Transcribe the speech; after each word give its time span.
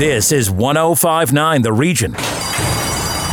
This 0.00 0.32
is 0.32 0.50
1059 0.50 1.60
The 1.60 1.74
Region. 1.74 2.14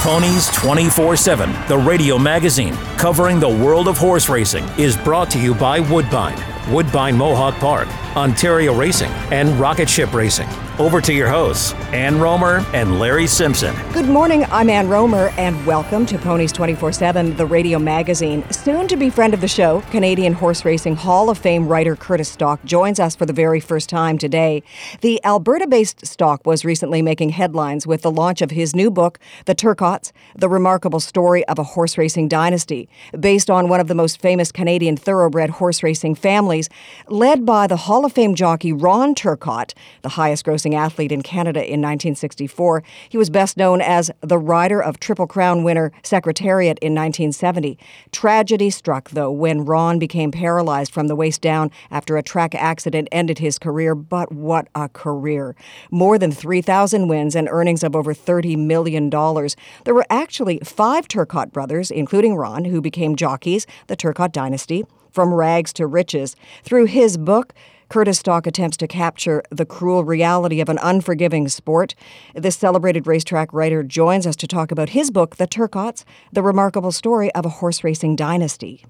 Ponies 0.02 0.50
24 0.50 1.16
7, 1.16 1.50
the 1.70 1.78
radio 1.78 2.20
magazine 2.20 2.74
covering 2.98 3.40
the 3.40 3.48
world 3.48 3.88
of 3.88 3.98
horse 3.98 4.28
racing, 4.28 4.66
is 4.78 4.98
brought 4.98 5.32
to 5.32 5.40
you 5.40 5.56
by 5.56 5.80
Woodbine, 5.80 6.38
Woodbine 6.70 7.16
Mohawk 7.16 7.56
Park, 7.56 7.88
Ontario 8.18 8.74
Racing, 8.74 9.12
and 9.32 9.60
Rocket 9.60 9.88
Ship 9.88 10.12
Racing. 10.12 10.50
Over 10.80 11.02
to 11.02 11.14
your 11.14 11.28
hosts, 11.28 11.74
Ann 11.92 12.20
Romer 12.20 12.64
and 12.74 13.00
Larry 13.00 13.26
Simpson. 13.26 13.76
Good 13.94 14.08
morning, 14.08 14.46
I'm 14.52 14.70
Ann 14.70 14.90
Romer, 14.90 15.30
and 15.38 15.66
welcome 15.66 16.06
to 16.08 16.18
Ponies 16.20 16.52
24 16.52 16.92
7, 16.94 17.36
the 17.36 17.46
radio 17.46 17.78
magazine. 17.78 18.44
Soon 18.52 18.88
to 18.88 18.96
be 18.96 19.12
friend 19.12 19.36
of 19.36 19.42
the 19.42 19.48
show, 19.48 19.82
Canadian 19.92 20.34
Horse 20.34 20.66
Racing 20.66 20.96
Hall 20.96 21.30
of 21.30 21.38
Fame 21.38 21.68
writer 21.68 21.96
Curtis 21.96 22.30
Stock 22.30 22.64
joins 22.64 23.00
us 23.00 23.16
for 23.16 23.26
the 23.28 23.34
very 23.34 23.60
first 23.60 23.88
time 23.88 24.18
today. 24.18 24.64
The 25.02 25.24
Alberta 25.24 25.68
based 25.68 26.06
Stock 26.06 26.46
was 26.46 26.66
recently 26.66 27.04
making 27.04 27.30
headlines 27.30 27.86
with 27.86 28.02
the 28.02 28.12
launch 28.12 28.42
of 28.42 28.52
his 28.52 28.76
new 28.76 28.90
book, 28.90 29.20
The 29.46 29.56
Turcottes 29.56 30.12
The 30.36 30.50
Remarkable 30.50 31.00
Story 31.00 31.46
of 31.46 31.60
a 31.60 31.64
Horse 31.64 31.98
Racing 31.98 32.30
Dynasty, 32.30 32.90
based 33.20 33.50
on 33.52 33.68
one 33.68 33.80
of 33.80 33.88
the 33.88 33.96
most 33.96 34.20
famous 34.22 34.52
Canadian 34.52 34.98
thoroughbred 34.98 35.52
horse 35.52 35.84
racing 35.84 36.16
families, 36.16 36.68
led 37.10 37.46
by 37.46 37.68
the 37.68 37.78
Hall 37.78 38.06
of 38.08 38.14
Fame 38.14 38.36
jockey 38.36 38.72
Ron 38.72 39.14
Turcotte, 39.14 39.74
the 40.02 40.10
highest 40.10 40.46
grossing 40.46 40.74
athlete 40.74 41.12
in 41.12 41.22
Canada 41.22 41.60
in 41.60 41.82
1964. 41.82 42.82
He 43.10 43.18
was 43.18 43.30
best 43.30 43.58
known 43.58 43.82
as 43.82 44.10
the 44.22 44.38
rider 44.38 44.82
of 44.82 44.98
Triple 44.98 45.28
Crown 45.28 45.62
winner 45.62 45.92
Secretariat 46.04 46.80
in 46.80 46.96
1970. 46.96 47.78
Tragedy 48.14 48.70
struck, 48.70 49.10
though, 49.10 49.30
when 49.30 49.66
Ron 49.66 50.00
became 50.00 50.32
paralyzed 50.32 50.94
from 50.94 51.08
the 51.08 51.18
waist 51.18 51.42
down 51.42 51.70
after 51.92 52.16
a 52.16 52.24
track 52.24 52.56
accident 52.56 53.10
ended 53.12 53.40
his 53.40 53.60
career. 53.60 53.94
But 53.94 54.32
what 54.32 54.70
a 54.74 54.88
career! 54.88 55.54
More 55.92 56.18
than 56.18 56.32
3,000 56.32 57.10
wins 57.10 57.36
and 57.36 57.50
earnings 57.52 57.84
of 57.84 57.94
over 57.94 58.14
$30 58.14 58.58
million. 58.58 59.10
There 59.10 59.94
were 59.94 60.06
actually 60.10 60.60
five 60.64 61.10
Turcotte 61.10 61.52
brothers, 61.52 61.92
including 61.92 62.36
Ron, 62.36 62.64
who 62.64 62.80
became 62.80 63.18
jockeys, 63.18 63.68
the 63.88 63.98
Turcotte 63.98 64.32
dynasty, 64.32 64.86
from 65.12 65.34
rags 65.34 65.74
to 65.74 65.88
riches. 65.88 66.38
Through 66.64 66.86
his 66.86 67.18
book, 67.18 67.54
Curtis 67.90 68.20
Stock 68.20 68.46
attempts 68.46 68.76
to 68.78 68.88
capture 68.88 69.42
the 69.50 69.66
cruel 69.66 70.04
reality 70.04 70.60
of 70.60 70.68
an 70.68 70.78
unforgiving 70.82 71.48
sport. 71.48 71.96
This 72.36 72.58
celebrated 72.58 73.08
racetrack 73.08 73.54
writer 73.54 73.82
joins 73.82 74.28
us 74.28 74.36
to 74.38 74.48
talk 74.48 74.72
about 74.72 74.90
his 74.90 75.10
book, 75.10 75.38
The 75.38 75.48
Turcottes 75.48 76.04
The 76.34 76.44
Remarkable 76.44 76.92
Story 76.92 77.34
of 77.34 77.46
a 77.46 77.50
Horse 77.50 77.84
Racing 77.84 78.18
Dynasty. 78.18 78.84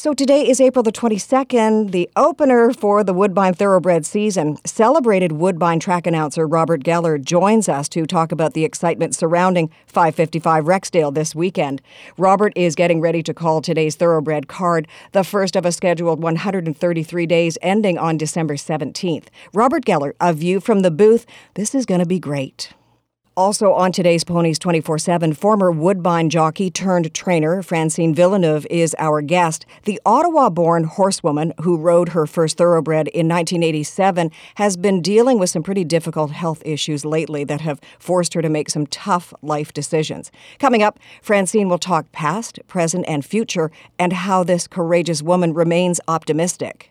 So 0.00 0.14
today 0.14 0.48
is 0.48 0.60
April 0.60 0.84
the 0.84 0.92
22nd, 0.92 1.90
the 1.90 2.08
opener 2.14 2.72
for 2.72 3.02
the 3.02 3.12
Woodbine 3.12 3.54
Thoroughbred 3.54 4.06
season. 4.06 4.56
Celebrated 4.64 5.32
Woodbine 5.32 5.80
track 5.80 6.06
announcer 6.06 6.46
Robert 6.46 6.84
Geller 6.84 7.20
joins 7.20 7.68
us 7.68 7.88
to 7.88 8.06
talk 8.06 8.30
about 8.30 8.54
the 8.54 8.64
excitement 8.64 9.16
surrounding 9.16 9.72
555 9.88 10.66
Rexdale 10.66 11.12
this 11.12 11.34
weekend. 11.34 11.82
Robert 12.16 12.52
is 12.54 12.76
getting 12.76 13.00
ready 13.00 13.24
to 13.24 13.34
call 13.34 13.60
today's 13.60 13.96
Thoroughbred 13.96 14.46
card, 14.46 14.86
the 15.10 15.24
first 15.24 15.56
of 15.56 15.66
a 15.66 15.72
scheduled 15.72 16.22
133 16.22 17.26
days 17.26 17.58
ending 17.60 17.98
on 17.98 18.16
December 18.16 18.54
17th. 18.54 19.26
Robert 19.52 19.84
Geller, 19.84 20.12
a 20.20 20.32
view 20.32 20.60
from 20.60 20.82
the 20.82 20.92
booth. 20.92 21.26
This 21.54 21.74
is 21.74 21.84
going 21.84 21.98
to 21.98 22.06
be 22.06 22.20
great. 22.20 22.72
Also 23.38 23.72
on 23.72 23.92
today's 23.92 24.24
Ponies 24.24 24.58
24 24.58 24.98
7, 24.98 25.32
former 25.32 25.70
Woodbine 25.70 26.28
jockey 26.28 26.72
turned 26.72 27.14
trainer 27.14 27.62
Francine 27.62 28.12
Villeneuve 28.12 28.66
is 28.68 28.96
our 28.98 29.22
guest. 29.22 29.64
The 29.84 30.00
Ottawa 30.04 30.50
born 30.50 30.82
horsewoman 30.82 31.52
who 31.62 31.76
rode 31.76 32.08
her 32.08 32.26
first 32.26 32.56
thoroughbred 32.56 33.06
in 33.06 33.28
1987 33.28 34.32
has 34.56 34.76
been 34.76 35.00
dealing 35.00 35.38
with 35.38 35.50
some 35.50 35.62
pretty 35.62 35.84
difficult 35.84 36.32
health 36.32 36.64
issues 36.66 37.04
lately 37.04 37.44
that 37.44 37.60
have 37.60 37.80
forced 38.00 38.34
her 38.34 38.42
to 38.42 38.48
make 38.48 38.70
some 38.70 38.88
tough 38.88 39.32
life 39.40 39.72
decisions. 39.72 40.32
Coming 40.58 40.82
up, 40.82 40.98
Francine 41.22 41.68
will 41.68 41.78
talk 41.78 42.10
past, 42.10 42.58
present, 42.66 43.04
and 43.06 43.24
future 43.24 43.70
and 44.00 44.12
how 44.12 44.42
this 44.42 44.66
courageous 44.66 45.22
woman 45.22 45.54
remains 45.54 46.00
optimistic. 46.08 46.90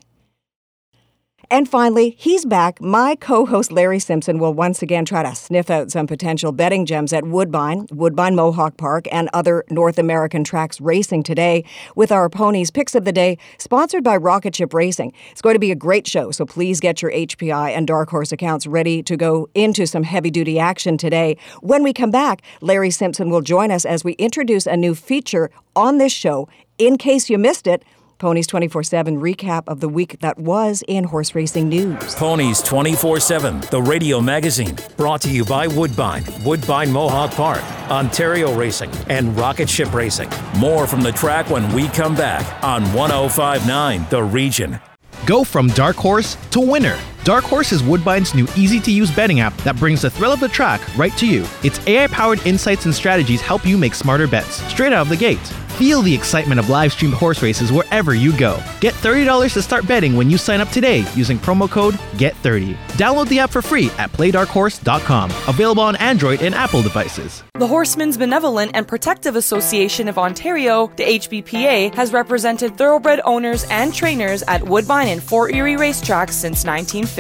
And 1.49 1.69
finally, 1.69 2.13
he's 2.19 2.43
back. 2.43 2.81
My 2.81 3.15
co 3.15 3.45
host 3.45 3.71
Larry 3.71 3.99
Simpson 3.99 4.37
will 4.37 4.53
once 4.53 4.81
again 4.81 5.05
try 5.05 5.23
to 5.23 5.33
sniff 5.33 5.69
out 5.69 5.89
some 5.89 6.05
potential 6.05 6.51
betting 6.51 6.85
gems 6.85 7.13
at 7.13 7.23
Woodbine, 7.23 7.87
Woodbine 7.89 8.35
Mohawk 8.35 8.75
Park, 8.75 9.07
and 9.13 9.29
other 9.31 9.63
North 9.69 9.97
American 9.97 10.43
tracks 10.43 10.81
racing 10.81 11.23
today 11.23 11.63
with 11.95 12.11
our 12.11 12.27
ponies 12.27 12.69
picks 12.69 12.95
of 12.95 13.05
the 13.05 13.13
day, 13.13 13.37
sponsored 13.59 14.03
by 14.03 14.17
Rocket 14.17 14.57
Ship 14.57 14.73
Racing. 14.73 15.13
It's 15.31 15.41
going 15.41 15.55
to 15.55 15.59
be 15.59 15.71
a 15.71 15.75
great 15.75 16.05
show, 16.05 16.31
so 16.31 16.45
please 16.45 16.81
get 16.81 17.01
your 17.01 17.11
HPI 17.11 17.69
and 17.69 17.87
Dark 17.87 18.09
Horse 18.09 18.33
accounts 18.33 18.67
ready 18.67 19.01
to 19.03 19.15
go 19.15 19.47
into 19.55 19.87
some 19.87 20.03
heavy 20.03 20.29
duty 20.29 20.59
action 20.59 20.97
today. 20.97 21.37
When 21.61 21.81
we 21.81 21.93
come 21.93 22.11
back, 22.11 22.41
Larry 22.59 22.91
Simpson 22.91 23.29
will 23.29 23.41
join 23.41 23.71
us 23.71 23.85
as 23.85 24.03
we 24.03 24.13
introduce 24.13 24.65
a 24.65 24.75
new 24.75 24.93
feature 24.93 25.49
on 25.77 25.97
this 25.97 26.11
show. 26.11 26.49
In 26.77 26.97
case 26.97 27.29
you 27.29 27.37
missed 27.37 27.67
it, 27.67 27.83
Ponies 28.19 28.47
24 28.47 28.81
7 28.81 29.21
recap 29.21 29.63
of 29.67 29.79
the 29.79 29.87
week 29.87 30.19
that 30.21 30.39
was 30.39 30.83
in 30.87 31.03
horse 31.03 31.35
racing 31.35 31.69
news. 31.69 32.15
Ponies 32.15 32.63
24 32.63 33.19
7, 33.19 33.59
the 33.69 33.79
radio 33.81 34.19
magazine, 34.19 34.75
brought 34.95 35.21
to 35.21 35.29
you 35.29 35.45
by 35.45 35.67
Woodbine, 35.67 36.23
Woodbine 36.43 36.91
Mohawk 36.91 37.31
Park, 37.31 37.63
Ontario 37.91 38.55
Racing, 38.55 38.89
and 39.07 39.37
Rocket 39.37 39.69
Ship 39.69 39.93
Racing. 39.93 40.31
More 40.57 40.87
from 40.87 41.01
the 41.01 41.11
track 41.11 41.51
when 41.51 41.71
we 41.73 41.89
come 41.89 42.15
back 42.15 42.63
on 42.63 42.91
1059 42.93 44.07
The 44.09 44.23
Region. 44.23 44.79
Go 45.27 45.43
from 45.43 45.67
dark 45.69 45.95
horse 45.95 46.37
to 46.51 46.59
winner. 46.59 46.97
Dark 47.27 47.43
Horse 47.43 47.73
is 47.73 47.83
Woodbine's 47.83 48.33
new 48.33 48.47
easy 48.55 48.79
to 48.79 48.89
use 48.89 49.11
betting 49.11 49.41
app 49.41 49.53
that 49.57 49.75
brings 49.75 50.03
the 50.03 50.09
thrill 50.09 50.31
of 50.31 50.39
the 50.39 50.47
track 50.47 50.79
right 50.97 51.11
to 51.17 51.27
you. 51.27 51.45
Its 51.61 51.85
AI 51.85 52.07
powered 52.07 52.39
insights 52.47 52.85
and 52.85 52.95
strategies 52.95 53.41
help 53.41 53.65
you 53.65 53.77
make 53.77 53.95
smarter 53.95 54.29
bets 54.29 54.63
straight 54.71 54.93
out 54.93 55.01
of 55.01 55.09
the 55.09 55.17
gate. 55.17 55.53
Feel 55.77 56.01
the 56.01 56.15
excitement 56.15 56.57
of 56.57 56.69
live 56.69 56.93
streamed 56.93 57.13
horse 57.13 57.43
races 57.43 57.71
wherever 57.71 58.15
you 58.15 58.35
go. 58.35 58.63
Get 58.79 58.95
$30 58.95 59.53
to 59.53 59.61
start 59.61 59.85
betting 59.87 60.15
when 60.15 60.27
you 60.27 60.37
sign 60.37 60.59
up 60.59 60.69
today 60.69 61.05
using 61.15 61.37
promo 61.37 61.69
code 61.69 61.93
GET30. 62.15 62.75
Download 62.93 63.27
the 63.27 63.39
app 63.39 63.51
for 63.51 63.61
free 63.61 63.91
at 63.99 64.11
playdarkhorse.com. 64.11 65.29
Available 65.47 65.83
on 65.83 65.95
Android 65.97 66.41
and 66.41 66.55
Apple 66.55 66.81
devices. 66.81 67.43
The 67.53 67.67
Horsemen's 67.67 68.17
Benevolent 68.17 68.71
and 68.73 68.87
Protective 68.87 69.35
Association 69.35 70.07
of 70.07 70.17
Ontario, 70.17 70.87
the 70.95 71.03
HBPA, 71.03 71.93
has 71.93 72.11
represented 72.11 72.75
thoroughbred 72.75 73.21
owners 73.23 73.65
and 73.69 73.93
trainers 73.93 74.41
at 74.43 74.63
Woodbine 74.63 75.09
and 75.09 75.21
Fort 75.21 75.53
Erie 75.53 75.75
racetracks 75.75 76.31
since 76.31 76.65
1950. 76.65 77.16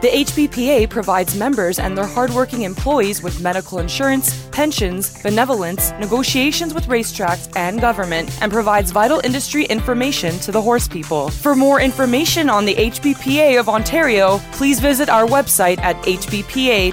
The 0.00 0.08
HBPA 0.08 0.88
provides 0.88 1.34
members 1.34 1.78
and 1.78 1.98
their 1.98 2.06
hardworking 2.06 2.62
employees 2.62 3.22
with 3.22 3.40
medical 3.40 3.78
insurance, 3.78 4.46
pensions, 4.52 5.20
benevolence, 5.22 5.92
negotiations 5.98 6.74
with 6.74 6.86
racetracks 6.86 7.50
and 7.56 7.80
government, 7.80 8.30
and 8.40 8.52
provides 8.52 8.90
vital 8.90 9.20
industry 9.24 9.64
information 9.64 10.38
to 10.40 10.52
the 10.52 10.62
horse 10.62 10.86
people. 10.86 11.30
For 11.30 11.54
more 11.54 11.80
information 11.80 12.48
on 12.48 12.64
the 12.64 12.74
HBPA 12.74 13.58
of 13.58 13.68
Ontario, 13.68 14.38
please 14.52 14.80
visit 14.80 15.08
our 15.08 15.26
website 15.26 15.78
at 15.78 15.96
hbpa.on.ca. 16.04 16.92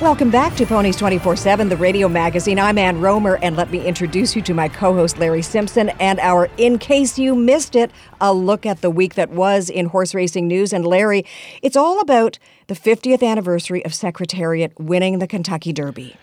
Welcome 0.00 0.30
back 0.30 0.56
to 0.56 0.64
Ponies 0.64 0.96
24 0.96 1.36
7, 1.36 1.68
the 1.68 1.76
radio 1.76 2.08
magazine. 2.08 2.58
I'm 2.58 2.78
Ann 2.78 3.02
Romer, 3.02 3.36
and 3.42 3.54
let 3.54 3.70
me 3.70 3.86
introduce 3.86 4.34
you 4.34 4.40
to 4.40 4.54
my 4.54 4.66
co 4.66 4.94
host 4.94 5.18
Larry 5.18 5.42
Simpson 5.42 5.90
and 6.00 6.18
our 6.20 6.48
In 6.56 6.78
Case 6.78 7.18
You 7.18 7.36
Missed 7.36 7.76
It, 7.76 7.90
a 8.18 8.32
look 8.32 8.64
at 8.64 8.80
the 8.80 8.88
week 8.88 9.16
that 9.16 9.28
was 9.28 9.68
in 9.68 9.84
horse 9.84 10.14
racing 10.14 10.48
news. 10.48 10.72
And 10.72 10.86
Larry, 10.86 11.26
it's 11.60 11.76
all 11.76 12.00
about 12.00 12.38
the 12.68 12.74
50th 12.74 13.22
anniversary 13.22 13.84
of 13.84 13.92
Secretariat 13.92 14.72
winning 14.80 15.18
the 15.18 15.26
Kentucky 15.26 15.70
Derby. 15.70 16.16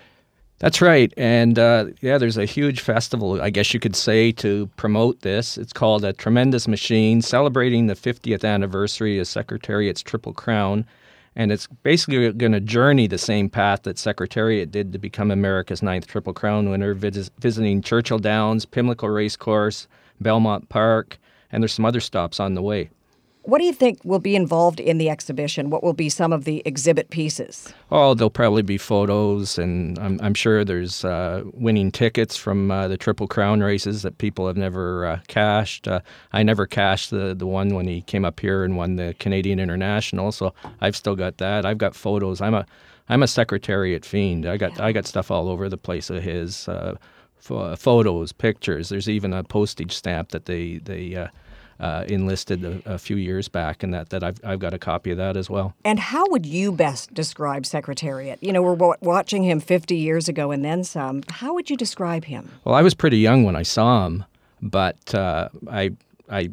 That's 0.57 0.81
right. 0.81 1.13
And 1.15 1.59
uh, 1.59 1.85
yeah, 2.01 2.18
there's 2.18 2.38
a 2.38 2.45
huge 2.45 2.80
festival, 2.80 3.39
I 3.39 3.51
guess 3.51 3.75
you 3.75 3.80
could 3.80 3.95
say, 3.95 4.31
to 4.33 4.65
promote 4.77 5.21
this. 5.21 5.56
It's 5.56 5.71
called 5.71 6.03
A 6.03 6.13
Tremendous 6.13 6.68
Machine, 6.68 7.21
celebrating 7.21 7.85
the 7.85 7.94
50th 7.94 8.44
anniversary 8.44 9.19
of 9.19 9.27
Secretariat's 9.27 10.01
Triple 10.01 10.33
Crown. 10.33 10.88
And 11.37 11.51
it's 11.51 11.67
basically 11.67 12.33
going 12.33 12.53
to 12.53 12.59
journey 12.59 13.05
the 13.05 13.19
same 13.19 13.47
path 13.47 13.83
that 13.83 13.99
Secretariat 13.99 14.71
did 14.71 14.91
to 14.91 14.97
become 14.97 15.29
America's 15.29 15.83
ninth 15.83 16.07
Triple 16.07 16.33
Crown 16.33 16.71
winner, 16.71 16.95
vis- 16.95 17.29
visiting 17.37 17.83
Churchill 17.83 18.17
Downs, 18.17 18.65
Pimlico 18.65 19.05
Racecourse, 19.05 19.87
Belmont 20.19 20.67
Park, 20.67 21.19
and 21.51 21.61
there's 21.61 21.73
some 21.73 21.85
other 21.85 21.99
stops 21.99 22.39
on 22.39 22.55
the 22.55 22.63
way. 22.63 22.89
What 23.47 23.59
do 23.59 23.63
you 23.63 23.71
think 23.71 24.03
will 24.03 24.19
be 24.19 24.35
involved 24.35 24.81
in 24.81 24.97
the 24.97 25.09
exhibition? 25.09 25.69
What 25.69 25.81
will 25.81 25.94
be 25.94 26.09
some 26.09 26.33
of 26.33 26.44
the 26.44 26.61
exhibit 26.65 27.11
pieces? 27.11 27.73
Oh, 27.89 28.13
there'll 28.13 28.29
probably 28.29 28.61
be 28.61 28.77
photos, 28.77 29.57
and 29.57 29.97
I'm, 29.99 30.19
I'm 30.21 30.33
sure 30.33 30.65
there's 30.65 31.05
uh, 31.05 31.44
winning 31.53 31.89
tickets 31.89 32.35
from 32.35 32.69
uh, 32.69 32.89
the 32.89 32.97
Triple 32.97 33.25
Crown 33.25 33.61
races 33.61 34.01
that 34.01 34.17
people 34.17 34.47
have 34.47 34.57
never 34.57 35.05
uh, 35.05 35.19
cashed. 35.29 35.88
Uh, 35.88 36.01
I 36.33 36.44
never 36.44 36.67
cashed 36.67 37.09
the, 37.09 37.33
the 37.33 37.47
one 37.47 37.73
when 37.73 37.88
he 37.88 38.01
came 38.01 38.25
up 38.25 38.41
here 38.41 38.65
and 38.65 38.75
won 38.75 38.97
the 38.97 39.15
Canadian 39.17 39.61
International, 39.61 40.33
so 40.33 40.53
I've 40.81 40.97
still 40.97 41.15
got 41.15 41.38
that. 41.38 41.65
I've 41.65 41.77
got 41.77 41.95
photos. 41.95 42.41
I'm 42.41 42.53
a 42.53 42.65
I'm 43.07 43.23
a 43.23 43.27
Secretariat 43.27 44.03
fiend. 44.03 44.45
I 44.45 44.57
got 44.57 44.77
I 44.77 44.91
got 44.91 45.05
stuff 45.05 45.31
all 45.31 45.47
over 45.47 45.69
the 45.69 45.77
place 45.77 46.09
of 46.09 46.21
his 46.21 46.67
uh, 46.67 46.97
photos, 47.39 48.33
pictures. 48.33 48.89
There's 48.89 49.07
even 49.07 49.31
a 49.31 49.45
postage 49.45 49.94
stamp 49.95 50.31
that 50.31 50.47
they 50.47 50.79
they 50.79 51.29
uh, 51.79 52.06
enlisted 52.07 52.63
a, 52.63 52.94
a, 52.94 52.97
few 52.97 53.15
years 53.18 53.47
back, 53.47 53.83
and 53.83 53.94
that, 53.94 54.09
that 54.09 54.24
I've, 54.24 54.39
I've 54.44 54.59
got 54.59 54.74
a 54.74 54.79
copy 54.79 55.12
of 55.12 55.18
that 55.18 55.38
as 55.38 55.50
well. 55.50 55.74
And 55.85 56.00
how 56.00 56.25
would 56.29 56.45
you 56.45 56.71
best 56.71 57.13
describe 57.13 57.65
Secretariat? 57.65 58.41
You 58.41 58.51
know, 58.51 58.62
we're 58.62 58.75
w- 58.75 58.95
watching 59.01 59.44
him 59.44 59.59
50 59.59 59.95
years 59.95 60.27
ago 60.27 60.51
and 60.51 60.65
then 60.65 60.83
some. 60.83 61.24
How 61.29 61.53
would 61.53 61.69
you 61.69 61.77
describe 61.77 62.25
him? 62.25 62.50
Well, 62.63 62.74
I 62.74 62.81
was 62.81 62.95
pretty 62.95 63.19
young 63.19 63.44
when 63.44 63.56
I 63.56 63.62
saw 63.62 64.07
him, 64.07 64.25
but 64.62 65.13
uh, 65.13 65.50
I, 65.69 65.91
I, 66.31 66.50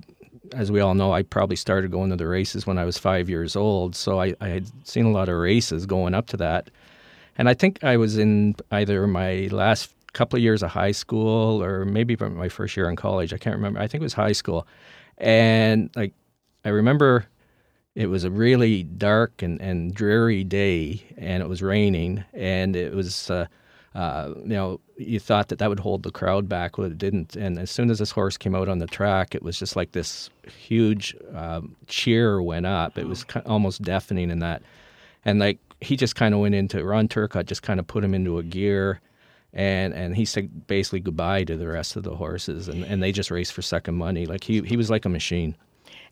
as 0.53 0.71
we 0.71 0.81
all 0.81 0.95
know, 0.95 1.13
I 1.13 1.23
probably 1.23 1.57
started 1.57 1.91
going 1.91 2.11
to 2.11 2.17
the 2.17 2.29
races 2.29 2.67
when 2.67 2.77
I 2.77 2.85
was 2.85 2.99
five 2.99 3.31
years 3.31 3.57
old, 3.57 3.97
so 3.97 4.21
I, 4.21 4.35
I 4.41 4.49
had 4.49 4.67
seen 4.87 5.07
a 5.07 5.11
lot 5.11 5.31
of 5.31 5.37
races 5.37 5.87
going 5.87 6.15
up 6.15 6.27
to 6.29 6.37
that. 6.39 6.69
And 7.39 7.49
I 7.49 7.55
think 7.55 7.83
I 7.83 7.97
was 7.97 8.19
in 8.19 8.57
either 8.71 9.07
my 9.07 9.49
last 9.51 9.91
couple 10.13 10.37
of 10.37 10.43
years 10.43 10.63
of 10.63 10.71
high 10.71 10.93
school 10.93 11.63
or 11.63 11.85
maybe 11.85 12.17
my 12.17 12.49
first 12.49 12.77
year 12.77 12.89
in 12.89 12.97
college. 12.97 13.33
I 13.33 13.39
can't 13.39 13.57
remember. 13.57 13.81
I 13.81 13.87
think 13.87 14.01
it 14.01 14.05
was 14.05 14.15
high 14.15 14.33
school. 14.33 14.67
And 15.19 15.91
like 15.95 16.13
I 16.65 16.71
remember 16.71 17.27
it 17.95 18.07
was 18.07 18.25
a 18.25 18.31
really 18.31 18.83
dark 18.83 19.43
and, 19.43 19.61
and 19.61 19.95
dreary 19.95 20.43
day 20.43 21.03
and 21.17 21.43
it 21.43 21.49
was 21.49 21.63
raining 21.63 22.25
and 22.33 22.75
it 22.75 22.93
was 22.93 23.31
uh, 23.31 23.47
uh, 23.95 24.35
you 24.39 24.49
know 24.49 24.81
you 24.97 25.21
thought 25.21 25.49
that 25.49 25.59
that 25.61 25.69
would 25.69 25.81
hold 25.81 26.03
the 26.03 26.11
crowd 26.11 26.49
back 26.49 26.73
but 26.77 26.85
it 26.91 26.99
didn't. 26.99 27.37
And 27.37 27.59
as 27.59 27.71
soon 27.71 27.91
as 27.91 27.99
this 27.99 28.11
horse 28.11 28.37
came 28.37 28.55
out 28.55 28.69
on 28.69 28.79
the 28.79 28.87
track 28.87 29.35
it 29.35 29.43
was 29.43 29.59
just 29.59 29.77
like 29.77 29.93
this 29.93 30.31
huge 30.47 31.15
um, 31.35 31.77
cheer 31.87 32.43
went 32.43 32.67
up. 32.67 32.99
It 32.99 33.07
was 33.07 33.25
almost 33.47 33.83
deafening 33.83 34.31
in 34.31 34.41
that. 34.41 34.63
And 35.25 35.39
like 35.39 35.59
he 35.81 35.97
just 35.97 36.17
kind 36.17 36.35
of 36.35 36.41
went 36.41 36.55
into 36.55 36.85
ron 36.85 37.09
turcotte 37.09 37.47
just 37.47 37.63
kind 37.63 37.79
of 37.79 37.87
put 37.87 38.03
him 38.03 38.15
into 38.15 38.39
a 38.39 38.43
gear 38.43 39.01
and 39.55 39.95
and 39.95 40.17
he 40.17 40.25
said 40.25 40.67
basically 40.67 41.01
goodbye 41.01 41.45
to 41.45 41.57
the 41.57 41.69
rest 41.69 41.97
of 41.97 42.03
the 42.03 42.15
horses, 42.17 42.69
and, 42.69 42.85
and 42.85 43.03
they 43.03 43.13
just 43.13 43.31
raced 43.31 43.53
for 43.53 43.63
second 43.63 43.95
money. 43.95 44.27
Like 44.27 44.45
he 44.45 44.61
he 44.63 44.77
was 44.77 44.91
like 44.91 45.05
a 45.05 45.09
machine. 45.09 45.57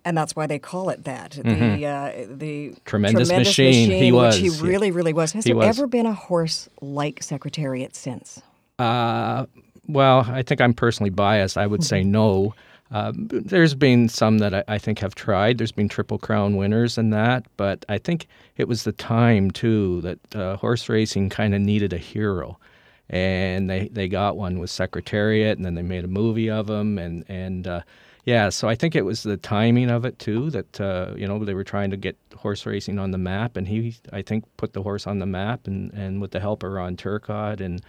And 0.05 0.19
that's 0.19 0.35
why 0.35 0.49
they 0.49 0.59
call 0.59 0.89
it 0.89 1.05
that. 1.05 1.33
Mm-hmm. 1.33 1.77
The 1.77 1.87
uh, 1.87 2.12
the 2.29 2.75
tremendous, 2.85 3.29
tremendous 3.29 3.49
machine. 3.49 3.89
machine. 3.89 4.03
He 4.03 4.12
was. 4.12 4.37
he 4.37 4.49
really, 4.49 4.91
really 4.91 5.12
was. 5.12 5.33
Has 5.33 5.44
he 5.44 5.50
there 5.50 5.59
was. 5.59 5.79
ever 5.79 5.87
been 5.87 6.06
a 6.06 6.12
horse 6.12 6.69
like 6.81 7.23
Secretariat 7.23 7.94
since? 7.94 8.43
Uh, 8.81 9.47
well, 9.87 10.27
I 10.29 10.43
think 10.43 10.61
I'm 10.61 10.75
personally 10.75 11.11
biased. 11.11 11.56
I 11.56 11.67
would 11.67 11.85
say 11.85 12.00
mm-hmm. 12.00 12.11
no. 12.11 12.55
Uh, 12.91 13.12
there's 13.15 13.75
been 13.75 14.09
some 14.09 14.39
that 14.39 14.53
I, 14.53 14.65
I, 14.69 14.79
think 14.79 14.99
have 14.99 15.15
tried. 15.15 15.56
There's 15.56 15.73
been 15.73 15.89
Triple 15.89 16.19
Crown 16.19 16.56
winners 16.56 16.99
and 16.99 17.11
that, 17.15 17.47
but 17.56 17.87
I 17.89 17.97
think 17.97 18.27
it 18.59 18.69
was 18.69 18.85
the 18.85 18.93
time 18.93 19.50
too 19.50 20.03
that 20.03 20.37
uh, 20.37 20.56
horse 20.56 20.91
racing 20.91 21.31
kind 21.31 21.55
of 21.55 21.62
needed 21.62 21.94
a 21.94 21.99
hero 21.99 22.59
and 23.08 23.69
they 23.69 23.88
they 23.88 24.08
got 24.08 24.37
one 24.37 24.58
with 24.58 24.70
Secretariat, 24.70 25.56
and 25.56 25.64
then 25.64 25.75
they 25.75 25.82
made 25.82 26.04
a 26.04 26.08
movie 26.08 26.50
of 26.50 26.69
him, 26.69 26.99
and 26.99 27.25
and 27.28 27.66
uh, 27.66 27.81
yeah, 28.25 28.50
so 28.50 28.69
I 28.69 28.75
think 28.75 28.94
it 28.94 29.04
was 29.04 29.22
the 29.22 29.37
timing 29.37 29.90
of 29.90 30.04
it 30.04 30.19
too 30.19 30.50
that 30.50 30.81
uh, 30.81 31.14
you 31.16 31.26
know 31.26 31.44
they 31.44 31.54
were 31.54 31.64
trying 31.64 31.90
to 31.90 31.96
get 31.96 32.16
horse 32.37 32.64
racing 32.66 32.99
on 32.99 33.10
the 33.10 33.19
map, 33.19 33.56
and 33.56 33.66
he 33.66 33.96
I 34.12 34.22
think 34.22 34.44
put 34.56 34.72
the 34.72 34.82
horse 34.82 35.06
on 35.06 35.19
the 35.19 35.26
map, 35.26 35.66
and 35.66 35.93
and 35.93 36.20
with 36.20 36.31
the 36.31 36.40
help 36.40 36.62
of 36.62 36.72
Ron 36.72 36.96
Turcotte 36.96 37.60
and 37.60 37.82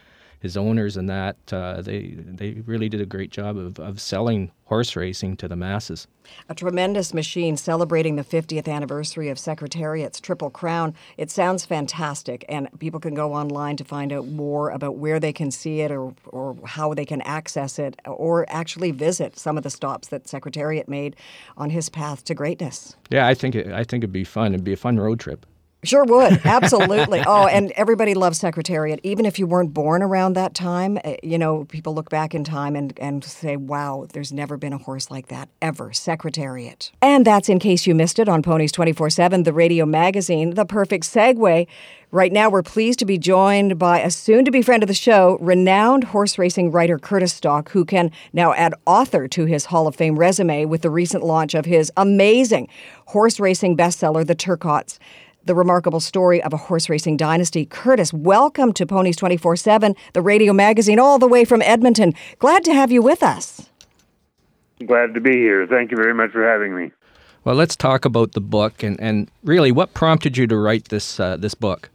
his 0.43 0.57
owners 0.57 0.97
and 0.97 1.09
that 1.09 1.37
uh, 1.53 1.81
they 1.81 2.15
they 2.17 2.51
really 2.65 2.89
did 2.89 2.99
a 2.99 3.05
great 3.05 3.31
job 3.31 3.57
of, 3.57 3.79
of 3.79 4.01
selling 4.01 4.51
horse 4.65 4.93
racing 4.93 5.37
to 5.37 5.47
the 5.47 5.55
masses. 5.55 6.05
A 6.49 6.53
tremendous 6.53 7.13
machine 7.13 7.55
celebrating 7.55 8.17
the 8.17 8.25
50th 8.25 8.67
anniversary 8.67 9.29
of 9.29 9.39
Secretariat's 9.39 10.19
Triple 10.19 10.49
Crown. 10.49 10.95
It 11.15 11.31
sounds 11.31 11.65
fantastic, 11.65 12.43
and 12.49 12.67
people 12.79 12.99
can 12.99 13.13
go 13.13 13.33
online 13.33 13.77
to 13.77 13.85
find 13.85 14.11
out 14.11 14.27
more 14.27 14.69
about 14.69 14.97
where 14.97 15.17
they 15.17 15.31
can 15.31 15.49
see 15.49 15.79
it 15.79 15.91
or, 15.91 16.13
or 16.25 16.57
how 16.65 16.93
they 16.93 17.05
can 17.05 17.21
access 17.21 17.79
it 17.79 17.97
or 18.05 18.45
actually 18.49 18.91
visit 18.91 19.39
some 19.39 19.55
of 19.55 19.63
the 19.63 19.69
stops 19.69 20.09
that 20.09 20.27
Secretariat 20.27 20.89
made 20.89 21.15
on 21.55 21.69
his 21.69 21.87
path 21.87 22.25
to 22.25 22.35
greatness. 22.35 22.97
Yeah, 23.09 23.27
I 23.27 23.33
think 23.33 23.55
it, 23.55 23.67
I 23.67 23.85
think 23.85 24.03
it'd 24.03 24.11
be 24.11 24.25
fun. 24.25 24.53
It'd 24.53 24.65
be 24.65 24.73
a 24.73 24.77
fun 24.77 24.99
road 24.99 25.21
trip. 25.21 25.45
Sure 25.83 26.05
would. 26.05 26.41
Absolutely. 26.45 27.21
oh, 27.25 27.47
and 27.47 27.71
everybody 27.71 28.13
loves 28.13 28.39
Secretariat. 28.39 28.99
Even 29.03 29.25
if 29.25 29.37
you 29.37 29.45
weren't 29.45 29.73
born 29.73 30.01
around 30.01 30.33
that 30.33 30.53
time, 30.53 30.97
eh, 31.03 31.17
you 31.21 31.37
know, 31.37 31.65
people 31.65 31.93
look 31.93 32.09
back 32.09 32.33
in 32.33 32.43
time 32.43 32.75
and, 32.75 32.97
and 32.99 33.23
say, 33.23 33.57
wow, 33.57 34.07
there's 34.13 34.31
never 34.31 34.57
been 34.57 34.73
a 34.73 34.77
horse 34.77 35.11
like 35.11 35.27
that 35.27 35.49
ever. 35.61 35.91
Secretariat. 35.91 36.91
And 37.01 37.25
that's 37.25 37.49
in 37.49 37.59
case 37.59 37.85
you 37.85 37.95
missed 37.95 38.19
it 38.19 38.29
on 38.29 38.41
Ponies 38.41 38.71
24 38.71 39.09
7, 39.09 39.43
the 39.43 39.53
radio 39.53 39.85
magazine, 39.85 40.51
the 40.51 40.65
perfect 40.65 41.03
segue. 41.03 41.67
Right 42.11 42.31
now, 42.31 42.47
we're 42.47 42.61
pleased 42.61 42.99
to 42.99 43.05
be 43.05 43.17
joined 43.17 43.79
by 43.79 43.99
a 43.99 44.11
soon 44.11 44.45
to 44.45 44.51
be 44.51 44.61
friend 44.61 44.83
of 44.83 44.87
the 44.87 44.93
show, 44.93 45.39
renowned 45.41 46.03
horse 46.03 46.37
racing 46.37 46.71
writer 46.71 46.99
Curtis 46.99 47.33
Stock, 47.33 47.71
who 47.71 47.83
can 47.85 48.11
now 48.33 48.53
add 48.53 48.75
author 48.85 49.27
to 49.29 49.45
his 49.45 49.65
Hall 49.65 49.87
of 49.87 49.95
Fame 49.95 50.19
resume 50.19 50.65
with 50.65 50.83
the 50.83 50.91
recent 50.91 51.23
launch 51.23 51.55
of 51.55 51.65
his 51.65 51.91
amazing 51.97 52.69
horse 53.07 53.39
racing 53.39 53.75
bestseller, 53.75 54.25
The 54.25 54.35
Turcottes 54.35 54.99
the 55.45 55.55
remarkable 55.55 55.99
story 55.99 56.41
of 56.41 56.53
a 56.53 56.57
horse 56.57 56.89
racing 56.89 57.17
dynasty. 57.17 57.65
Curtis, 57.65 58.13
welcome 58.13 58.73
to 58.73 58.85
Ponies 58.85 59.15
24 59.17 59.55
7, 59.55 59.95
the 60.13 60.21
radio 60.21 60.53
magazine, 60.53 60.99
all 60.99 61.19
the 61.19 61.27
way 61.27 61.45
from 61.45 61.61
Edmonton. 61.61 62.13
Glad 62.39 62.63
to 62.63 62.73
have 62.73 62.91
you 62.91 63.01
with 63.01 63.23
us. 63.23 63.69
Glad 64.85 65.13
to 65.13 65.21
be 65.21 65.33
here. 65.33 65.67
Thank 65.67 65.91
you 65.91 65.97
very 65.97 66.13
much 66.13 66.31
for 66.31 66.45
having 66.45 66.75
me. 66.75 66.91
Well, 67.43 67.55
let's 67.55 67.75
talk 67.75 68.05
about 68.05 68.31
the 68.31 68.41
book 68.41 68.83
and, 68.83 68.99
and 69.01 69.29
really 69.43 69.71
what 69.71 69.93
prompted 69.93 70.37
you 70.37 70.47
to 70.47 70.57
write 70.57 70.89
this 70.89 71.19
uh, 71.19 71.37
this 71.37 71.53
book. 71.53 71.89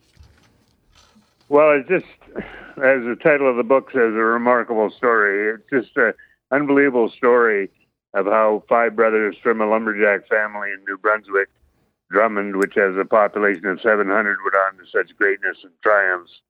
Well, 1.49 1.73
it's 1.73 1.89
just 1.89 2.07
as 2.37 3.03
the 3.05 3.17
title 3.21 3.51
of 3.51 3.57
the 3.57 3.63
book 3.63 3.91
says, 3.91 4.13
a 4.15 4.25
remarkable 4.25 4.91
story. 4.91 5.55
It's 5.55 5.71
just 5.71 5.97
an 5.97 6.13
unbelievable 6.51 7.09
story 7.09 7.71
of 8.15 8.27
how 8.27 8.63
five 8.69 8.95
brothers 8.95 9.37
from 9.43 9.61
a 9.61 9.67
lumberjack 9.67 10.29
family 10.29 10.71
in 10.71 10.85
New 10.87 10.99
Brunswick 10.99 11.49
Drummond, 12.11 12.57
which 12.57 12.75
has 12.77 12.97
a 12.97 13.05
population 13.05 13.67
of 13.67 13.81
700, 13.81 14.39
went 14.43 14.55
on 14.55 14.79
to 14.79 14.91
such 14.91 15.17
greatness 15.17 15.59
and 15.63 15.73
triumphs. 15.83 16.41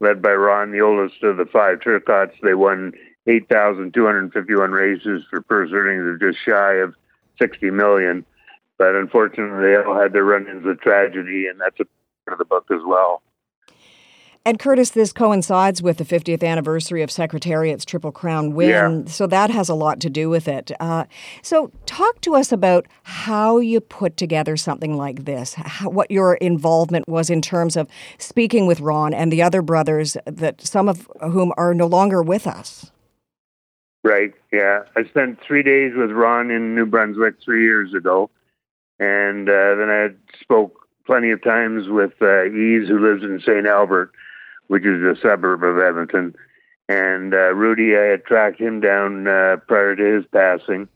Led 0.00 0.22
by 0.22 0.32
Ron, 0.32 0.70
the 0.70 0.80
oldest 0.80 1.22
of 1.22 1.36
the 1.36 1.46
five 1.46 1.80
Turcottes, 1.80 2.38
they 2.42 2.54
won 2.54 2.92
8,251 3.26 4.70
races 4.72 5.24
for 5.28 5.40
purse 5.42 5.70
earnings 5.72 6.06
of 6.06 6.20
just 6.20 6.44
shy 6.44 6.74
of 6.74 6.94
60 7.40 7.70
million. 7.70 8.24
But 8.76 8.94
unfortunately, 8.94 9.68
they 9.68 9.76
all 9.76 10.00
had 10.00 10.12
their 10.12 10.24
run-ins 10.24 10.64
with 10.64 10.80
tragedy, 10.80 11.46
and 11.46 11.60
that's 11.60 11.80
a 11.80 11.84
part 12.24 12.34
of 12.34 12.38
the 12.38 12.44
book 12.44 12.66
as 12.70 12.82
well. 12.86 13.22
And 14.48 14.58
Curtis, 14.58 14.88
this 14.92 15.12
coincides 15.12 15.82
with 15.82 15.98
the 15.98 16.06
50th 16.06 16.42
anniversary 16.42 17.02
of 17.02 17.10
Secretariat's 17.10 17.84
Triple 17.84 18.12
Crown 18.12 18.54
win, 18.54 18.70
yeah. 18.70 19.04
so 19.04 19.26
that 19.26 19.50
has 19.50 19.68
a 19.68 19.74
lot 19.74 20.00
to 20.00 20.08
do 20.08 20.30
with 20.30 20.48
it. 20.48 20.72
Uh, 20.80 21.04
so, 21.42 21.70
talk 21.84 22.22
to 22.22 22.34
us 22.34 22.50
about 22.50 22.86
how 23.02 23.58
you 23.58 23.78
put 23.78 24.16
together 24.16 24.56
something 24.56 24.96
like 24.96 25.26
this, 25.26 25.52
how, 25.52 25.90
what 25.90 26.10
your 26.10 26.36
involvement 26.36 27.06
was 27.06 27.28
in 27.28 27.42
terms 27.42 27.76
of 27.76 27.90
speaking 28.16 28.66
with 28.66 28.80
Ron 28.80 29.12
and 29.12 29.30
the 29.30 29.42
other 29.42 29.60
brothers, 29.60 30.16
that 30.24 30.62
some 30.62 30.88
of 30.88 31.06
whom 31.20 31.52
are 31.58 31.74
no 31.74 31.86
longer 31.86 32.22
with 32.22 32.46
us. 32.46 32.90
Right. 34.02 34.32
Yeah, 34.50 34.84
I 34.96 35.04
spent 35.04 35.40
three 35.46 35.62
days 35.62 35.92
with 35.94 36.10
Ron 36.10 36.50
in 36.50 36.74
New 36.74 36.86
Brunswick 36.86 37.34
three 37.44 37.64
years 37.64 37.92
ago, 37.92 38.30
and 38.98 39.46
uh, 39.46 39.74
then 39.74 39.90
I 39.90 40.08
spoke 40.40 40.88
plenty 41.04 41.32
of 41.32 41.42
times 41.42 41.90
with 41.90 42.12
uh, 42.22 42.44
Yves, 42.44 42.88
who 42.88 42.98
lives 42.98 43.22
in 43.22 43.40
St. 43.40 43.66
Albert 43.66 44.12
which 44.68 44.84
is 44.84 45.02
a 45.02 45.20
suburb 45.20 45.62
of 45.64 45.78
Edmonton. 45.78 46.34
And 46.88 47.34
uh, 47.34 47.52
Rudy, 47.54 47.96
I 47.96 48.10
had 48.10 48.24
tracked 48.24 48.60
him 48.60 48.80
down 48.80 49.26
uh, 49.26 49.56
prior 49.66 49.94
to 49.94 50.16
his 50.16 50.24
passing. 50.32 50.88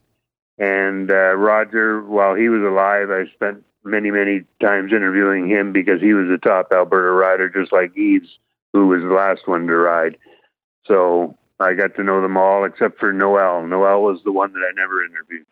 And 0.59 1.11
uh, 1.11 1.35
Roger, 1.35 2.03
while 2.03 2.35
he 2.35 2.49
was 2.49 2.63
alive, 2.63 3.11
I 3.11 3.31
spent 3.35 3.65
many, 3.85 4.11
many 4.11 4.45
times 4.61 4.93
interviewing 4.93 5.49
him 5.49 5.73
because 5.73 6.01
he 6.01 6.15
was 6.15 6.31
a 6.31 6.39
top 6.39 6.69
Alberta 6.73 7.11
rider, 7.11 7.51
just 7.51 7.73
like 7.73 7.93
Yves 7.97 8.39
who 8.73 8.87
was 8.87 9.03
the 9.03 9.09
last 9.09 9.47
one 9.47 9.67
to 9.67 9.75
ride. 9.75 10.17
So 10.87 11.37
I 11.61 11.75
got 11.75 11.95
to 11.97 12.03
know 12.03 12.23
them 12.23 12.37
all 12.37 12.65
except 12.65 12.99
for 12.99 13.13
Noel. 13.13 13.67
Noel 13.67 14.03
was 14.03 14.21
the 14.25 14.33
one 14.33 14.53
that 14.53 14.61
I 14.61 14.73
never 14.75 15.05
interviewed. 15.05 15.47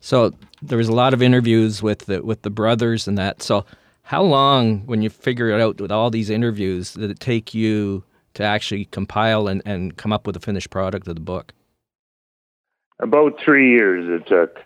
So 0.00 0.32
there 0.60 0.78
was 0.78 0.88
a 0.88 0.92
lot 0.92 1.14
of 1.14 1.22
interviews 1.22 1.82
with 1.82 2.00
the 2.00 2.22
with 2.22 2.42
the 2.42 2.50
brothers 2.50 3.08
and 3.08 3.16
that. 3.16 3.42
So 3.42 3.64
how 4.04 4.22
long, 4.22 4.80
when 4.86 5.00
you 5.00 5.08
figure 5.08 5.48
it 5.48 5.60
out 5.62 5.80
with 5.80 5.90
all 5.90 6.10
these 6.10 6.28
interviews, 6.28 6.92
did 6.92 7.10
it 7.10 7.20
take 7.20 7.54
you 7.54 8.04
to 8.34 8.42
actually 8.42 8.84
compile 8.86 9.48
and, 9.48 9.62
and 9.64 9.96
come 9.96 10.12
up 10.12 10.26
with 10.26 10.36
a 10.36 10.40
finished 10.40 10.68
product 10.68 11.08
of 11.08 11.14
the 11.14 11.22
book? 11.22 11.54
About 13.00 13.40
three 13.42 13.70
years 13.70 14.20
it 14.20 14.26
took. 14.28 14.58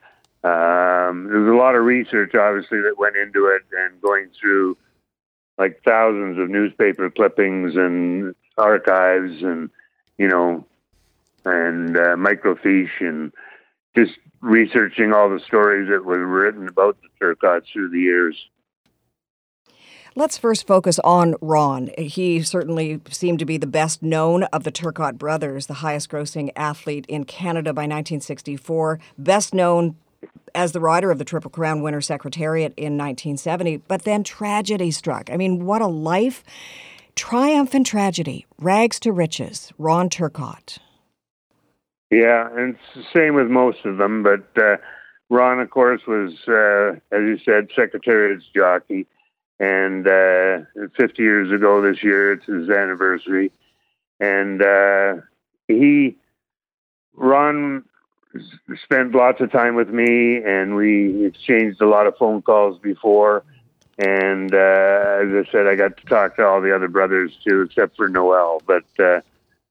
Um, 0.43 1.29
there 1.29 1.39
was 1.39 1.53
a 1.53 1.57
lot 1.57 1.77
of 1.77 1.85
research, 1.85 2.35
obviously, 2.35 2.81
that 2.81 2.99
went 2.99 3.17
into 3.17 3.47
it, 3.47 3.63
and 3.73 4.01
going 4.01 4.29
through 4.41 4.77
like 5.57 5.83
thousands 5.85 6.39
of 6.39 6.51
newspaper 6.51 7.09
clippings 7.09 7.77
and 7.77 8.35
archives, 8.57 9.43
and 9.43 9.71
you 10.19 10.27
know, 10.27 10.67
and 11.45 11.97
uh, 11.97 12.17
microfiche, 12.17 13.01
and 13.01 13.33
just 13.97 14.19
researching 14.41 15.13
all 15.13 15.31
the 15.31 15.41
stories 15.41 15.89
that 15.91 16.05
were 16.05 16.27
written 16.27 16.67
about 16.67 16.97
the 17.03 17.25
Turcottes 17.25 17.73
through 17.73 17.91
the 17.91 18.01
years. 18.01 18.37
Let's 20.19 20.37
first 20.37 20.67
focus 20.67 20.99
on 21.05 21.37
Ron. 21.41 21.91
He 21.97 22.43
certainly 22.43 23.01
seemed 23.09 23.39
to 23.39 23.45
be 23.45 23.57
the 23.57 23.69
best 23.69 24.03
known 24.03 24.43
of 24.43 24.65
the 24.65 24.73
Turcotte 24.73 25.17
brothers, 25.17 25.67
the 25.67 25.75
highest 25.75 26.11
grossing 26.11 26.51
athlete 26.57 27.07
in 27.07 27.23
Canada 27.23 27.73
by 27.73 27.83
1964, 27.83 28.99
best 29.17 29.55
known 29.55 29.95
as 30.57 30.73
the 30.73 30.81
rider 30.81 31.13
of 31.13 31.19
the 31.19 31.25
Triple 31.25 31.53
Crown 31.53 31.83
winner 31.83 32.01
Secretariat 32.01 32.73
in 32.77 32.99
1970. 32.99 33.77
But 33.87 34.03
then 34.03 34.25
tragedy 34.25 34.91
struck. 34.91 35.31
I 35.31 35.37
mean, 35.37 35.65
what 35.65 35.83
a 35.83 35.87
life! 35.87 36.43
Triumph 37.15 37.73
and 37.73 37.87
tragedy, 37.87 38.45
rags 38.59 38.99
to 38.99 39.13
riches. 39.13 39.73
Ron 39.79 40.11
Turcotte. 40.11 40.79
Yeah, 42.11 42.49
and 42.57 42.75
it's 42.75 42.97
the 42.97 43.05
same 43.17 43.37
with 43.37 43.47
most 43.47 43.85
of 43.85 43.99
them. 43.99 44.25
But 44.25 44.61
uh, 44.61 44.79
Ron, 45.31 45.61
of 45.61 45.71
course, 45.71 46.01
was, 46.09 46.33
uh, 46.49 46.99
as 47.17 47.23
you 47.23 47.39
said, 47.45 47.69
Secretariat's 47.77 48.47
jockey. 48.53 49.07
And 49.61 50.07
uh, 50.07 50.61
50 50.97 51.23
years 51.23 51.53
ago 51.53 51.83
this 51.83 52.03
year, 52.03 52.33
it's 52.33 52.47
his 52.47 52.71
anniversary. 52.71 53.51
And 54.21 54.63
uh, 54.63 55.15
he, 55.67 56.17
Ron, 57.15 57.85
spent 58.83 59.15
lots 59.15 59.41
of 59.41 59.51
time 59.51 59.75
with 59.75 59.89
me, 59.89 60.43
and 60.45 60.77
we 60.77 61.27
exchanged 61.27 61.81
a 61.81 61.89
lot 61.89 62.07
of 62.07 62.17
phone 62.17 62.43
calls 62.43 62.79
before. 62.79 63.45
And 63.99 64.55
uh, 64.55 64.57
as 64.57 65.29
I 65.35 65.43
said, 65.51 65.67
I 65.67 65.75
got 65.75 65.97
to 65.97 66.05
talk 66.07 66.37
to 66.37 66.47
all 66.47 66.61
the 66.61 66.75
other 66.75 66.89
brothers 66.89 67.37
too, 67.45 67.63
except 67.63 67.97
for 67.97 68.09
Noel. 68.09 68.63
But 68.65 68.85
uh, 68.99 69.21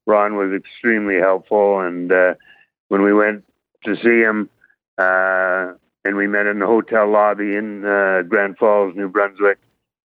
Ron 0.05 0.35
was 0.35 0.51
extremely 0.51 1.15
helpful. 1.15 1.79
And 1.79 2.11
uh, 2.11 2.33
when 2.89 3.03
we 3.03 3.13
went 3.13 3.45
to 3.85 3.95
see 3.95 4.19
him, 4.19 4.49
uh, 4.97 5.73
and 6.03 6.15
we 6.15 6.27
met 6.27 6.45
in 6.45 6.59
the 6.59 6.65
hotel 6.65 7.09
lobby 7.09 7.55
in 7.55 7.85
uh, 7.85 8.23
Grand 8.23 8.57
Falls, 8.57 8.95
New 8.95 9.07
Brunswick, 9.09 9.59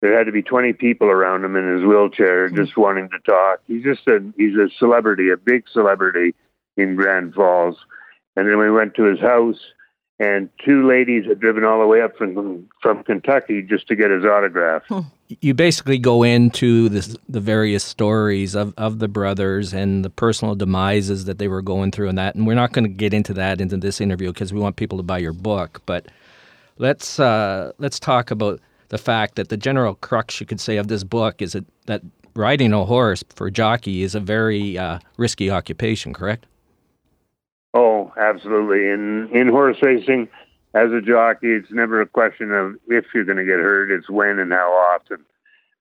there 0.02 0.16
had 0.16 0.24
to 0.24 0.32
be 0.32 0.42
20 0.42 0.74
people 0.74 1.08
around 1.08 1.44
him 1.44 1.56
in 1.56 1.74
his 1.74 1.82
wheelchair 1.82 2.46
mm-hmm. 2.46 2.56
just 2.56 2.76
wanting 2.76 3.08
to 3.10 3.18
talk. 3.20 3.60
He's 3.66 3.82
just 3.82 4.06
a 4.06 4.20
he's 4.36 4.54
a 4.56 4.68
celebrity, 4.78 5.30
a 5.30 5.36
big 5.36 5.64
celebrity 5.72 6.34
in 6.76 6.96
Grand 6.96 7.34
Falls. 7.34 7.76
And 8.36 8.48
then 8.48 8.58
we 8.58 8.70
went 8.70 8.94
to 8.96 9.04
his 9.04 9.18
house, 9.18 9.58
and 10.18 10.50
two 10.62 10.86
ladies 10.86 11.24
had 11.26 11.40
driven 11.40 11.64
all 11.64 11.80
the 11.80 11.86
way 11.86 12.02
up 12.02 12.16
from 12.16 12.68
from 12.82 13.02
Kentucky 13.04 13.62
just 13.62 13.88
to 13.88 13.96
get 13.96 14.10
his 14.10 14.24
autograph. 14.24 14.82
Hmm. 14.88 15.00
You 15.40 15.54
basically 15.54 15.98
go 15.98 16.22
into 16.22 16.88
this, 16.88 17.16
the 17.28 17.40
various 17.40 17.82
stories 17.82 18.54
of, 18.54 18.72
of 18.76 19.00
the 19.00 19.08
brothers 19.08 19.74
and 19.74 20.04
the 20.04 20.10
personal 20.10 20.54
demises 20.54 21.24
that 21.24 21.38
they 21.38 21.48
were 21.48 21.62
going 21.62 21.90
through 21.90 22.08
and 22.08 22.16
that. 22.16 22.36
And 22.36 22.46
we're 22.46 22.54
not 22.54 22.72
going 22.72 22.84
to 22.84 22.88
get 22.88 23.12
into 23.12 23.34
that 23.34 23.60
into 23.60 23.76
this 23.76 24.00
interview 24.00 24.28
because 24.28 24.52
we 24.52 24.60
want 24.60 24.76
people 24.76 24.98
to 24.98 25.02
buy 25.02 25.18
your 25.18 25.32
book. 25.32 25.82
But 25.84 26.06
let's 26.78 27.18
uh, 27.18 27.72
let's 27.78 27.98
talk 27.98 28.30
about 28.30 28.60
the 28.88 28.98
fact 28.98 29.36
that 29.36 29.48
the 29.48 29.56
general 29.56 29.94
crux, 29.94 30.40
you 30.40 30.46
could 30.46 30.60
say, 30.60 30.76
of 30.76 30.88
this 30.88 31.04
book 31.04 31.42
is 31.42 31.56
that, 31.86 32.02
riding 32.34 32.72
a 32.74 32.84
horse 32.84 33.24
for 33.34 33.46
a 33.46 33.50
jockey 33.50 34.02
is 34.02 34.14
a 34.14 34.20
very 34.20 34.76
uh, 34.76 34.98
risky 35.16 35.50
occupation, 35.50 36.12
correct? 36.12 36.44
Oh, 37.72 38.12
absolutely. 38.18 38.88
In 38.90 39.30
in 39.32 39.48
horse 39.48 39.78
racing, 39.82 40.28
as 40.74 40.92
a 40.92 41.00
jockey, 41.00 41.48
it's 41.48 41.70
never 41.70 42.00
a 42.02 42.06
question 42.06 42.52
of 42.52 42.74
if 42.88 43.06
you're 43.14 43.24
going 43.24 43.38
to 43.38 43.44
get 43.44 43.58
hurt; 43.58 43.90
it's 43.90 44.10
when 44.10 44.38
and 44.38 44.52
how 44.52 44.70
often. 44.94 45.24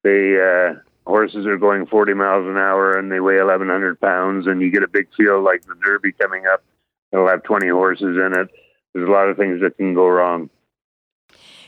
They 0.03 0.39
uh, 0.39 0.79
horses 1.05 1.45
are 1.45 1.57
going 1.57 1.85
40 1.85 2.13
miles 2.13 2.47
an 2.47 2.57
hour 2.57 2.97
and 2.97 3.11
they 3.11 3.19
weigh 3.19 3.37
1,100 3.37 3.99
pounds, 3.99 4.47
and 4.47 4.61
you 4.61 4.71
get 4.71 4.83
a 4.83 4.87
big 4.87 5.07
field 5.15 5.43
like 5.43 5.63
the 5.65 5.75
Derby 5.83 6.11
coming 6.11 6.45
up. 6.45 6.63
It'll 7.11 7.27
have 7.27 7.43
20 7.43 7.69
horses 7.69 8.17
in 8.17 8.33
it. 8.37 8.49
There's 8.93 9.07
a 9.07 9.11
lot 9.11 9.29
of 9.29 9.37
things 9.37 9.61
that 9.61 9.77
can 9.77 9.93
go 9.93 10.07
wrong. 10.07 10.49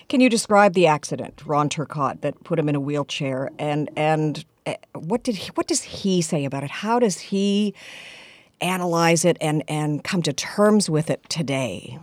Can 0.10 0.22
you 0.22 0.30
describe 0.30 0.74
the 0.74 0.88
accident, 0.88 1.42
Ron 1.46 1.68
Turcotte, 1.68 2.22
that 2.22 2.42
put 2.46 2.58
him 2.58 2.70
in 2.70 2.76
a 2.76 2.80
wheelchair, 2.80 3.50
and 3.60 3.90
and 3.98 4.46
eh, 4.66 4.76
what 4.94 5.24
did 5.24 5.36
he, 5.36 5.52
what 5.56 5.68
does 5.68 5.84
he 5.84 6.22
say 6.22 6.46
about 6.46 6.64
it? 6.64 6.72
How 6.72 6.98
does 6.98 7.20
he 7.20 7.74
analyze 8.62 9.26
it 9.26 9.38
and 9.42 9.64
and 9.68 10.04
come 10.04 10.22
to 10.22 10.32
terms 10.32 10.90
with 10.90 11.10
it 11.10 11.28
today? 11.30 12.00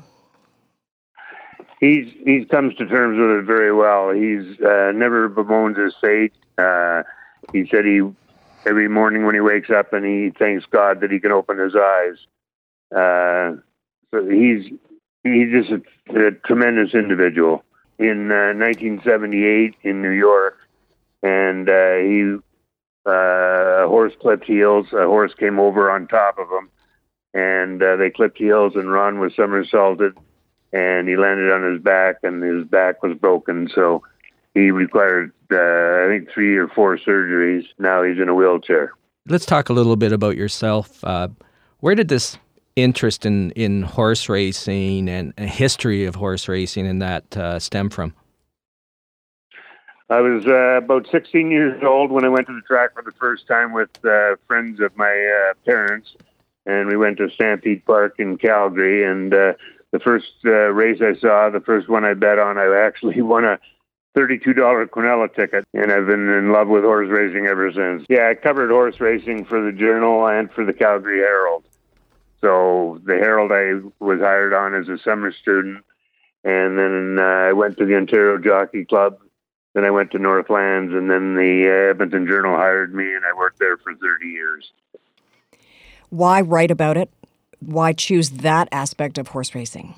He's 1.81 2.13
he 2.27 2.45
comes 2.45 2.75
to 2.77 2.87
terms 2.87 3.19
with 3.19 3.39
it 3.39 3.45
very 3.47 3.73
well. 3.73 4.11
He's 4.11 4.61
uh, 4.61 4.93
never 4.95 5.31
bemoans 5.31 5.79
his 5.79 5.95
fate. 5.99 6.35
Uh, 6.59 7.05
he 7.53 7.67
said 7.71 7.87
he 7.87 8.03
every 8.67 8.89
morning 8.89 9.25
when 9.25 9.35
he 9.35 9.41
wakes 9.41 9.71
up 9.71 9.95
and 9.95 10.05
he 10.05 10.31
thanks 10.39 10.67
God 10.71 11.01
that 11.01 11.11
he 11.11 11.21
can 11.21 11.33
open 11.33 11.59
his 11.59 11.75
eyes. 11.75 12.17
Uh, 12.95 13.57
so 14.11 14.29
he's 14.29 14.71
he's 15.23 15.51
just 15.51 15.71
a, 15.71 16.27
a 16.27 16.31
tremendous 16.47 16.93
individual 16.93 17.65
in 17.99 18.31
uh, 18.31 18.53
1978 18.57 19.77
in 19.83 20.03
New 20.03 20.11
York, 20.11 20.59
and 21.23 21.69
uh, 21.69 21.97
he 21.97 22.37
uh, 23.07 23.87
horse 23.87 24.13
clipped 24.21 24.45
heels. 24.45 24.87
A 24.93 25.07
horse 25.07 25.33
came 25.35 25.59
over 25.59 25.91
on 25.91 26.07
top 26.07 26.39
of 26.39 26.49
him, 26.49 26.71
and 27.33 27.83
uh, 27.83 27.97
they 27.97 28.11
clipped 28.11 28.39
heels, 28.39 28.75
and 28.77 28.91
Ron 28.91 29.21
was 29.21 29.35
somersaulted, 29.37 30.17
and 30.73 31.09
he 31.09 31.17
landed 31.17 31.53
on 31.53 31.73
his 31.73 31.83
back, 31.83 32.17
and 32.23 32.43
his 32.43 32.67
back 32.67 33.03
was 33.03 33.17
broken. 33.17 33.69
So 33.75 34.03
he 34.55 34.71
required, 34.71 35.33
uh, 35.53 35.57
I 35.57 36.07
think, 36.09 36.31
three 36.33 36.57
or 36.57 36.69
four 36.69 36.97
surgeries. 36.99 37.65
Now 37.79 38.03
he's 38.03 38.19
in 38.19 38.29
a 38.29 38.35
wheelchair. 38.35 38.93
Let's 39.27 39.47
talk 39.47 39.69
a 39.69 39.73
little 39.73 39.97
bit 39.97 40.13
about 40.13 40.37
yourself. 40.37 41.03
Uh, 41.03 41.29
where 41.81 41.95
did 41.95 42.09
this 42.09 42.39
interest 42.77 43.25
in, 43.25 43.51
in 43.53 43.83
horse 43.83 44.29
racing 44.29 45.09
and 45.09 45.33
a 45.39 45.47
history 45.47 46.05
of 46.05 46.17
horse 46.17 46.49
racing 46.49 46.87
and 46.87 47.01
that 47.03 47.37
uh, 47.37 47.59
stem 47.59 47.91
from? 47.91 48.15
I 50.11 50.21
was 50.21 50.47
uh, 50.47 50.79
about 50.85 51.07
16 51.11 51.51
years 51.51 51.83
old 51.83 52.11
when 52.11 52.25
I 52.25 52.29
went 52.29 52.47
to 52.49 52.55
the 52.55 52.61
track 52.63 52.95
for 52.95 53.03
the 53.03 53.13
first 53.13 53.47
time 53.47 53.73
with 53.73 53.91
uh, 54.05 54.37
friends 54.47 54.81
of 54.81 54.95
my 54.97 55.07
uh, 55.51 55.55
parents, 55.65 56.15
and 56.67 56.89
we 56.89 56.97
went 56.97 57.17
to 57.19 57.31
Stampede 57.31 57.85
Park 57.87 58.17
in 58.19 58.37
Calgary. 58.37 59.05
And 59.05 59.33
uh, 59.33 59.55
the 59.93 60.01
first 60.01 60.33
uh, 60.45 60.73
race 60.73 61.01
I 61.01 61.19
saw, 61.19 61.49
the 61.49 61.61
first 61.61 61.89
one 61.89 62.05
I 62.05 62.15
bet 62.15 62.39
on, 62.39 62.59
I 62.59 62.85
actually 62.85 63.23
won 63.23 63.45
a 63.45 63.59
$32 64.17 64.55
Quinella 64.91 65.35
ticket, 65.35 65.65
and 65.73 65.91
I've 65.91 66.07
been 66.07 66.29
in 66.29 66.53
love 66.53 66.69
with 66.69 66.85
horse 66.85 67.09
racing 67.09 67.47
ever 67.47 67.73
since. 67.73 68.07
Yeah, 68.09 68.29
I 68.29 68.35
covered 68.35 68.71
horse 68.71 69.01
racing 69.01 69.47
for 69.47 69.61
the 69.65 69.73
Journal 69.73 70.27
and 70.29 70.51
for 70.53 70.65
the 70.65 70.73
Calgary 70.73 71.19
Herald. 71.19 71.65
So 72.45 73.01
the 73.07 73.15
Herald 73.15 73.53
I 73.53 73.81
was 74.05 74.21
hired 74.21 74.53
on 74.53 74.75
as 74.75 74.87
a 74.87 75.03
summer 75.03 75.33
student, 75.33 75.83
and 76.45 76.79
then 76.79 77.17
uh, 77.19 77.23
I 77.23 77.55
went 77.55 77.79
to 77.79 77.87
the 77.87 77.97
Ontario 77.97 78.37
Jockey 78.37 78.85
Club. 78.85 79.19
Then 79.73 79.87
I 79.87 79.91
went 79.91 80.11
to 80.11 80.19
Northlands, 80.19 80.93
and 80.93 81.11
then 81.11 81.37
the 81.37 81.65
uh, 81.67 81.91
Edmonton 81.91 82.27
Journal 82.27 82.55
hired 82.55 82.95
me, 82.95 83.15
and 83.15 83.25
I 83.25 83.35
worked 83.35 83.61
there 83.61 83.79
for 83.79 83.95
30 83.95 84.27
years. 84.27 84.71
Why 86.11 86.43
write 86.43 86.71
about 86.71 86.99
it? 86.99 87.09
Why 87.61 87.95
choose 87.95 88.29
that 88.29 88.69
aspect 88.71 89.17
of 89.17 89.29
horse 89.29 89.55
racing? 89.55 89.95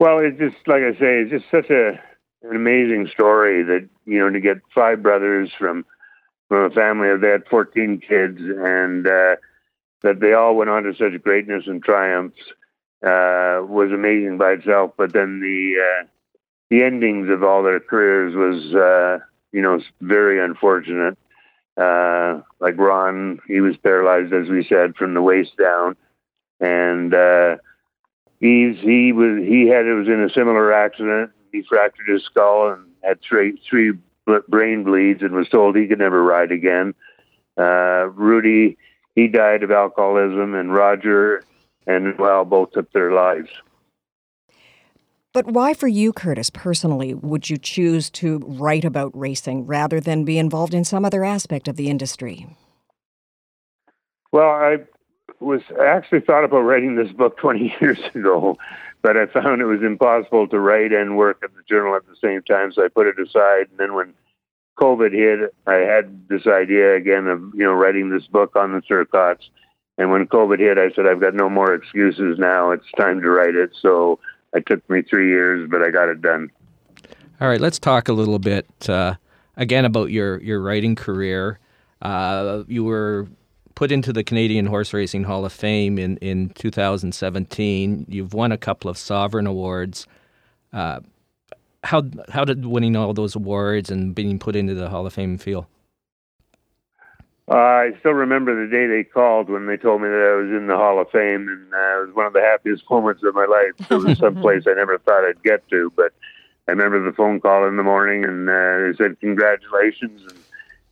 Well, 0.00 0.18
it's 0.18 0.40
just 0.40 0.56
like 0.66 0.82
I 0.82 0.90
say, 0.94 1.20
it's 1.20 1.30
just 1.30 1.44
such 1.52 1.70
a 1.70 2.00
an 2.42 2.56
amazing 2.56 3.08
story 3.12 3.62
that 3.62 3.88
you 4.06 4.18
know 4.18 4.28
to 4.28 4.40
get 4.40 4.56
five 4.74 5.04
brothers 5.04 5.52
from 5.56 5.84
from 6.48 6.64
a 6.64 6.74
family 6.74 7.10
of 7.10 7.22
had 7.22 7.46
14 7.48 8.00
kids 8.00 8.38
and 8.40 9.06
uh, 9.06 9.36
that 10.02 10.20
they 10.20 10.32
all 10.32 10.54
went 10.54 10.70
on 10.70 10.84
to 10.84 10.94
such 10.94 11.20
greatness 11.22 11.64
and 11.66 11.82
triumphs 11.82 12.40
uh, 13.02 13.62
was 13.62 13.90
amazing 13.92 14.38
by 14.38 14.52
itself. 14.52 14.92
But 14.96 15.12
then 15.12 15.40
the 15.40 15.74
uh, 15.80 16.06
the 16.70 16.82
endings 16.82 17.28
of 17.30 17.42
all 17.42 17.62
their 17.62 17.80
careers 17.80 18.34
was, 18.34 18.74
uh, 18.74 19.24
you 19.52 19.62
know, 19.62 19.80
very 20.00 20.42
unfortunate. 20.42 21.16
Uh, 21.76 22.40
like 22.60 22.76
Ron, 22.76 23.40
he 23.46 23.60
was 23.60 23.76
paralyzed, 23.76 24.32
as 24.32 24.48
we 24.48 24.64
said, 24.64 24.96
from 24.96 25.14
the 25.14 25.22
waist 25.22 25.56
down, 25.56 25.96
and 26.60 27.14
uh, 27.14 27.56
he's 28.40 28.76
he 28.80 29.12
was 29.12 29.44
he 29.46 29.68
had 29.68 29.86
it 29.86 29.94
was 29.94 30.08
in 30.08 30.22
a 30.22 30.30
similar 30.30 30.72
accident. 30.72 31.30
He 31.52 31.62
fractured 31.62 32.08
his 32.08 32.24
skull 32.24 32.72
and 32.72 32.84
had 33.02 33.20
three 33.22 33.60
three 33.68 33.92
brain 34.48 34.84
bleeds 34.84 35.22
and 35.22 35.32
was 35.32 35.48
told 35.48 35.76
he 35.76 35.86
could 35.86 36.00
never 36.00 36.22
ride 36.22 36.52
again. 36.52 36.94
Uh, 37.56 38.08
Rudy, 38.14 38.76
he 39.18 39.26
died 39.26 39.64
of 39.64 39.72
alcoholism, 39.72 40.54
and 40.54 40.72
Roger 40.72 41.42
and 41.88 42.16
well, 42.20 42.44
both 42.44 42.70
took 42.70 42.92
their 42.92 43.10
lives. 43.10 43.48
But 45.32 45.46
why, 45.46 45.74
for 45.74 45.88
you, 45.88 46.12
Curtis, 46.12 46.50
personally, 46.50 47.14
would 47.14 47.50
you 47.50 47.56
choose 47.56 48.10
to 48.10 48.38
write 48.46 48.84
about 48.84 49.10
racing 49.18 49.66
rather 49.66 49.98
than 49.98 50.24
be 50.24 50.38
involved 50.38 50.72
in 50.72 50.84
some 50.84 51.04
other 51.04 51.24
aspect 51.24 51.66
of 51.66 51.74
the 51.74 51.90
industry? 51.90 52.46
Well, 54.30 54.50
I 54.50 54.76
was 55.40 55.62
I 55.80 55.86
actually 55.86 56.20
thought 56.20 56.44
about 56.44 56.60
writing 56.60 56.94
this 56.94 57.10
book 57.10 57.38
20 57.38 57.74
years 57.80 57.98
ago, 58.14 58.56
but 59.02 59.16
I 59.16 59.26
found 59.26 59.60
it 59.60 59.66
was 59.66 59.82
impossible 59.82 60.46
to 60.46 60.60
write 60.60 60.92
and 60.92 61.16
work 61.16 61.40
at 61.42 61.50
the 61.56 61.62
journal 61.68 61.96
at 61.96 62.06
the 62.06 62.16
same 62.22 62.42
time, 62.42 62.70
so 62.70 62.84
I 62.84 62.88
put 62.88 63.08
it 63.08 63.18
aside. 63.18 63.66
And 63.70 63.78
then 63.78 63.94
when 63.94 64.14
COVID 64.78 65.12
hit, 65.12 65.54
I 65.66 65.74
had 65.74 66.28
this 66.28 66.46
idea 66.46 66.94
again 66.94 67.26
of 67.26 67.40
you 67.54 67.64
know 67.64 67.72
writing 67.72 68.10
this 68.10 68.26
book 68.26 68.56
on 68.56 68.72
the 68.72 68.80
Turcottes. 68.80 69.48
And 69.98 70.12
when 70.12 70.26
COVID 70.26 70.60
hit, 70.60 70.78
I 70.78 70.90
said 70.94 71.06
I've 71.06 71.20
got 71.20 71.34
no 71.34 71.50
more 71.50 71.74
excuses 71.74 72.38
now. 72.38 72.70
It's 72.70 72.90
time 72.96 73.20
to 73.20 73.28
write 73.28 73.56
it. 73.56 73.70
So 73.82 74.20
it 74.52 74.64
took 74.66 74.88
me 74.88 75.02
three 75.02 75.28
years, 75.28 75.68
but 75.68 75.82
I 75.82 75.90
got 75.90 76.08
it 76.08 76.22
done. 76.22 76.50
All 77.40 77.48
right, 77.48 77.60
let's 77.60 77.78
talk 77.78 78.08
a 78.08 78.12
little 78.12 78.38
bit 78.38 78.66
uh, 78.88 79.14
again 79.56 79.84
about 79.84 80.10
your 80.10 80.40
your 80.42 80.60
writing 80.60 80.94
career. 80.94 81.58
Uh, 82.00 82.62
you 82.68 82.84
were 82.84 83.26
put 83.74 83.92
into 83.92 84.12
the 84.12 84.24
Canadian 84.24 84.66
Horse 84.66 84.92
Racing 84.92 85.24
Hall 85.24 85.44
of 85.44 85.52
Fame 85.52 85.98
in, 85.98 86.16
in 86.16 86.50
2017. 86.50 88.06
You've 88.08 88.34
won 88.34 88.50
a 88.50 88.58
couple 88.58 88.90
of 88.90 88.98
Sovereign 88.98 89.46
Awards. 89.46 90.06
Uh, 90.72 90.98
how 91.88 92.02
how 92.28 92.44
did 92.44 92.66
winning 92.66 92.96
all 92.96 93.14
those 93.14 93.34
awards 93.34 93.90
and 93.90 94.14
being 94.14 94.38
put 94.38 94.54
into 94.54 94.74
the 94.74 94.90
Hall 94.90 95.06
of 95.06 95.14
Fame 95.14 95.38
feel? 95.38 95.68
Uh, 97.50 97.54
I 97.54 97.90
still 98.00 98.12
remember 98.12 98.52
the 98.54 98.70
day 98.70 98.86
they 98.86 99.04
called 99.04 99.48
when 99.48 99.66
they 99.66 99.78
told 99.78 100.02
me 100.02 100.08
that 100.08 100.30
I 100.32 100.36
was 100.36 100.50
in 100.50 100.66
the 100.66 100.76
Hall 100.76 101.00
of 101.00 101.10
Fame, 101.10 101.48
and 101.48 101.72
uh, 101.72 102.02
it 102.02 102.06
was 102.06 102.14
one 102.14 102.26
of 102.26 102.34
the 102.34 102.42
happiest 102.42 102.84
moments 102.90 103.22
of 103.24 103.34
my 103.34 103.46
life. 103.46 103.90
It 103.90 103.94
was 103.94 104.18
someplace 104.20 104.64
I 104.66 104.74
never 104.74 104.98
thought 104.98 105.24
I'd 105.24 105.42
get 105.42 105.66
to, 105.70 105.90
but 105.96 106.12
I 106.68 106.72
remember 106.72 107.02
the 107.02 107.16
phone 107.16 107.40
call 107.40 107.66
in 107.66 107.78
the 107.78 107.82
morning, 107.82 108.24
and 108.24 108.50
uh, 108.50 108.52
they 108.84 108.92
said 108.98 109.18
congratulations, 109.20 110.30
and 110.30 110.38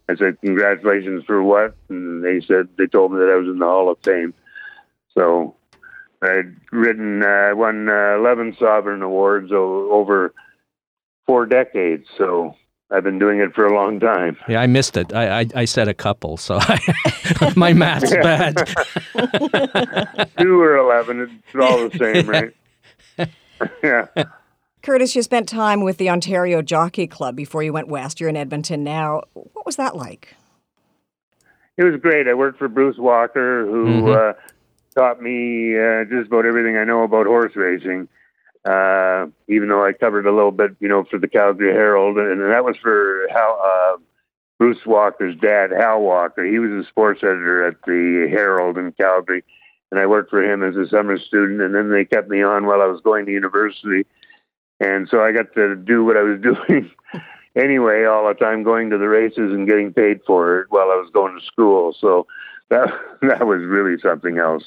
I 0.09 0.17
said, 0.17 0.41
congratulations 0.41 1.25
for 1.27 1.43
what? 1.43 1.77
And 1.91 2.25
they 2.25 2.41
said, 2.41 2.69
they 2.79 2.87
told 2.87 3.13
me 3.13 3.19
that 3.19 3.31
I 3.31 3.37
was 3.37 3.49
in 3.49 3.59
the 3.59 3.67
Hall 3.67 3.91
of 3.91 3.99
Fame. 4.03 4.33
So 5.13 5.57
I'd 6.23 6.57
written, 6.73 7.23
I 7.23 7.51
uh, 7.51 7.55
won 7.55 7.87
uh, 7.91 8.17
11 8.17 8.57
Sovereign 8.59 9.03
Awards 9.03 9.53
o- 9.53 9.91
over 9.91 10.33
four 11.27 11.47
decades. 11.47 12.07
So 12.17 12.55
I've 12.91 13.03
been 13.03 13.19
doing 13.19 13.41
it 13.41 13.55
for 13.55 13.67
a 13.67 13.75
long 13.75 13.99
time. 13.99 14.37
Yeah, 14.49 14.61
I 14.61 14.67
missed 14.67 14.97
it. 14.97 15.13
I 15.13 15.41
I, 15.41 15.47
I 15.55 15.65
said 15.65 15.89
a 15.89 15.95
couple, 15.95 16.37
so 16.37 16.59
I, 16.61 17.53
my 17.57 17.73
math's 17.73 18.11
bad. 18.11 18.57
Two 20.39 20.61
or 20.61 20.77
eleven, 20.77 21.21
it's 21.21 21.33
all 21.61 21.89
the 21.89 21.99
same, 21.99 22.29
right? 22.29 22.55
yeah. 23.83 24.07
Curtis, 24.83 25.17
you 25.17 25.23
spent 25.23 25.49
time 25.49 25.81
with 25.81 25.97
the 25.97 26.09
Ontario 26.09 26.63
Jockey 26.63 27.09
Club 27.09 27.35
before 27.35 27.65
you 27.65 27.73
went 27.73 27.89
west. 27.89 28.21
You're 28.21 28.29
in 28.29 28.37
Edmonton 28.37 28.85
now. 28.85 29.23
What 29.35 29.67
was 29.67 29.75
that 29.77 29.97
like? 29.97 30.37
It 31.77 31.83
was 31.83 32.01
great. 32.01 32.29
I 32.29 32.35
worked 32.35 32.59
for 32.59 32.69
Bruce 32.69 32.97
Walker, 32.97 33.67
who 33.67 33.85
mm-hmm. 33.85 34.11
uh, 34.11 34.33
taught 34.95 35.21
me 35.21 35.77
uh, 35.77 36.05
just 36.05 36.29
about 36.29 36.47
everything 36.47 36.77
I 36.77 36.85
know 36.85 37.03
about 37.03 37.27
horse 37.27 37.57
racing. 37.57 38.09
Uh, 38.67 39.27
even 39.49 39.69
though 39.69 39.87
I 39.87 39.93
covered 39.93 40.27
a 40.27 40.35
little 40.35 40.51
bit, 40.51 40.77
you 40.81 40.89
know, 40.89 41.05
for 41.05 41.19
the 41.19 41.29
Calgary 41.29 41.73
Herald, 41.73 42.19
and, 42.19 42.43
and 42.43 42.53
that 42.53 42.65
was 42.65 42.77
for 42.83 43.29
Hal, 43.31 43.61
uh, 43.65 43.97
Bruce 44.59 44.85
Walker's 44.85 45.37
dad, 45.37 45.71
Hal 45.71 46.01
Walker. 46.01 46.45
He 46.45 46.59
was 46.59 46.85
a 46.85 46.89
sports 46.89 47.21
editor 47.23 47.67
at 47.67 47.77
the 47.87 48.29
Herald 48.29 48.77
in 48.77 48.93
Calgary, 48.93 49.45
and 49.91 50.01
I 50.01 50.07
worked 50.07 50.31
for 50.31 50.43
him 50.43 50.65
as 50.65 50.75
a 50.75 50.89
summer 50.89 51.19
student. 51.19 51.61
And 51.61 51.75
then 51.75 51.91
they 51.91 52.05
kept 52.05 52.29
me 52.29 52.43
on 52.43 52.67
while 52.67 52.83
I 52.83 52.87
was 52.87 53.01
going 53.03 53.27
to 53.27 53.33
university 53.33 54.05
and 54.81 55.09
so 55.09 55.23
I 55.23 55.33
got 55.33 55.55
to 55.55 55.77
do 55.77 56.05
what 56.05 56.17
I 56.17 56.23
was 56.23 56.41
doing 56.43 56.91
anyway 57.55 58.05
all 58.05 58.27
the 58.29 58.35
time, 58.35 58.63
going 58.63 58.91
to 58.91 58.99
the 58.99 59.09
races 59.09 59.53
and 59.53 59.67
getting 59.67 59.93
paid 59.93 60.21
for 60.27 60.61
it 60.61 60.67
while 60.71 60.91
I 60.91 60.97
was 60.97 61.11
going 61.13 61.39
to 61.39 61.47
school. 61.47 61.95
So 61.99 62.27
that 62.71 62.89
that 63.23 63.47
was 63.47 63.63
really 63.63 63.99
something 64.01 64.39
else. 64.39 64.65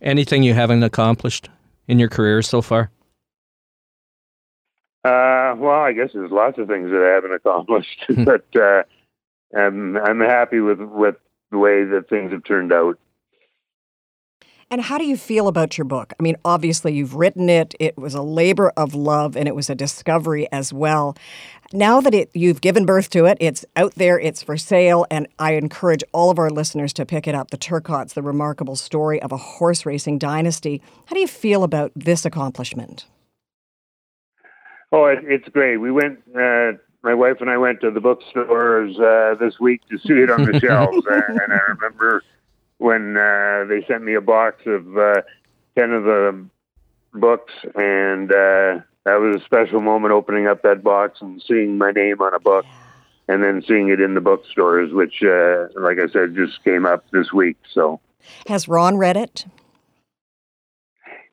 Anything 0.00 0.42
you 0.42 0.54
haven't 0.54 0.82
accomplished 0.82 1.48
in 1.88 1.98
your 1.98 2.08
career 2.08 2.42
so 2.42 2.62
far? 2.62 2.90
Uh, 5.04 5.54
well, 5.58 5.80
I 5.80 5.92
guess 5.92 6.10
there's 6.14 6.30
lots 6.30 6.58
of 6.58 6.68
things 6.68 6.90
that 6.90 7.02
I 7.02 7.14
haven't 7.14 7.34
accomplished, 7.34 8.04
but 8.24 8.44
uh, 8.54 8.84
I'm 9.56 9.96
I'm 9.96 10.20
happy 10.20 10.60
with 10.60 10.80
with 10.80 11.16
the 11.50 11.58
way 11.58 11.84
that 11.84 12.08
things 12.08 12.32
have 12.32 12.44
turned 12.44 12.72
out. 12.72 12.98
And 14.70 14.80
how 14.80 14.96
do 14.96 15.04
you 15.04 15.18
feel 15.18 15.48
about 15.48 15.76
your 15.76 15.84
book? 15.84 16.14
I 16.18 16.22
mean, 16.22 16.36
obviously, 16.46 16.94
you've 16.94 17.14
written 17.14 17.50
it, 17.50 17.74
it 17.78 17.98
was 17.98 18.14
a 18.14 18.22
labor 18.22 18.72
of 18.74 18.94
love, 18.94 19.36
and 19.36 19.46
it 19.46 19.54
was 19.54 19.68
a 19.68 19.74
discovery 19.74 20.50
as 20.50 20.72
well. 20.72 21.14
Now 21.74 22.00
that 22.00 22.14
it, 22.14 22.30
you've 22.32 22.62
given 22.62 22.86
birth 22.86 23.10
to 23.10 23.26
it, 23.26 23.36
it's 23.38 23.66
out 23.76 23.96
there, 23.96 24.18
it's 24.18 24.42
for 24.42 24.56
sale, 24.56 25.04
and 25.10 25.28
I 25.38 25.56
encourage 25.56 26.02
all 26.12 26.30
of 26.30 26.38
our 26.38 26.48
listeners 26.48 26.94
to 26.94 27.04
pick 27.04 27.28
it 27.28 27.34
up 27.34 27.50
The 27.50 27.58
Turcottes, 27.58 28.14
the 28.14 28.22
remarkable 28.22 28.76
story 28.76 29.20
of 29.20 29.30
a 29.30 29.36
horse 29.36 29.84
racing 29.84 30.18
dynasty. 30.18 30.80
How 31.04 31.12
do 31.14 31.20
you 31.20 31.28
feel 31.28 31.64
about 31.64 31.92
this 31.94 32.24
accomplishment? 32.24 33.04
Oh, 34.92 35.06
it, 35.06 35.20
it's 35.22 35.48
great. 35.48 35.78
We 35.78 35.90
went, 35.90 36.20
uh, 36.36 36.72
my 37.02 37.14
wife 37.14 37.38
and 37.40 37.48
I 37.48 37.56
went 37.56 37.80
to 37.80 37.90
the 37.90 38.00
bookstores 38.00 38.98
uh, 38.98 39.34
this 39.40 39.58
week 39.58 39.80
to 39.88 39.98
see 39.98 40.14
it 40.14 40.30
on 40.30 40.44
the 40.44 40.60
shelves, 40.64 41.06
and 41.06 41.52
I 41.52 41.60
remember 41.68 42.22
when 42.76 43.16
uh, 43.16 43.64
they 43.68 43.84
sent 43.86 44.04
me 44.04 44.14
a 44.14 44.20
box 44.20 44.62
of 44.66 44.96
uh, 44.96 45.22
10 45.78 45.92
of 45.92 46.04
the 46.04 46.44
books, 47.14 47.52
and 47.74 48.30
uh, 48.30 48.80
that 49.04 49.16
was 49.16 49.40
a 49.40 49.44
special 49.44 49.80
moment 49.80 50.12
opening 50.12 50.46
up 50.46 50.62
that 50.62 50.82
box 50.82 51.20
and 51.22 51.42
seeing 51.42 51.78
my 51.78 51.90
name 51.90 52.20
on 52.20 52.34
a 52.34 52.40
book. 52.40 52.66
And 53.28 53.42
then 53.42 53.62
seeing 53.66 53.88
it 53.88 54.00
in 54.00 54.14
the 54.14 54.20
bookstores, 54.20 54.92
which, 54.92 55.22
uh, 55.22 55.68
like 55.80 55.98
I 55.98 56.08
said, 56.12 56.34
just 56.34 56.62
came 56.64 56.84
up 56.84 57.04
this 57.12 57.32
week. 57.32 57.56
So, 57.72 58.00
has 58.48 58.66
Ron 58.66 58.96
read 58.96 59.16
it? 59.16 59.46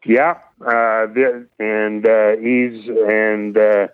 Yeah, 0.06 0.38
uh, 0.66 1.08
and 1.60 2.08
uh, 2.08 2.38
he's 2.38 2.88
and 2.88 3.58
uh, 3.58 3.88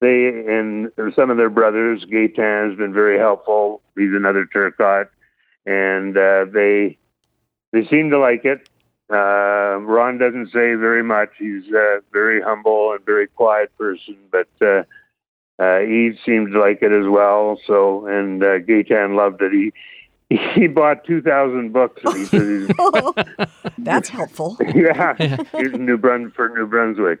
they 0.00 0.28
and 0.28 0.90
some 1.14 1.30
of 1.30 1.36
their 1.36 1.50
brothers. 1.50 2.04
Gaetan 2.04 2.70
has 2.70 2.78
been 2.78 2.92
very 2.92 3.18
helpful. 3.18 3.80
He's 3.96 4.12
another 4.14 4.46
Turcotte, 4.46 5.08
and 5.64 6.16
uh, 6.16 6.46
they 6.52 6.98
they 7.72 7.86
seem 7.86 8.10
to 8.10 8.18
like 8.18 8.44
it. 8.44 8.68
Uh, 9.10 9.78
Ron 9.80 10.18
doesn't 10.18 10.46
say 10.48 10.74
very 10.74 11.02
much. 11.04 11.30
He's 11.38 11.68
a 11.72 12.00
very 12.12 12.42
humble 12.42 12.92
and 12.92 13.04
very 13.06 13.28
quiet 13.28 13.70
person, 13.78 14.16
but 14.32 14.48
uh, 14.60 14.82
uh, 15.62 15.78
he 15.80 16.12
seemed 16.24 16.52
to 16.52 16.60
like 16.60 16.82
it 16.82 16.92
as 16.92 17.06
well. 17.08 17.60
So, 17.66 18.06
and 18.06 18.42
uh, 18.42 18.58
Gaetan 18.58 19.16
loved 19.16 19.42
it. 19.42 19.52
He 19.52 19.72
he 20.28 20.66
bought 20.66 21.04
two 21.04 21.22
thousand 21.22 21.72
books. 21.72 22.02
And 22.04 22.16
he 22.16 22.24
said 22.24 23.48
That's 23.78 24.08
helpful. 24.08 24.56
yeah, 24.74 25.14
he's 25.56 25.72
New 25.72 25.96
Brunswick 25.96 26.34
for 26.34 26.48
New 26.48 26.66
Brunswick. 26.66 27.20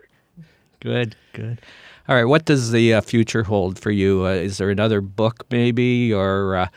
Good, 0.80 1.16
good. 1.32 1.60
All 2.08 2.14
right, 2.14 2.24
what 2.24 2.44
does 2.44 2.70
the 2.70 2.94
uh, 2.94 3.00
future 3.00 3.42
hold 3.42 3.78
for 3.78 3.90
you? 3.90 4.26
Uh, 4.26 4.30
is 4.30 4.58
there 4.58 4.70
another 4.70 5.00
book, 5.00 5.44
maybe, 5.50 6.12
or 6.12 6.54
uh, 6.54 6.68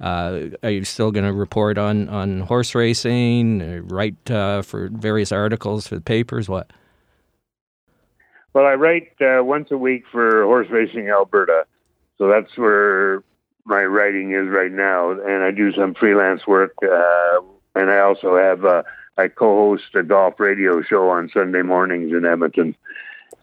uh, 0.00 0.50
are 0.62 0.70
you 0.70 0.84
still 0.84 1.10
going 1.10 1.24
to 1.24 1.32
report 1.32 1.78
on, 1.78 2.08
on 2.08 2.40
horse 2.40 2.74
racing, 2.74 3.62
uh, 3.62 3.80
write 3.82 4.30
uh, 4.30 4.62
for 4.62 4.88
various 4.92 5.32
articles 5.32 5.86
for 5.88 5.96
the 5.96 6.00
papers? 6.00 6.48
What? 6.48 6.70
Well, 8.52 8.64
I 8.66 8.74
write 8.74 9.12
uh, 9.20 9.42
once 9.42 9.70
a 9.70 9.76
week 9.76 10.04
for 10.10 10.44
Horse 10.44 10.68
Racing 10.70 11.08
Alberta. 11.08 11.66
So 12.18 12.28
that's 12.28 12.56
where 12.56 13.22
my 13.66 13.84
writing 13.84 14.32
is 14.32 14.48
right 14.48 14.72
now. 14.72 15.10
And 15.10 15.42
I 15.42 15.50
do 15.50 15.72
some 15.72 15.94
freelance 15.94 16.46
work. 16.46 16.72
Uh, 16.82 17.40
and 17.74 17.90
I 17.90 17.98
also 18.00 18.36
have, 18.36 18.64
uh, 18.64 18.82
I 19.18 19.28
co 19.28 19.56
host 19.56 19.94
a 19.94 20.02
golf 20.02 20.40
radio 20.40 20.82
show 20.82 21.10
on 21.10 21.30
Sunday 21.32 21.62
mornings 21.62 22.12
in 22.12 22.24
Edmonton. 22.24 22.74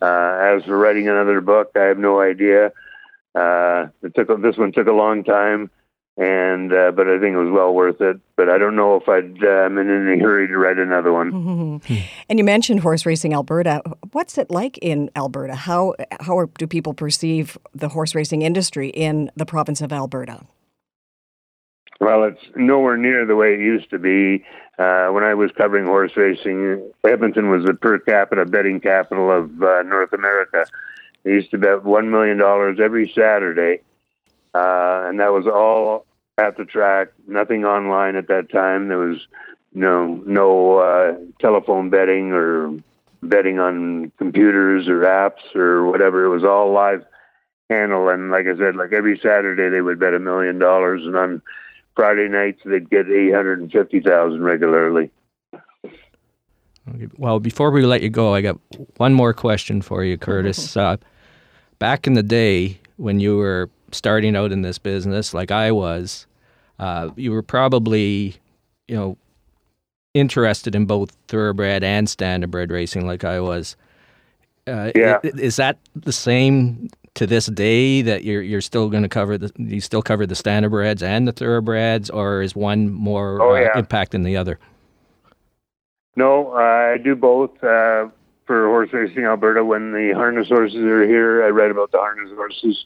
as 0.01 0.63
for 0.63 0.77
writing 0.77 1.07
another 1.07 1.41
book, 1.41 1.71
I 1.75 1.83
have 1.83 1.99
no 1.99 2.21
idea. 2.21 2.71
it 3.35 4.15
took 4.15 4.41
this 4.41 4.57
one 4.57 4.71
took 4.71 4.87
a 4.87 4.91
long 4.91 5.23
time 5.23 5.69
and 6.17 6.71
uh, 6.71 6.91
but 6.91 7.07
I 7.07 7.19
think 7.19 7.33
it 7.33 7.37
was 7.37 7.51
well 7.51 7.73
worth 7.73 7.99
it. 7.99 8.19
But 8.35 8.49
I 8.49 8.57
don't 8.57 8.75
know 8.75 8.95
if 8.95 9.09
I'd 9.09 9.43
uh, 9.43 9.65
I'm 9.65 9.77
in 9.77 9.89
any 9.89 10.21
hurry 10.21 10.47
to 10.47 10.57
write 10.57 10.77
another 10.77 11.11
one. 11.11 11.81
and 12.29 12.39
you 12.39 12.45
mentioned 12.45 12.81
horse 12.81 13.05
racing 13.05 13.33
Alberta. 13.33 13.81
What's 14.11 14.37
it 14.37 14.51
like 14.51 14.77
in 14.79 15.09
Alberta? 15.15 15.55
How 15.55 15.95
how 16.19 16.37
are, 16.37 16.49
do 16.57 16.67
people 16.67 16.93
perceive 16.93 17.57
the 17.73 17.89
horse 17.89 18.13
racing 18.13 18.43
industry 18.43 18.89
in 18.89 19.31
the 19.35 19.45
province 19.45 19.81
of 19.81 19.91
Alberta? 19.91 20.45
Well, 21.99 22.25
it's 22.25 22.43
nowhere 22.55 22.97
near 22.97 23.25
the 23.25 23.35
way 23.35 23.53
it 23.53 23.59
used 23.59 23.89
to 23.91 23.99
be. 23.99 24.43
Uh, 24.77 25.07
when 25.09 25.23
I 25.23 25.35
was 25.35 25.51
covering 25.55 25.85
horse 25.85 26.11
racing, 26.17 26.91
Edmonton 27.03 27.49
was 27.49 27.63
the 27.63 27.73
per 27.73 27.99
capita 27.99 28.45
betting 28.45 28.79
capital 28.81 29.31
of 29.31 29.63
uh, 29.63 29.83
North 29.83 30.13
America. 30.13 30.65
They 31.23 31.31
used 31.31 31.51
to 31.51 31.57
bet 31.57 31.83
one 31.83 32.11
million 32.11 32.37
dollars 32.37 32.79
every 32.79 33.11
Saturday 33.15 33.81
uh, 34.53 35.05
and 35.07 35.19
that 35.19 35.31
was 35.33 35.47
all 35.47 36.05
at 36.37 36.57
the 36.57 36.65
track. 36.65 37.09
Nothing 37.27 37.65
online 37.65 38.15
at 38.15 38.27
that 38.27 38.51
time. 38.51 38.87
There 38.87 38.97
was 38.97 39.27
no 39.73 40.21
no 40.25 40.77
uh, 40.77 41.17
telephone 41.39 41.89
betting 41.89 42.31
or 42.31 42.77
betting 43.21 43.59
on 43.59 44.11
computers 44.17 44.87
or 44.87 45.01
apps 45.01 45.55
or 45.55 45.85
whatever. 45.85 46.25
It 46.25 46.29
was 46.29 46.43
all 46.43 46.71
live 46.71 47.05
handle. 47.69 48.09
And 48.09 48.31
like 48.31 48.45
I 48.47 48.57
said, 48.57 48.75
like 48.75 48.93
every 48.93 49.17
Saturday 49.17 49.69
they 49.69 49.81
would 49.81 49.99
bet 49.99 50.13
a 50.13 50.19
million 50.19 50.59
dollars, 50.59 51.01
and 51.05 51.15
on 51.15 51.41
Friday 51.95 52.27
nights 52.27 52.61
they'd 52.65 52.89
get 52.89 53.09
eight 53.09 53.33
hundred 53.33 53.61
and 53.61 53.71
fifty 53.71 53.99
thousand 53.99 54.43
regularly. 54.43 55.11
Okay. 56.89 57.07
Well, 57.17 57.39
before 57.39 57.71
we 57.71 57.85
let 57.85 58.01
you 58.01 58.09
go, 58.09 58.33
I 58.33 58.41
got 58.41 58.59
one 58.97 59.13
more 59.13 59.33
question 59.33 59.81
for 59.81 60.03
you, 60.03 60.17
Curtis. 60.17 60.75
Uh, 60.75 60.97
back 61.79 62.05
in 62.07 62.13
the 62.13 62.23
day 62.23 62.77
when 62.97 63.21
you 63.21 63.37
were 63.37 63.69
starting 63.93 64.35
out 64.35 64.51
in 64.51 64.61
this 64.61 64.77
business, 64.77 65.33
like 65.33 65.51
I 65.51 65.71
was, 65.71 66.27
uh, 66.79 67.09
you 67.15 67.31
were 67.31 67.43
probably, 67.43 68.35
you 68.87 68.95
know, 68.95 69.17
interested 70.13 70.75
in 70.75 70.85
both 70.85 71.11
thoroughbred 71.27 71.83
and 71.83 72.07
standardbred 72.07 72.71
racing, 72.71 73.07
like 73.07 73.23
I 73.23 73.39
was. 73.39 73.75
Uh, 74.67 74.91
Yeah. 74.95 75.19
Is 75.23 75.55
that 75.57 75.77
the 75.95 76.11
same 76.13 76.89
to 77.15 77.27
this 77.27 77.45
day 77.47 78.01
that 78.01 78.23
you're 78.23 78.41
you're 78.41 78.61
still 78.61 78.89
going 78.89 79.03
to 79.03 79.09
cover 79.09 79.37
the 79.37 79.51
you 79.57 79.79
still 79.81 80.01
cover 80.01 80.25
the 80.25 80.33
standardbreds 80.35 81.03
and 81.03 81.27
the 81.27 81.31
thoroughbreds, 81.31 82.09
or 82.09 82.41
is 82.41 82.55
one 82.55 82.89
more 82.89 83.41
Oh, 83.41 83.55
uh, 83.55 83.69
impact 83.77 84.11
than 84.13 84.23
the 84.23 84.37
other? 84.37 84.59
No, 86.15 86.53
I 86.53 86.97
do 86.97 87.15
both 87.15 87.51
uh, 87.63 88.07
for 88.45 88.67
Horse 88.67 88.93
Racing 88.93 89.25
Alberta. 89.25 89.63
When 89.65 89.91
the 89.93 90.13
harness 90.15 90.47
horses 90.47 90.77
are 90.83 91.05
here, 91.05 91.43
I 91.43 91.49
write 91.49 91.71
about 91.71 91.91
the 91.91 91.97
harness 91.97 92.31
horses, 92.35 92.85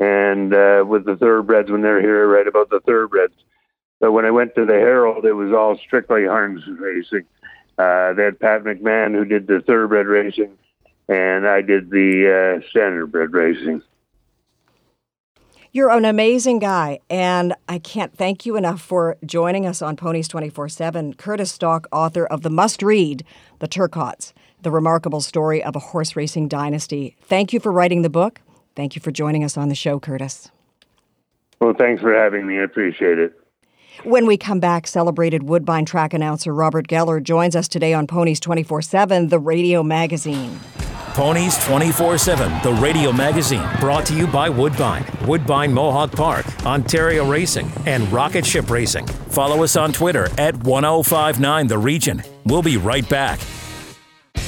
and 0.00 0.54
uh, 0.54 0.82
with 0.86 1.04
the 1.04 1.14
thoroughbreds 1.16 1.70
when 1.70 1.82
they're 1.82 2.00
here, 2.00 2.26
write 2.26 2.48
about 2.48 2.70
the 2.70 2.80
thoroughbreds. 2.80 3.34
But 4.00 4.12
when 4.12 4.24
I 4.24 4.30
went 4.30 4.54
to 4.54 4.64
the 4.64 4.72
Herald, 4.72 5.26
it 5.26 5.34
was 5.34 5.52
all 5.52 5.76
strictly 5.76 6.24
harness 6.24 6.64
racing. 6.66 7.26
Uh, 7.78 8.14
they 8.14 8.24
had 8.24 8.40
Pat 8.40 8.64
McMahon 8.64 9.14
who 9.14 9.26
did 9.26 9.46
the 9.46 9.60
thoroughbred 9.60 10.06
racing, 10.06 10.56
and 11.08 11.46
I 11.46 11.60
did 11.60 11.90
the 11.90 12.62
uh, 12.64 12.68
standardbred 12.74 13.32
racing. 13.32 13.82
You're 15.72 15.90
an 15.90 16.04
amazing 16.04 16.58
guy, 16.58 16.98
and 17.08 17.54
I 17.68 17.78
can't 17.78 18.16
thank 18.16 18.44
you 18.44 18.56
enough 18.56 18.80
for 18.80 19.16
joining 19.24 19.66
us 19.66 19.80
on 19.80 19.96
Ponies 19.96 20.26
24 20.28 20.68
7. 20.68 21.14
Curtis 21.14 21.52
Stock, 21.52 21.86
author 21.92 22.26
of 22.26 22.40
the 22.40 22.50
must 22.50 22.82
read, 22.82 23.24
The 23.60 23.68
Turcottes, 23.68 24.32
the 24.62 24.70
remarkable 24.70 25.20
story 25.20 25.62
of 25.62 25.76
a 25.76 25.78
horse 25.78 26.16
racing 26.16 26.48
dynasty. 26.48 27.16
Thank 27.20 27.52
you 27.52 27.60
for 27.60 27.70
writing 27.70 28.02
the 28.02 28.10
book. 28.10 28.40
Thank 28.74 28.94
you 28.94 29.02
for 29.02 29.10
joining 29.10 29.44
us 29.44 29.56
on 29.56 29.68
the 29.68 29.74
show, 29.74 29.98
Curtis. 29.98 30.50
Well, 31.60 31.74
thanks 31.78 32.00
for 32.00 32.14
having 32.14 32.46
me. 32.46 32.58
I 32.58 32.62
appreciate 32.62 33.18
it. 33.18 33.34
When 34.04 34.26
we 34.26 34.38
come 34.38 34.60
back, 34.60 34.86
celebrated 34.86 35.42
Woodbine 35.42 35.84
track 35.84 36.14
announcer 36.14 36.54
Robert 36.54 36.88
Geller 36.88 37.22
joins 37.22 37.54
us 37.54 37.68
today 37.68 37.92
on 37.92 38.06
Ponies 38.06 38.40
24 38.40 38.82
7, 38.82 39.28
the 39.28 39.38
radio 39.38 39.82
magazine. 39.82 40.58
Ponies 41.12 41.62
24 41.66 42.16
7, 42.16 42.62
the 42.62 42.72
radio 42.80 43.12
magazine, 43.12 43.68
brought 43.78 44.06
to 44.06 44.14
you 44.14 44.26
by 44.26 44.48
Woodbine, 44.48 45.04
Woodbine 45.26 45.74
Mohawk 45.74 46.12
Park, 46.12 46.46
Ontario 46.64 47.28
Racing, 47.28 47.70
and 47.84 48.10
Rocket 48.10 48.46
Ship 48.46 48.70
Racing. 48.70 49.06
Follow 49.06 49.62
us 49.62 49.76
on 49.76 49.92
Twitter 49.92 50.28
at 50.38 50.56
1059 50.62 51.66
The 51.66 51.78
Region. 51.78 52.22
We'll 52.46 52.62
be 52.62 52.76
right 52.78 53.06
back. 53.08 53.40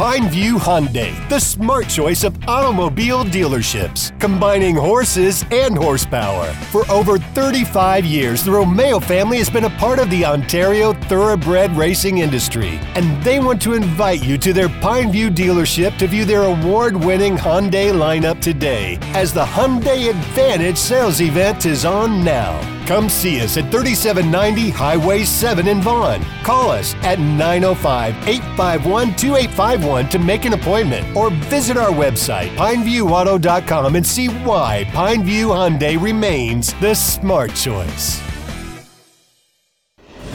Pineview 0.00 0.54
Hyundai, 0.54 1.28
the 1.28 1.38
smart 1.38 1.86
choice 1.86 2.24
of 2.24 2.34
automobile 2.48 3.22
dealerships, 3.22 4.18
combining 4.18 4.74
horses 4.74 5.44
and 5.52 5.76
horsepower. 5.76 6.54
For 6.72 6.90
over 6.90 7.18
35 7.18 8.06
years, 8.06 8.42
the 8.42 8.50
Romeo 8.50 8.98
family 8.98 9.36
has 9.36 9.50
been 9.50 9.64
a 9.64 9.76
part 9.78 9.98
of 9.98 10.08
the 10.08 10.24
Ontario 10.24 10.94
thoroughbred 10.94 11.76
racing 11.76 12.16
industry, 12.16 12.80
and 12.94 13.22
they 13.22 13.40
want 13.40 13.60
to 13.60 13.74
invite 13.74 14.24
you 14.24 14.38
to 14.38 14.54
their 14.54 14.70
Pineview 14.70 15.34
dealership 15.34 15.98
to 15.98 16.06
view 16.06 16.24
their 16.24 16.44
award 16.44 16.96
winning 16.96 17.36
Hyundai 17.36 17.92
lineup 17.92 18.40
today, 18.40 18.96
as 19.12 19.34
the 19.34 19.44
Hyundai 19.44 20.08
Advantage 20.08 20.78
sales 20.78 21.20
event 21.20 21.66
is 21.66 21.84
on 21.84 22.24
now. 22.24 22.58
Come 22.86 23.08
see 23.08 23.40
us 23.40 23.56
at 23.56 23.70
3790 23.70 24.70
Highway 24.70 25.22
7 25.22 25.68
in 25.68 25.80
Vaughan. 25.80 26.24
Call 26.42 26.70
us 26.70 26.94
at 27.02 27.20
905 27.20 28.14
851 28.26 29.14
2851 29.14 29.89
to 29.98 30.18
make 30.18 30.44
an 30.44 30.52
appointment 30.52 31.16
or 31.16 31.30
visit 31.30 31.76
our 31.76 31.90
website, 31.90 32.48
pineviewauto.com, 32.56 33.96
and 33.96 34.06
see 34.06 34.28
why 34.28 34.84
Pineview 34.90 35.48
Hyundai 35.48 36.00
remains 36.00 36.74
the 36.74 36.94
smart 36.94 37.54
choice. 37.54 38.29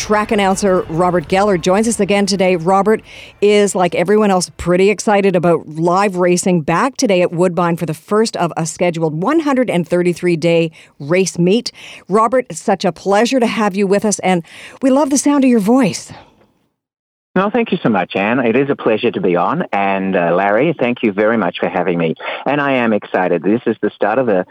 track 0.00 0.32
announcer 0.32 0.80
Robert 0.88 1.28
Geller 1.28 1.60
joins 1.60 1.86
us 1.86 2.00
again 2.00 2.24
today. 2.24 2.56
Robert 2.56 3.02
is, 3.42 3.74
like 3.74 3.94
everyone 3.94 4.30
else, 4.30 4.50
pretty 4.56 4.88
excited 4.88 5.36
about 5.36 5.68
live 5.68 6.16
racing 6.16 6.62
back 6.62 6.96
today 6.96 7.20
at 7.20 7.32
Woodbine 7.32 7.76
for 7.76 7.84
the 7.84 7.92
first 7.92 8.34
of 8.38 8.50
a 8.56 8.64
scheduled 8.64 9.22
133 9.22 10.36
day 10.36 10.72
race 10.98 11.38
meet. 11.38 11.70
Robert, 12.08 12.46
it's 12.48 12.60
such 12.60 12.86
a 12.86 12.92
pleasure 12.92 13.38
to 13.38 13.46
have 13.46 13.76
you 13.76 13.86
with 13.86 14.06
us, 14.06 14.18
and 14.20 14.42
we 14.80 14.88
love 14.88 15.10
the 15.10 15.18
sound 15.18 15.44
of 15.44 15.50
your 15.50 15.60
voice. 15.60 16.10
No, 17.36 17.50
thank 17.50 17.70
you 17.70 17.78
so 17.82 17.90
much, 17.90 18.16
Ann. 18.16 18.38
It 18.40 18.56
is 18.56 18.70
a 18.70 18.76
pleasure 18.76 19.10
to 19.10 19.20
be 19.20 19.36
on. 19.36 19.64
And 19.70 20.16
uh, 20.16 20.34
Larry, 20.34 20.74
thank 20.80 21.02
you 21.02 21.12
very 21.12 21.36
much 21.36 21.58
for 21.60 21.68
having 21.68 21.98
me. 21.98 22.14
And 22.46 22.58
I 22.58 22.72
am 22.72 22.94
excited. 22.94 23.42
This 23.42 23.60
is 23.66 23.76
the 23.82 23.90
start 23.90 24.18
of 24.18 24.28
a 24.28 24.46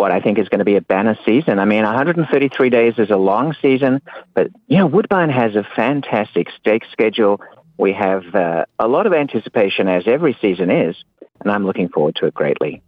what 0.00 0.10
I 0.10 0.20
think 0.20 0.38
is 0.38 0.48
going 0.48 0.60
to 0.60 0.64
be 0.64 0.76
a 0.76 0.80
banner 0.80 1.16
season. 1.26 1.58
I 1.58 1.66
mean, 1.66 1.84
133 1.84 2.70
days 2.70 2.94
is 2.96 3.10
a 3.10 3.16
long 3.16 3.54
season, 3.60 4.00
but 4.32 4.48
you 4.66 4.78
know, 4.78 4.86
Woodbine 4.86 5.28
has 5.28 5.54
a 5.54 5.64
fantastic 5.76 6.48
stake 6.58 6.84
schedule. 6.90 7.38
We 7.76 7.92
have 7.92 8.34
uh, 8.34 8.64
a 8.78 8.88
lot 8.88 9.06
of 9.06 9.12
anticipation, 9.12 9.88
as 9.88 10.04
every 10.06 10.36
season 10.40 10.70
is, 10.70 10.96
and 11.40 11.52
I'm 11.52 11.66
looking 11.66 11.90
forward 11.90 12.16
to 12.16 12.26
it 12.26 12.34
greatly. 12.34 12.82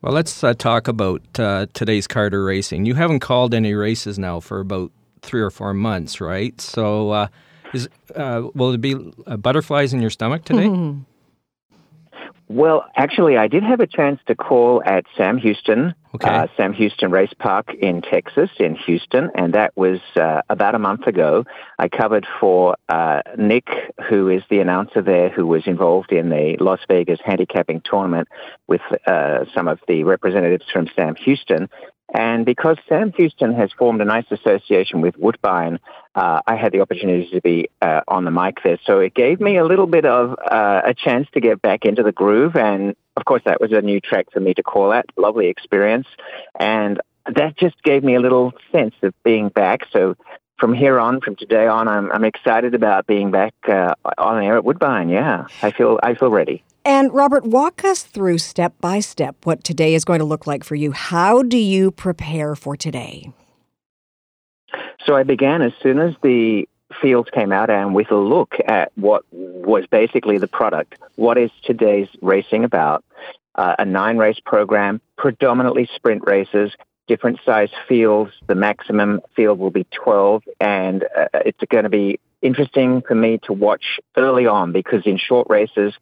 Well, 0.00 0.12
let's 0.12 0.44
uh, 0.44 0.54
talk 0.54 0.86
about 0.86 1.22
uh, 1.40 1.66
today's 1.74 2.06
Carter 2.06 2.44
racing. 2.44 2.86
You 2.86 2.94
haven't 2.94 3.20
called 3.20 3.52
any 3.52 3.74
races 3.74 4.16
now 4.16 4.38
for 4.38 4.60
about 4.60 4.92
three 5.22 5.40
or 5.40 5.50
four 5.50 5.74
months, 5.74 6.20
right? 6.20 6.58
So, 6.60 7.10
uh, 7.10 7.26
is 7.72 7.88
uh, 8.14 8.42
will 8.54 8.72
it 8.72 8.80
be 8.80 8.94
uh, 9.26 9.36
butterflies 9.38 9.92
in 9.92 10.00
your 10.00 10.10
stomach 10.10 10.44
today? 10.44 10.68
Well, 12.48 12.84
actually, 12.94 13.38
I 13.38 13.48
did 13.48 13.62
have 13.62 13.80
a 13.80 13.86
chance 13.86 14.20
to 14.26 14.34
call 14.34 14.82
at 14.84 15.06
Sam 15.16 15.38
Houston, 15.38 15.94
Okay. 16.14 16.28
uh, 16.28 16.46
Sam 16.56 16.72
Houston 16.74 17.10
Race 17.10 17.32
Park 17.38 17.72
in 17.74 18.02
Texas, 18.02 18.50
in 18.60 18.76
Houston, 18.76 19.30
and 19.34 19.54
that 19.54 19.72
was 19.76 19.98
uh, 20.16 20.42
about 20.50 20.74
a 20.74 20.78
month 20.78 21.06
ago. 21.06 21.44
I 21.78 21.88
covered 21.88 22.26
for 22.38 22.76
uh, 22.88 23.22
Nick, 23.38 23.66
who 24.08 24.28
is 24.28 24.42
the 24.50 24.60
announcer 24.60 25.00
there, 25.00 25.30
who 25.30 25.46
was 25.46 25.66
involved 25.66 26.12
in 26.12 26.28
the 26.28 26.56
Las 26.60 26.80
Vegas 26.86 27.18
handicapping 27.24 27.80
tournament 27.84 28.28
with 28.68 28.82
uh, 29.06 29.46
some 29.54 29.66
of 29.66 29.80
the 29.88 30.04
representatives 30.04 30.66
from 30.70 30.88
Sam 30.94 31.14
Houston. 31.16 31.68
And 32.12 32.44
because 32.44 32.76
Sam 32.88 33.12
Houston 33.12 33.54
has 33.54 33.72
formed 33.72 34.00
a 34.00 34.04
nice 34.04 34.26
association 34.30 35.00
with 35.00 35.16
Woodbine, 35.16 35.80
uh, 36.14 36.42
I 36.46 36.56
had 36.56 36.72
the 36.72 36.80
opportunity 36.80 37.28
to 37.30 37.40
be 37.40 37.70
uh, 37.80 38.02
on 38.06 38.24
the 38.24 38.30
mic 38.30 38.62
there. 38.62 38.78
So 38.84 39.00
it 39.00 39.14
gave 39.14 39.40
me 39.40 39.56
a 39.56 39.64
little 39.64 39.86
bit 39.86 40.04
of 40.04 40.36
uh, 40.38 40.82
a 40.84 40.94
chance 40.94 41.28
to 41.32 41.40
get 41.40 41.62
back 41.62 41.84
into 41.84 42.02
the 42.02 42.12
groove. 42.12 42.56
And 42.56 42.94
of 43.16 43.24
course, 43.24 43.42
that 43.46 43.60
was 43.60 43.72
a 43.72 43.80
new 43.80 44.00
track 44.00 44.26
for 44.32 44.40
me 44.40 44.54
to 44.54 44.62
call 44.62 44.92
at. 44.92 45.06
Lovely 45.16 45.46
experience. 45.48 46.06
And 46.58 47.00
that 47.26 47.56
just 47.56 47.82
gave 47.82 48.04
me 48.04 48.14
a 48.16 48.20
little 48.20 48.52
sense 48.70 48.94
of 49.02 49.14
being 49.24 49.48
back. 49.48 49.86
So 49.90 50.14
from 50.58 50.74
here 50.74 51.00
on, 51.00 51.20
from 51.20 51.36
today 51.36 51.66
on, 51.66 51.88
I'm, 51.88 52.12
I'm 52.12 52.24
excited 52.24 52.74
about 52.74 53.06
being 53.06 53.30
back 53.30 53.54
uh, 53.66 53.94
on 54.18 54.42
air 54.42 54.56
at 54.56 54.64
Woodbine. 54.64 55.08
Yeah, 55.08 55.46
I 55.62 55.70
feel 55.70 55.98
I 56.02 56.14
feel 56.14 56.30
ready. 56.30 56.62
And 56.84 57.14
Robert, 57.14 57.44
walk 57.46 57.82
us 57.82 58.02
through 58.02 58.38
step 58.38 58.74
by 58.80 59.00
step 59.00 59.36
what 59.44 59.64
today 59.64 59.94
is 59.94 60.04
going 60.04 60.18
to 60.18 60.24
look 60.24 60.46
like 60.46 60.64
for 60.64 60.74
you. 60.74 60.92
How 60.92 61.42
do 61.42 61.56
you 61.56 61.90
prepare 61.90 62.54
for 62.54 62.76
today? 62.76 63.32
So 65.06 65.16
I 65.16 65.22
began 65.22 65.62
as 65.62 65.72
soon 65.82 65.98
as 65.98 66.14
the 66.22 66.68
fields 67.00 67.30
came 67.30 67.52
out 67.52 67.70
and 67.70 67.94
with 67.94 68.10
a 68.10 68.16
look 68.16 68.54
at 68.66 68.92
what 68.96 69.24
was 69.32 69.84
basically 69.90 70.38
the 70.38 70.46
product. 70.46 70.98
What 71.16 71.38
is 71.38 71.50
today's 71.64 72.08
racing 72.20 72.64
about? 72.64 73.04
Uh, 73.54 73.76
a 73.78 73.84
nine 73.84 74.18
race 74.18 74.40
program, 74.44 75.00
predominantly 75.16 75.88
sprint 75.94 76.26
races, 76.26 76.72
different 77.06 77.38
size 77.46 77.70
fields. 77.88 78.32
The 78.46 78.54
maximum 78.54 79.20
field 79.36 79.58
will 79.58 79.70
be 79.70 79.86
12, 80.04 80.42
and 80.60 81.04
uh, 81.04 81.28
it's 81.34 81.60
going 81.70 81.84
to 81.84 81.90
be 81.90 82.18
interesting 82.42 83.02
for 83.02 83.14
me 83.14 83.38
to 83.44 83.52
watch 83.52 84.00
early 84.16 84.46
on 84.46 84.72
because 84.72 85.06
in 85.06 85.18
short 85.18 85.46
races, 85.48 85.94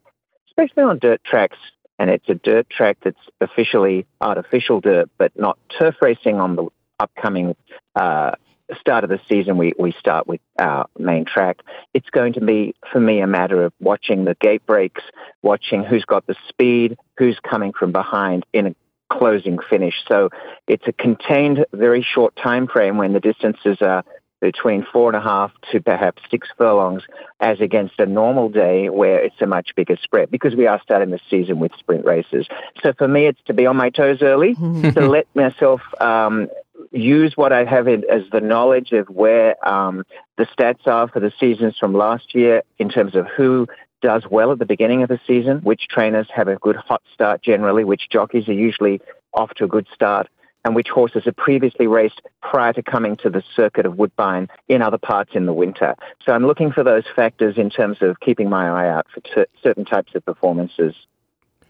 especially 0.57 0.83
on 0.83 0.99
dirt 0.99 1.23
tracks, 1.23 1.57
and 1.99 2.09
it's 2.09 2.27
a 2.29 2.35
dirt 2.35 2.69
track 2.69 2.97
that's 3.03 3.19
officially 3.41 4.05
artificial 4.21 4.81
dirt, 4.81 5.09
but 5.17 5.31
not 5.35 5.57
turf 5.79 5.95
racing 6.01 6.39
on 6.39 6.55
the 6.55 6.67
upcoming 6.99 7.55
uh, 7.95 8.31
start 8.79 9.03
of 9.03 9.09
the 9.09 9.19
season. 9.29 9.57
We, 9.57 9.73
we 9.77 9.93
start 9.99 10.27
with 10.27 10.41
our 10.59 10.87
main 10.97 11.25
track. 11.25 11.59
It's 11.93 12.09
going 12.09 12.33
to 12.33 12.41
be, 12.41 12.75
for 12.91 12.99
me, 12.99 13.19
a 13.21 13.27
matter 13.27 13.63
of 13.63 13.73
watching 13.79 14.25
the 14.25 14.35
gate 14.35 14.65
breaks, 14.65 15.01
watching 15.41 15.83
who's 15.83 16.05
got 16.05 16.25
the 16.27 16.35
speed, 16.49 16.97
who's 17.17 17.39
coming 17.39 17.73
from 17.73 17.91
behind 17.91 18.45
in 18.53 18.67
a 18.67 18.75
closing 19.11 19.59
finish. 19.69 19.95
So 20.07 20.29
it's 20.67 20.87
a 20.87 20.93
contained, 20.93 21.65
very 21.73 22.01
short 22.03 22.35
time 22.35 22.67
frame 22.67 22.97
when 22.97 23.13
the 23.13 23.19
distances 23.19 23.77
are 23.81 24.03
between 24.43 24.85
four 24.91 25.07
and 25.07 25.15
a 25.15 25.21
half 25.21 25.51
to 25.71 25.79
perhaps 25.79 26.21
six 26.29 26.49
furlongs, 26.57 27.03
as 27.39 27.61
against 27.61 27.97
a 27.97 28.05
normal 28.05 28.49
day 28.49 28.89
where 28.89 29.17
it's 29.23 29.41
a 29.41 29.45
much 29.45 29.69
bigger 29.73 29.95
spread 30.03 30.29
because 30.29 30.53
we 30.53 30.67
are 30.67 30.81
starting 30.83 31.11
the 31.11 31.19
season 31.29 31.59
with 31.59 31.71
sprint 31.79 32.03
races. 32.03 32.45
So 32.83 32.91
for 32.97 33.07
me, 33.07 33.25
it's 33.25 33.39
to 33.45 33.53
be 33.53 33.65
on 33.65 33.77
my 33.77 33.89
toes 33.89 34.21
early, 34.21 34.53
to 34.55 35.07
let 35.07 35.33
myself 35.33 35.79
um, 36.01 36.49
use 36.91 37.37
what 37.37 37.53
I 37.53 37.63
have 37.63 37.87
as 37.87 38.23
the 38.33 38.41
knowledge 38.41 38.91
of 38.91 39.07
where 39.07 39.55
um, 39.67 40.03
the 40.37 40.45
stats 40.45 40.85
are 40.87 41.07
for 41.07 41.21
the 41.21 41.31
seasons 41.39 41.77
from 41.79 41.93
last 41.93 42.35
year 42.35 42.63
in 42.77 42.89
terms 42.89 43.15
of 43.15 43.25
who 43.37 43.67
does 44.01 44.25
well 44.29 44.51
at 44.51 44.59
the 44.59 44.65
beginning 44.65 45.03
of 45.03 45.07
the 45.07 45.21
season, 45.25 45.59
which 45.59 45.87
trainers 45.89 46.27
have 46.35 46.49
a 46.49 46.57
good 46.57 46.75
hot 46.75 47.01
start 47.13 47.41
generally, 47.41 47.85
which 47.85 48.09
jockeys 48.11 48.49
are 48.49 48.53
usually 48.53 48.99
off 49.33 49.51
to 49.51 49.63
a 49.63 49.67
good 49.69 49.87
start, 49.93 50.27
and 50.65 50.75
which 50.75 50.87
horses 50.89 51.25
have 51.25 51.35
previously 51.35 51.87
raced 51.87 52.21
prior 52.41 52.73
to 52.73 52.81
coming 52.81 53.15
to 53.17 53.29
the 53.29 53.43
circuit 53.55 53.85
of 53.85 53.97
Woodbine 53.97 54.47
in 54.67 54.81
other 54.81 54.97
parts 54.97 55.31
in 55.33 55.45
the 55.45 55.53
winter. 55.53 55.95
So 56.25 56.31
I'm 56.31 56.45
looking 56.45 56.71
for 56.71 56.83
those 56.83 57.03
factors 57.15 57.57
in 57.57 57.69
terms 57.69 57.97
of 58.01 58.19
keeping 58.19 58.49
my 58.49 58.69
eye 58.69 58.89
out 58.89 59.07
for 59.13 59.19
t- 59.21 59.51
certain 59.61 59.85
types 59.85 60.15
of 60.15 60.25
performances. 60.25 60.95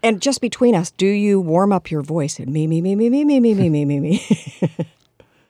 And 0.02 0.20
just 0.20 0.40
between 0.40 0.74
us, 0.74 0.90
do 0.90 1.06
you 1.06 1.40
warm 1.40 1.72
up 1.72 1.90
your 1.90 2.02
voice 2.02 2.38
and 2.38 2.52
me, 2.52 2.66
me, 2.66 2.82
me, 2.82 2.94
me, 2.94 3.08
me, 3.08 3.24
me, 3.24 3.40
me, 3.40 3.54
me, 3.54 3.70
me, 3.70 3.84
me, 3.84 4.00
me? 4.00 4.22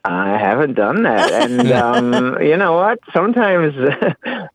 I 0.05 0.37
haven't 0.37 0.75
done 0.75 1.03
that. 1.03 1.31
And 1.31 1.71
um, 1.71 2.41
you 2.41 2.55
know 2.55 2.73
what? 2.73 2.99
Sometimes, 3.13 3.73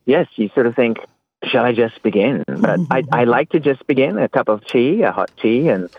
yes, 0.05 0.27
you 0.35 0.49
sort 0.55 0.65
of 0.65 0.75
think, 0.75 0.97
shall 1.43 1.65
I 1.65 1.73
just 1.73 2.01
begin? 2.01 2.43
But 2.47 2.79
I, 2.89 3.03
I 3.11 3.23
like 3.25 3.49
to 3.49 3.59
just 3.59 3.85
begin 3.85 4.17
a 4.17 4.27
cup 4.27 4.47
of 4.47 4.65
tea, 4.65 5.03
a 5.03 5.11
hot 5.11 5.29
tea, 5.41 5.69
and 5.69 5.89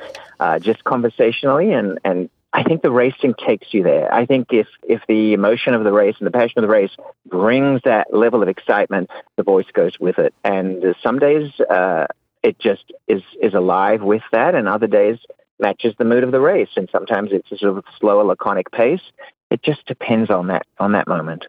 uh, 0.40 0.58
just 0.58 0.82
conversationally. 0.84 1.72
And, 1.72 2.00
and 2.04 2.28
I 2.54 2.62
think 2.64 2.82
the 2.82 2.90
racing 2.90 3.34
takes 3.34 3.72
you 3.72 3.82
there. 3.82 4.12
I 4.12 4.26
think 4.26 4.48
if, 4.50 4.66
if 4.82 5.00
the 5.08 5.32
emotion 5.32 5.72
of 5.74 5.84
the 5.84 5.92
race 5.92 6.16
and 6.18 6.26
the 6.26 6.30
passion 6.30 6.58
of 6.58 6.62
the 6.62 6.72
race 6.72 6.90
brings 7.26 7.80
that 7.84 8.12
level 8.12 8.42
of 8.42 8.48
excitement, 8.48 9.10
the 9.36 9.42
voice 9.42 9.66
goes 9.72 9.98
with 9.98 10.18
it. 10.18 10.34
And 10.44 10.94
some 11.02 11.18
days 11.18 11.50
uh, 11.60 12.08
it 12.42 12.58
just 12.58 12.92
is, 13.08 13.22
is 13.40 13.54
alive 13.54 14.02
with 14.02 14.22
that, 14.32 14.54
and 14.54 14.68
other 14.68 14.86
days 14.86 15.18
matches 15.58 15.94
the 15.98 16.04
mood 16.04 16.24
of 16.24 16.32
the 16.32 16.40
race. 16.40 16.68
And 16.76 16.88
sometimes 16.92 17.30
it's 17.32 17.50
a 17.52 17.56
sort 17.56 17.78
of 17.78 17.84
slower, 17.98 18.24
laconic 18.24 18.70
pace. 18.70 19.02
It 19.50 19.62
just 19.62 19.86
depends 19.86 20.30
on 20.30 20.48
that 20.48 20.66
on 20.78 20.92
that 20.92 21.06
moment. 21.06 21.46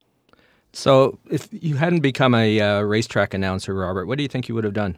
So, 0.74 1.20
if 1.30 1.48
you 1.52 1.76
hadn't 1.76 2.00
become 2.00 2.34
a 2.34 2.60
uh, 2.60 2.82
racetrack 2.82 3.34
announcer, 3.34 3.76
Robert, 3.76 4.08
what 4.08 4.18
do 4.18 4.24
you 4.24 4.28
think 4.28 4.50
you 4.50 4.56
would 4.56 4.64
have 4.64 4.74
done? 4.74 4.98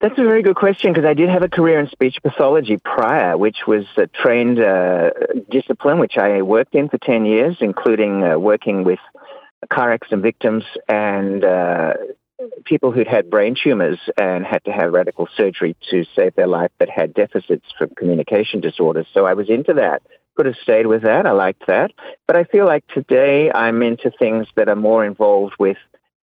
That's 0.00 0.16
a 0.16 0.22
very 0.22 0.42
good 0.42 0.54
question 0.54 0.92
because 0.92 1.08
I 1.08 1.14
did 1.14 1.28
have 1.28 1.42
a 1.42 1.48
career 1.48 1.80
in 1.80 1.88
speech 1.88 2.18
pathology 2.22 2.76
prior, 2.76 3.36
which 3.36 3.66
was 3.66 3.84
a 3.96 4.06
trained 4.06 4.60
uh, 4.60 5.10
discipline, 5.50 5.98
which 5.98 6.16
I 6.16 6.42
worked 6.42 6.76
in 6.76 6.88
for 6.88 6.98
10 6.98 7.24
years, 7.24 7.56
including 7.60 8.22
uh, 8.22 8.38
working 8.38 8.84
with 8.84 9.00
car 9.68 9.92
accident 9.92 10.22
victims 10.22 10.62
and 10.88 11.44
uh, 11.44 11.94
people 12.64 12.92
who'd 12.92 13.08
had 13.08 13.28
brain 13.28 13.56
tumors 13.60 13.98
and 14.16 14.44
had 14.44 14.64
to 14.66 14.70
have 14.70 14.92
radical 14.92 15.28
surgery 15.36 15.76
to 15.90 16.04
save 16.14 16.34
their 16.36 16.46
life 16.46 16.70
but 16.78 16.88
had 16.88 17.12
deficits 17.12 17.66
from 17.76 17.90
communication 17.96 18.60
disorders. 18.60 19.06
So 19.12 19.26
I 19.26 19.34
was 19.34 19.50
into 19.50 19.74
that. 19.74 20.02
Could 20.36 20.46
have 20.46 20.54
stayed 20.62 20.86
with 20.86 21.02
that. 21.02 21.26
I 21.26 21.32
liked 21.32 21.66
that. 21.66 21.90
But 22.28 22.36
I 22.36 22.44
feel 22.44 22.66
like 22.66 22.86
today 22.86 23.50
I'm 23.52 23.82
into 23.82 24.12
things 24.16 24.46
that 24.54 24.68
are 24.68 24.76
more 24.76 25.04
involved 25.04 25.54
with 25.58 25.78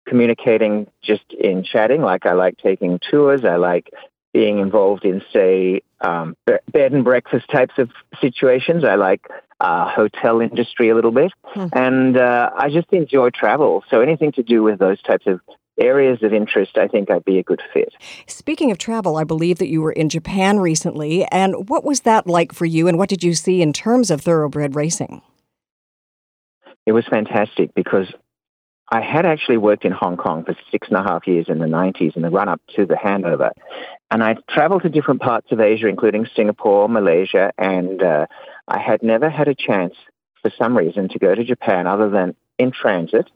communicating 0.06 0.86
just 1.02 1.24
in 1.32 1.62
chatting. 1.64 2.02
Like 2.02 2.26
I 2.26 2.32
like 2.32 2.56
taking 2.58 2.98
tours. 3.10 3.44
I 3.44 3.56
like 3.56 3.90
being 4.32 4.58
involved 4.58 5.04
in, 5.04 5.22
say, 5.32 5.80
um, 6.00 6.36
bed 6.72 6.92
and 6.92 7.04
breakfast 7.04 7.46
types 7.50 7.74
of 7.78 7.90
situations. 8.20 8.84
I 8.84 8.96
like 8.96 9.26
uh, 9.60 9.88
hotel 9.88 10.40
industry 10.40 10.90
a 10.90 10.94
little 10.94 11.10
bit, 11.12 11.32
Hmm. 11.44 11.66
and 11.72 12.16
uh, 12.18 12.50
I 12.56 12.68
just 12.68 12.92
enjoy 12.92 13.30
travel. 13.30 13.82
So 13.90 14.00
anything 14.02 14.32
to 14.32 14.42
do 14.42 14.62
with 14.62 14.78
those 14.78 15.00
types 15.02 15.26
of 15.26 15.40
areas 15.80 16.22
of 16.22 16.34
interest, 16.34 16.76
I 16.76 16.88
think 16.88 17.10
I'd 17.10 17.24
be 17.24 17.38
a 17.38 17.42
good 17.42 17.62
fit. 17.72 17.94
Speaking 18.26 18.70
of 18.70 18.76
travel, 18.78 19.16
I 19.16 19.24
believe 19.24 19.58
that 19.58 19.68
you 19.68 19.80
were 19.80 19.92
in 19.92 20.10
Japan 20.10 20.58
recently. 20.58 21.24
And 21.26 21.68
what 21.70 21.84
was 21.84 22.00
that 22.00 22.26
like 22.26 22.52
for 22.52 22.66
you? 22.66 22.88
And 22.88 22.98
what 22.98 23.08
did 23.08 23.24
you 23.24 23.34
see 23.34 23.62
in 23.62 23.72
terms 23.72 24.10
of 24.10 24.20
thoroughbred 24.20 24.74
racing? 24.74 25.22
It 26.84 26.92
was 26.92 27.06
fantastic 27.06 27.74
because 27.74 28.06
I 28.88 29.00
had 29.00 29.26
actually 29.26 29.56
worked 29.56 29.84
in 29.84 29.92
Hong 29.92 30.16
Kong 30.16 30.44
for 30.44 30.56
six 30.70 30.88
and 30.88 30.96
a 30.96 31.02
half 31.02 31.26
years 31.26 31.46
in 31.48 31.58
the 31.58 31.66
90s 31.66 32.14
in 32.14 32.22
the 32.22 32.30
run 32.30 32.48
up 32.48 32.60
to 32.76 32.86
the 32.86 32.94
handover. 32.94 33.50
And 34.10 34.22
I 34.22 34.36
traveled 34.48 34.82
to 34.82 34.88
different 34.88 35.20
parts 35.20 35.50
of 35.50 35.60
Asia, 35.60 35.88
including 35.88 36.26
Singapore, 36.36 36.88
Malaysia, 36.88 37.52
and 37.58 38.00
uh, 38.00 38.26
I 38.68 38.78
had 38.78 39.02
never 39.02 39.28
had 39.28 39.48
a 39.48 39.54
chance 39.54 39.94
for 40.40 40.52
some 40.56 40.76
reason 40.76 41.08
to 41.08 41.18
go 41.18 41.34
to 41.34 41.42
Japan 41.42 41.88
other 41.88 42.08
than 42.08 42.36
in 42.58 42.70
transit. 42.70 43.28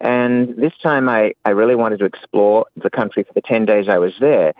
And 0.00 0.56
this 0.56 0.72
time 0.82 1.08
I, 1.08 1.34
I 1.44 1.50
really 1.50 1.74
wanted 1.74 1.98
to 1.98 2.06
explore 2.06 2.66
the 2.76 2.90
country 2.90 3.22
for 3.22 3.32
the 3.34 3.42
10 3.42 3.66
days 3.66 3.88
I 3.88 3.98
was 3.98 4.14
there. 4.18 4.54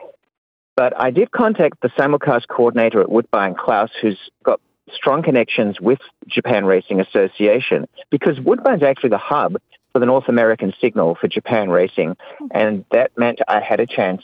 But 0.77 0.99
I 1.01 1.11
did 1.11 1.31
contact 1.31 1.81
the 1.81 1.89
simulcast 1.89 2.49
coordinator 2.49 3.01
at 3.01 3.11
Woodbine, 3.11 3.55
Klaus, 3.55 3.91
who's 4.03 4.19
got 4.45 4.61
strong 4.93 5.23
connections 5.23 5.81
with 5.81 5.99
Japan 6.29 6.67
Racing 6.67 7.01
Association, 7.01 7.89
because 8.11 8.39
Woodbine's 8.39 8.83
actually 8.83 9.11
the 9.11 9.19
hub 9.19 9.57
for 9.97 10.01
the 10.01 10.05
North 10.05 10.29
American 10.29 10.75
signal 10.79 11.17
for 11.19 11.27
Japan 11.27 11.71
Racing. 11.71 12.19
And 12.51 12.85
that 12.93 13.17
meant 13.17 13.39
I 13.49 13.61
had 13.61 13.81
a 13.81 13.87
chance 13.87 14.21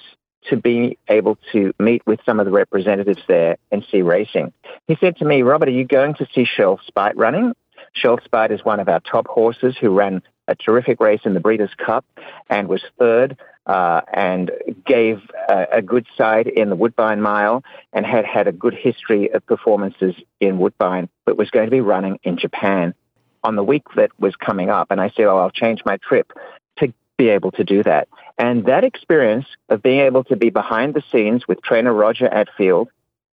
to 0.51 0.57
be 0.59 0.99
able 1.09 1.39
to 1.53 1.73
meet 1.79 2.03
with 2.07 2.21
some 2.27 2.41
of 2.41 2.45
the 2.45 2.53
representatives 2.53 3.23
there 3.27 3.57
and 3.71 3.83
see 3.91 4.03
racing. 4.03 4.53
He 4.87 4.99
said 5.01 5.17
to 5.17 5.25
me, 5.25 5.41
Robert, 5.41 5.71
are 5.71 5.73
you 5.73 5.87
going 5.87 6.13
to 6.17 6.27
see 6.35 6.45
Shirl's 6.45 6.81
Speight 6.87 7.17
running? 7.17 7.55
Shirl's 7.95 8.21
Speight 8.23 8.51
is 8.51 8.63
one 8.63 8.81
of 8.81 8.91
our 8.91 9.01
top 9.01 9.27
horses 9.27 9.75
who 9.81 9.97
ran 9.97 10.21
a 10.47 10.55
terrific 10.55 11.01
race 11.01 11.23
in 11.25 11.33
the 11.33 11.41
Breeders' 11.41 11.71
Cup 11.79 12.05
and 12.51 12.69
was 12.69 12.83
third 12.99 13.39
uh, 13.65 14.03
and 14.13 14.51
gave 14.85 15.23
a, 15.49 15.67
a 15.77 15.81
good 15.81 16.05
side 16.19 16.49
in 16.49 16.69
the 16.69 16.77
Woodbine 16.77 17.23
Mile 17.23 17.65
and 17.95 18.05
had 18.05 18.27
had 18.27 18.47
a 18.47 18.53
good 18.53 18.75
history 18.75 19.33
of 19.33 19.47
performances 19.47 20.15
in 20.39 20.59
Woodbine, 20.59 21.09
but 21.25 21.39
was 21.39 21.49
going 21.49 21.65
to 21.65 21.71
be 21.71 21.81
running 21.81 22.19
in 22.25 22.37
Japan 22.37 22.95
on 23.44 23.57
the 23.57 23.64
week 23.64 23.85
that 23.96 24.11
was 24.18 24.35
coming 24.37 24.70
up. 24.70 24.90
And 24.90 25.00
I 25.00 25.11
said, 25.11 25.26
oh, 25.26 25.38
I'll 25.38 25.50
change 25.50 25.83
my 25.85 25.96
trip 25.98 26.33
to 26.78 26.92
be 27.18 27.28
able 27.28 27.50
to 27.52 27.64
do 27.64 27.83
that. 27.83 28.09
And 28.38 28.66
that 28.66 28.85
experience 28.85 29.46
of 29.68 29.83
being 29.83 30.00
able 30.00 30.24
to 30.24 30.37
be 30.37 30.50
behind 30.50 30.94
the 30.94 31.02
scenes 31.12 31.46
with 31.46 31.62
trainer 31.62 31.92
Roger 31.92 32.28
Attfield, 32.28 32.87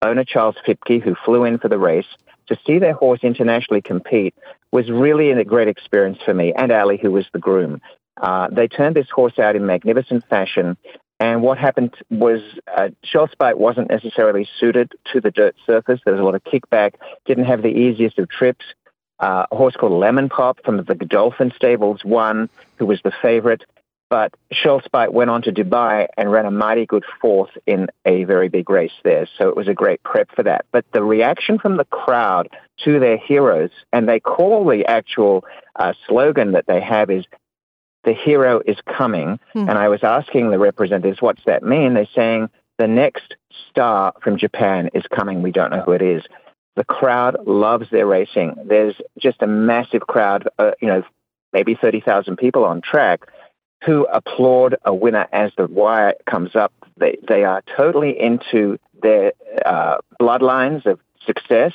owner 0.02 0.24
Charles 0.24 0.56
Fipke, 0.66 1.02
who 1.02 1.14
flew 1.24 1.44
in 1.44 1.58
for 1.58 1.68
the 1.68 1.78
race, 1.78 2.06
to 2.48 2.58
see 2.66 2.78
their 2.78 2.94
horse 2.94 3.20
internationally 3.22 3.82
compete 3.82 4.34
was 4.72 4.90
really 4.90 5.30
a 5.30 5.44
great 5.44 5.68
experience 5.68 6.18
for 6.24 6.34
me 6.34 6.52
and 6.54 6.72
Ali, 6.72 6.98
who 7.00 7.10
was 7.10 7.26
the 7.32 7.38
groom. 7.38 7.80
Uh, 8.20 8.48
they 8.50 8.68
turned 8.68 8.96
this 8.96 9.08
horse 9.10 9.38
out 9.38 9.56
in 9.56 9.66
magnificent 9.66 10.26
fashion. 10.28 10.76
And 11.20 11.42
what 11.42 11.58
happened 11.58 11.94
was 12.10 12.40
uh, 12.76 12.88
Speight 13.04 13.58
wasn't 13.58 13.90
necessarily 13.90 14.48
suited 14.58 14.92
to 15.12 15.20
the 15.20 15.30
dirt 15.30 15.56
surface. 15.66 16.00
There 16.04 16.14
was 16.14 16.20
a 16.20 16.24
lot 16.24 16.34
of 16.34 16.44
kickback, 16.44 16.94
didn't 17.26 17.44
have 17.44 17.62
the 17.62 17.68
easiest 17.68 18.18
of 18.18 18.28
trips. 18.28 18.64
Uh, 19.20 19.46
a 19.50 19.56
horse 19.56 19.74
called 19.74 19.92
Lemon 19.92 20.28
Pop 20.28 20.58
from 20.64 20.76
the 20.84 20.94
Godolphin 20.94 21.52
Stables 21.56 22.04
won, 22.04 22.48
who 22.76 22.86
was 22.86 23.00
the 23.02 23.12
favorite. 23.22 23.64
But 24.10 24.32
Speight 24.52 25.12
went 25.12 25.28
on 25.28 25.42
to 25.42 25.52
Dubai 25.52 26.06
and 26.16 26.32
ran 26.32 26.46
a 26.46 26.50
mighty 26.50 26.86
good 26.86 27.04
fourth 27.20 27.50
in 27.66 27.88
a 28.06 28.24
very 28.24 28.48
big 28.48 28.70
race 28.70 28.92
there. 29.04 29.28
So 29.36 29.48
it 29.48 29.56
was 29.56 29.68
a 29.68 29.74
great 29.74 30.02
prep 30.02 30.30
for 30.34 30.42
that. 30.44 30.64
But 30.72 30.86
the 30.92 31.02
reaction 31.02 31.58
from 31.58 31.76
the 31.76 31.84
crowd 31.84 32.48
to 32.84 32.98
their 33.00 33.18
heroes, 33.18 33.70
and 33.92 34.08
they 34.08 34.20
call 34.20 34.66
the 34.66 34.86
actual 34.86 35.44
uh, 35.76 35.92
slogan 36.06 36.52
that 36.52 36.66
they 36.66 36.80
have 36.80 37.10
is 37.10 37.26
the 38.04 38.14
hero 38.14 38.62
is 38.64 38.78
coming. 38.86 39.38
Hmm. 39.52 39.68
And 39.68 39.72
I 39.72 39.88
was 39.88 40.02
asking 40.02 40.50
the 40.50 40.58
representatives, 40.58 41.20
what's 41.20 41.44
that 41.44 41.62
mean? 41.62 41.92
They're 41.92 42.06
saying 42.14 42.48
the 42.78 42.88
next 42.88 43.34
star 43.68 44.14
from 44.22 44.38
Japan 44.38 44.88
is 44.94 45.04
coming. 45.14 45.42
We 45.42 45.52
don't 45.52 45.70
know 45.70 45.82
who 45.82 45.92
it 45.92 46.02
is. 46.02 46.22
The 46.78 46.84
crowd 46.84 47.44
loves 47.44 47.90
their 47.90 48.06
racing. 48.06 48.54
There's 48.64 48.94
just 49.18 49.42
a 49.42 49.48
massive 49.48 50.02
crowd, 50.02 50.48
uh, 50.60 50.70
you 50.80 50.86
know, 50.86 51.02
maybe 51.52 51.74
30,000 51.74 52.36
people 52.36 52.64
on 52.64 52.82
track 52.82 53.22
who 53.84 54.06
applaud 54.06 54.76
a 54.84 54.94
winner 54.94 55.26
as 55.32 55.50
the 55.56 55.66
wire 55.66 56.14
comes 56.30 56.54
up. 56.54 56.72
They, 56.96 57.18
they 57.26 57.42
are 57.42 57.64
totally 57.76 58.16
into 58.16 58.78
their 59.02 59.32
uh, 59.66 59.96
bloodlines 60.22 60.86
of 60.86 61.00
success 61.26 61.72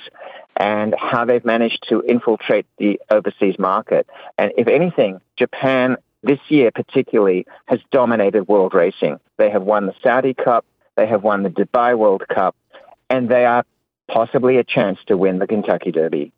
and 0.55 0.95
how 0.97 1.25
they've 1.25 1.43
managed 1.43 1.83
to 1.89 2.01
infiltrate 2.03 2.65
the 2.77 3.01
overseas 3.11 3.59
market. 3.59 4.07
And 4.37 4.53
if 4.57 4.69
anything, 4.69 5.19
Japan 5.35 5.97
this 6.21 6.39
year 6.47 6.71
particularly 6.71 7.45
has 7.65 7.81
dominated 7.91 8.47
world 8.47 8.73
racing. 8.73 9.19
They 9.35 9.49
have 9.49 9.63
won 9.63 9.85
the 9.85 9.95
Saudi 10.01 10.33
Cup, 10.33 10.63
they 10.95 11.07
have 11.07 11.23
won 11.23 11.43
the 11.43 11.49
Dubai 11.49 11.97
World 11.97 12.23
Cup, 12.33 12.55
and 13.09 13.27
they 13.27 13.43
are 13.43 13.65
possibly 14.11 14.57
a 14.57 14.63
chance 14.63 14.99
to 15.07 15.17
win 15.17 15.39
the 15.39 15.47
Kentucky 15.47 15.91
Derby. 15.91 16.31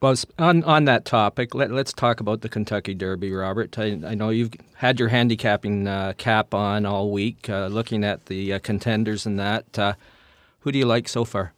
Well, 0.00 0.14
on 0.38 0.64
on 0.64 0.84
that 0.84 1.04
topic, 1.04 1.54
let, 1.54 1.70
us 1.70 1.92
talk 1.92 2.20
about 2.20 2.42
the 2.42 2.48
Kentucky 2.48 2.94
Derby, 2.94 3.32
Robert. 3.32 3.78
I, 3.78 3.98
I 4.06 4.14
know 4.14 4.28
you've 4.28 4.52
had 4.74 4.98
your 5.00 5.08
handicapping 5.08 5.88
uh, 5.88 6.12
cap 6.18 6.52
on 6.52 6.84
all 6.84 7.10
week, 7.10 7.48
uh, 7.48 7.68
looking 7.68 8.04
at 8.04 8.26
the 8.26 8.54
uh, 8.54 8.58
contenders 8.58 9.24
and 9.24 9.38
that. 9.38 9.78
Uh, 9.78 9.94
who 10.60 10.72
do 10.72 10.78
you 10.78 10.84
like 10.84 11.08
so 11.08 11.24
far? 11.24 11.54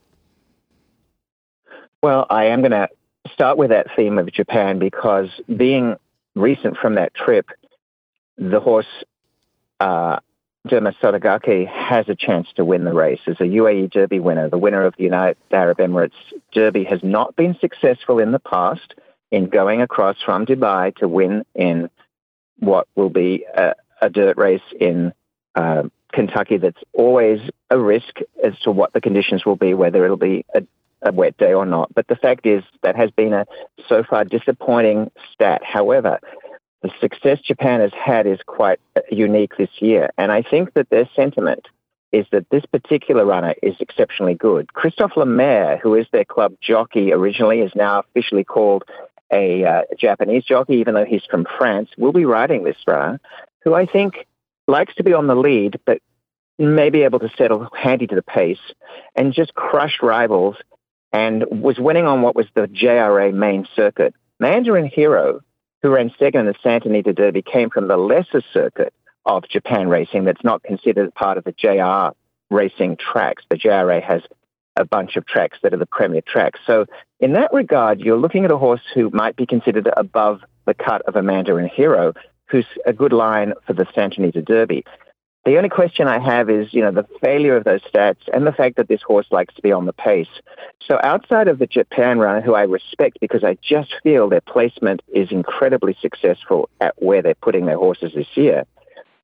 Well, 2.03 2.27
I 2.31 2.45
am 2.47 2.61
going 2.61 2.73
to 2.73 2.89
start 3.33 3.59
with 3.59 3.71
that 3.71 3.89
theme 3.97 4.19
of 4.19 4.31
Japan 4.33 4.79
because 4.79 5.29
being 5.57 5.97
recent 6.37 6.77
from 6.77 6.95
that 6.97 7.15
trip, 7.15 7.47
the 8.39 8.61
horse 8.61 8.87
uh, 9.81 10.19
Sotogake 10.69 11.67
has 11.67 12.09
a 12.09 12.15
chance 12.15 12.49
to 12.57 12.65
win 12.65 12.85
the 12.85 12.93
race. 12.93 13.21
As 13.27 13.37
a 13.41 13.45
UAE 13.45 13.91
Derby 13.91 14.21
winner, 14.21 14.49
the 14.49 14.59
winner 14.59 14.85
of 14.85 14.95
the 14.97 15.05
United 15.05 15.37
Arab 15.51 15.79
Emirates 15.79 16.13
Derby 16.53 16.85
has 16.85 17.01
not 17.03 17.37
been 17.37 17.57
successful 17.61 18.19
in 18.19 18.33
the 18.33 18.39
past 18.39 18.95
in 19.31 19.49
going 19.49 19.83
across 19.83 20.17
from 20.25 20.47
Dubai 20.47 20.95
to 20.97 21.09
win 21.09 21.45
in 21.55 21.91
what 22.59 22.89
will 22.95 23.11
be 23.11 23.45
a, 23.55 23.75
a 24.01 24.09
dirt 24.09 24.37
race 24.37 24.63
in 24.81 25.13
uh, 25.55 25.85
Kentucky 26.13 26.57
that's 26.59 26.83
always 26.93 27.41
a 27.71 27.79
risk 27.79 28.21
as 28.43 28.59
to 28.61 28.71
what 28.71 28.93
the 28.93 29.01
conditions 29.01 29.45
will 29.45 29.57
be, 29.57 29.75
whether 29.75 30.05
it'll 30.05 30.17
be 30.17 30.45
a, 30.55 30.63
a 31.03 31.13
wet 31.13 31.37
day 31.37 31.53
or 31.53 31.67
not. 31.67 31.95
But 31.95 32.09
the 32.09 32.17
fact 32.17 32.47
is 32.47 32.63
that 32.83 32.97
has 32.97 33.11
been 33.11 33.33
a 33.33 33.47
so 33.89 34.03
far 34.03 34.25
disappointing 34.25 35.11
stat. 35.33 35.63
However, 35.65 36.21
the 36.83 36.91
success 37.01 37.41
Japan 37.41 37.81
has 37.81 37.93
had 37.93 38.27
is 38.27 38.39
quite 38.47 38.79
unique 39.11 39.57
this 39.57 39.71
year. 39.81 40.11
And 40.19 40.31
I 40.31 40.43
think 40.43 40.75
that 40.75 40.91
their 40.91 41.09
sentiment 41.17 41.67
is 42.13 42.27
that 42.33 42.49
this 42.51 42.65
particular 42.67 43.25
runner 43.25 43.55
is 43.63 43.75
exceptionally 43.81 44.35
good. 44.35 44.73
Christophe 44.73 45.17
Lemaire, 45.17 45.79
who 45.79 45.95
is 45.95 46.07
their 46.13 46.25
club 46.25 46.55
jockey 46.61 47.13
originally, 47.13 47.61
is 47.61 47.73
now 47.75 48.01
officially 48.01 48.45
called 48.45 48.85
a 49.33 49.65
uh, 49.65 49.83
Japanese 49.99 50.45
jockey, 50.45 50.75
even 50.75 50.95
though 50.95 51.05
he's 51.05 51.25
from 51.29 51.47
France, 51.59 51.91
will 51.99 52.13
be 52.13 52.25
riding 52.25 52.63
this 52.63 52.77
runner, 52.87 53.21
who 53.65 53.75
I 53.75 53.87
think 53.87 54.27
likes 54.69 54.95
to 54.97 55.05
be 55.05 55.15
on 55.15 55.27
the 55.27 55.35
lead, 55.35 55.81
but 55.85 55.99
may 56.59 56.91
be 56.91 57.03
able 57.03 57.19
to 57.19 57.31
settle 57.37 57.69
handy 57.77 58.07
to 58.07 58.15
the 58.15 58.23
pace 58.23 58.59
and 59.15 59.35
just 59.35 59.55
crush 59.55 59.99
rivals 60.03 60.57
and 61.13 61.45
was 61.51 61.79
winning 61.79 62.07
on 62.07 62.23
what 62.23 62.35
was 62.35 62.47
the 62.55 62.63
JRA 62.63 63.33
main 63.35 63.67
circuit. 63.75 64.15
Mandarin 64.39 64.87
Hero 64.87 65.41
who 65.83 65.91
ran 65.91 66.13
second 66.19 66.41
in 66.41 66.47
the 66.47 66.55
Santa 66.63 66.89
Anita 66.89 67.13
Derby, 67.13 67.43
came 67.43 67.71
from 67.71 67.89
the 67.89 67.97
lesser 67.97 68.43
circuit 68.53 68.93
of 69.25 69.49
Japan 69.49 69.89
racing 69.89 70.25
that's 70.25 70.45
not 70.45 70.63
considered 70.63 71.15
part 71.15 71.39
of 71.39 71.45
the 71.45 71.53
JR 71.53 72.17
racing 72.55 72.97
tracks. 72.97 73.45
The 73.51 73.57
JRA 73.57 74.03
has 74.03 74.23
a 74.77 74.85
bunch 74.85 75.17
of 75.17 75.27
tracks 75.27 75.59
that 75.63 75.75
are 75.75 75.79
the 75.79 75.87
premier 75.87 76.21
tracks. 76.21 76.61
So, 76.67 76.87
in 77.19 77.33
that 77.33 77.53
regard, 77.53 78.01
you're 78.01 78.19
looking 78.19 78.45
at 78.45 78.51
a 78.51 78.59
horse 78.59 78.83
who 78.95 79.11
might 79.11 79.37
be 79.37 79.47
considered 79.47 79.89
above 79.97 80.43
the 80.67 80.75
cut 80.75 81.03
of 81.03 81.17
a 81.17 81.23
Mandarin 81.23 81.69
Hero, 81.69 82.13
who's 82.47 82.67
a 82.85 82.93
good 82.93 83.13
line 83.13 83.55
for 83.67 83.73
the 83.73 83.87
Santa 83.95 84.21
Anita 84.21 84.43
Derby. 84.43 84.85
The 85.47 85.57
only 85.59 85.69
question 85.69 86.09
I 86.09 86.19
have 86.19 86.51
is, 86.51 86.75
you 86.75 86.83
know, 86.83 86.91
the 86.91 87.07
failure 87.23 87.57
of 87.57 87.63
those 87.63 87.81
stats 87.83 88.29
and 88.33 88.45
the 88.45 88.53
fact 88.53 88.77
that 88.77 88.89
this 88.89 89.01
horse 89.01 89.29
likes 89.31 89.55
to 89.55 89.63
be 89.63 89.71
on 89.71 89.87
the 89.87 89.93
pace. 89.93 90.27
So 90.85 90.99
outside 91.05 91.47
of 91.47 91.61
the 91.61 91.69
Japan 91.69 92.19
runner, 92.19 92.41
who 92.41 92.55
I 92.55 92.63
respect 92.63 93.19
because 93.21 93.45
I 93.45 93.57
just 93.63 93.95
feel 94.03 94.29
their 94.29 94.41
placement 94.41 95.03
is 95.15 95.31
incredibly 95.31 95.97
successful 96.03 96.69
at 96.81 97.01
where 97.01 97.23
they're 97.23 97.37
putting 97.37 97.67
their 97.67 97.79
horses 97.79 98.11
this 98.13 98.27
year, 98.35 98.67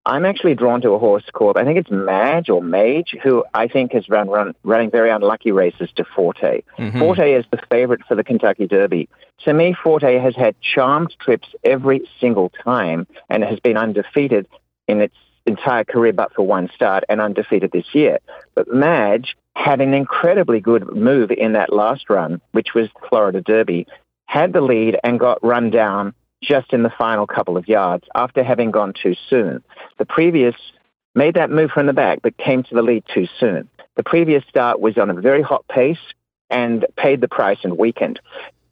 I'm 0.06 0.24
actually 0.24 0.54
drawn 0.54 0.80
to 0.82 0.90
a 0.90 0.98
horse 1.00 1.24
called, 1.32 1.56
I 1.56 1.64
think 1.64 1.78
it's 1.78 1.90
Madge 1.90 2.48
or 2.48 2.62
Mage, 2.62 3.16
who 3.20 3.44
I 3.52 3.66
think 3.66 3.92
has 3.92 4.08
run, 4.08 4.28
run 4.28 4.54
running 4.62 4.92
very 4.92 5.11
unlucky 5.11 5.50
races 5.50 5.90
to 5.96 6.04
Forte. 6.04 6.62
Mm-hmm. 6.78 7.00
Forte 7.00 7.32
is 7.32 7.44
the 7.50 7.61
favorite 7.68 8.02
for 8.06 8.14
the 8.14 8.24
Kentucky 8.24 8.68
Derby. 8.68 9.08
To 9.44 9.52
me, 9.52 9.74
Forte 9.74 10.20
has 10.20 10.37
had 10.37 10.54
charmed 10.61 11.16
trips 11.20 11.48
every 11.64 12.08
single 12.20 12.50
time 12.62 13.08
and 13.28 13.42
has 13.42 13.58
been 13.58 13.76
undefeated 13.76 14.46
in 14.87 15.00
its 15.00 15.16
entire 15.46 15.85
career 15.85 16.12
but 16.12 16.33
for 16.35 16.46
one 16.46 16.68
start 16.74 17.05
and 17.09 17.20
undefeated 17.20 17.72
this 17.72 17.94
year. 17.94 18.18
But 18.55 18.72
Madge 18.72 19.37
had 19.55 19.81
an 19.81 19.94
incredibly 19.94 20.61
good 20.61 20.94
move 20.94 21.31
in 21.31 21.52
that 21.52 21.72
last 21.72 22.09
run, 22.09 22.40
which 22.52 22.74
was 22.74 22.88
Florida 23.09 23.40
Derby, 23.40 23.87
had 24.26 24.52
the 24.52 24.61
lead 24.61 24.98
and 25.05 25.20
got 25.20 25.44
run 25.44 25.70
down 25.70 26.14
just 26.42 26.72
in 26.72 26.83
the 26.83 26.92
final 26.98 27.26
couple 27.26 27.57
of 27.57 27.68
yards 27.68 28.05
after 28.14 28.42
having 28.42 28.70
gone 28.70 28.92
too 29.00 29.14
soon. 29.28 29.62
The 29.98 30.07
previous 30.07 30.55
made 31.14 31.35
that 31.35 31.50
move 31.50 31.70
from 31.70 31.87
the 31.87 31.92
back 31.92 32.20
but 32.22 32.37
came 32.38 32.62
to 32.64 32.74
the 32.74 32.83
lead 32.83 33.05
too 33.12 33.28
soon. 33.38 33.68
The 33.96 34.02
previous 34.02 34.42
start 34.48 34.81
was 34.81 34.96
on 34.96 35.11
a 35.11 35.20
very 35.20 35.42
hot 35.42 35.64
pace 35.68 35.98
and 36.50 36.87
paid 36.96 37.20
the 37.20 37.28
price 37.28 37.59
and 37.62 37.78
weakened 37.78 38.20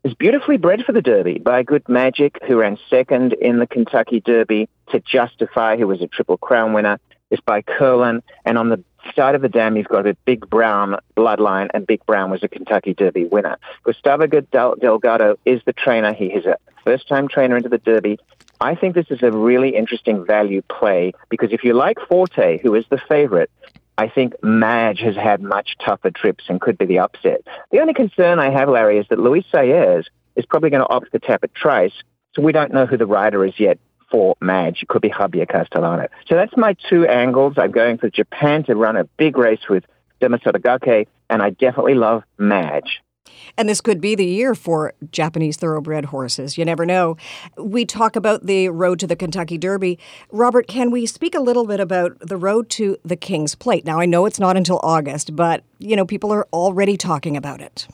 is 0.05 0.15
beautifully 0.15 0.57
bred 0.57 0.85
for 0.85 0.93
the 0.93 1.03
Derby 1.03 1.39
by 1.39 1.63
Good 1.63 1.89
Magic, 1.89 2.39
who 2.47 2.59
ran 2.59 2.79
second 2.89 3.35
in 3.35 3.59
the 3.59 3.67
Kentucky 3.67 4.21
Derby 4.21 4.69
to 4.91 5.01
Justify, 5.01 5.77
who 5.77 5.87
was 5.87 6.01
a 6.01 6.07
Triple 6.07 6.39
Crown 6.39 6.73
winner. 6.73 6.99
Is 7.31 7.39
by 7.39 7.63
Curlin, 7.63 8.25
and 8.45 8.59
on 8.59 8.71
the 8.71 8.83
side 9.15 9.37
of 9.37 9.41
the 9.41 9.49
dam, 9.49 9.77
you've 9.77 9.87
got 9.87 10.05
a 10.05 10.15
Big 10.25 10.51
Brown 10.51 10.97
bloodline, 11.17 11.69
and 11.73 11.87
Big 11.87 12.05
Brown 12.05 12.29
was 12.29 12.43
a 12.43 12.49
Kentucky 12.49 12.93
Derby 12.93 13.25
winner. 13.25 13.57
Gustavo 13.85 14.27
Delgado 14.27 15.37
is 15.45 15.63
the 15.65 15.73
trainer. 15.73 16.13
He 16.13 16.27
is 16.27 16.45
a 16.45 16.57
first-time 16.83 17.29
trainer 17.29 17.57
into 17.57 17.69
the 17.69 17.79
Derby. 17.79 18.19
I 18.61 18.75
think 18.75 18.97
this 18.97 19.07
is 19.11 19.23
a 19.23 19.31
really 19.31 19.77
interesting 19.77 20.27
value 20.27 20.61
play 20.63 21.13
because 21.29 21.53
if 21.53 21.63
you 21.63 21.73
like 21.73 21.99
Forte, 22.09 22.59
who 22.61 22.75
is 22.75 22.85
the 22.91 22.99
favorite, 23.09 23.49
I 24.01 24.09
think 24.09 24.33
Madge 24.43 25.01
has 25.01 25.15
had 25.15 25.43
much 25.43 25.77
tougher 25.85 26.11
trips 26.11 26.45
and 26.49 26.59
could 26.59 26.79
be 26.79 26.87
the 26.87 27.01
upset. 27.01 27.43
The 27.71 27.81
only 27.81 27.93
concern 27.93 28.39
I 28.39 28.49
have, 28.49 28.71
Larry, 28.71 28.97
is 28.97 29.05
that 29.11 29.19
Luis 29.19 29.45
Saez 29.53 30.07
is 30.37 30.47
probably 30.47 30.71
going 30.71 30.81
to 30.83 30.89
opt 30.89 31.11
for 31.11 31.19
Tapit 31.19 31.53
Trace, 31.53 31.93
so 32.35 32.41
we 32.41 32.53
don't 32.53 32.73
know 32.73 32.87
who 32.87 32.97
the 32.97 33.05
rider 33.05 33.45
is 33.45 33.61
yet 33.61 33.79
for 34.11 34.37
Madge. 34.41 34.79
It 34.81 34.89
could 34.89 35.03
be 35.03 35.11
Javier 35.11 35.47
Castellano. 35.47 36.09
So 36.27 36.35
that's 36.35 36.57
my 36.57 36.77
two 36.89 37.07
angles. 37.07 37.57
I'm 37.59 37.73
going 37.73 37.99
for 37.99 38.09
Japan 38.09 38.65
to 38.65 38.75
run 38.75 38.97
a 38.97 39.05
big 39.05 39.37
race 39.37 39.69
with 39.69 39.85
Derma 40.23 40.43
Sotogake, 40.43 41.09
and 41.29 41.43
I 41.43 41.51
definitely 41.51 41.95
love 41.95 42.23
Madge. 42.39 43.03
And 43.57 43.69
this 43.69 43.81
could 43.81 44.01
be 44.01 44.15
the 44.15 44.25
year 44.25 44.55
for 44.55 44.95
Japanese 45.11 45.57
thoroughbred 45.57 46.07
horses. 46.07 46.57
You 46.57 46.65
never 46.65 46.87
know. 46.87 47.17
We 47.57 47.85
talk 47.85 48.17
about 48.17 48.47
the 48.47 48.69
road 48.69 48.99
to 49.01 49.07
the 49.07 49.17
Kentucky 49.17 49.59
Derby. 49.59 49.99
Robert, 50.31 50.67
can 50.67 50.91
we 50.91 51.07
speak 51.07 51.35
a 51.35 51.41
little 51.41 51.67
bit 51.67 51.81
about 51.81 52.19
the 52.21 52.37
road 52.37 52.69
to 52.71 52.97
the 53.05 53.17
King's 53.17 53.55
Plate? 53.55 53.85
Now, 53.85 54.01
I 54.01 54.07
know 54.07 54.27
it's 54.27 54.41
not 54.41 54.57
until 54.57 54.81
August, 54.83 55.37
but, 55.37 55.65
you 55.79 55.97
know, 55.97 56.05
people 56.05 56.33
are 56.33 56.47
already 56.53 56.97
talking 56.97 57.37
about 57.37 57.61
it. 57.61 57.87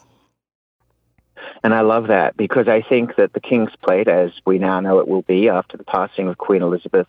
And 1.62 1.74
I 1.74 1.80
love 1.80 2.08
that 2.08 2.36
because 2.36 2.68
I 2.68 2.82
think 2.82 3.16
that 3.16 3.32
the 3.32 3.40
King's 3.40 3.74
Plate, 3.82 4.08
as 4.08 4.30
we 4.44 4.58
now 4.58 4.80
know 4.80 4.98
it 4.98 5.08
will 5.08 5.22
be 5.22 5.48
after 5.48 5.76
the 5.76 5.84
passing 5.84 6.28
of 6.28 6.38
Queen 6.38 6.62
Elizabeth, 6.62 7.06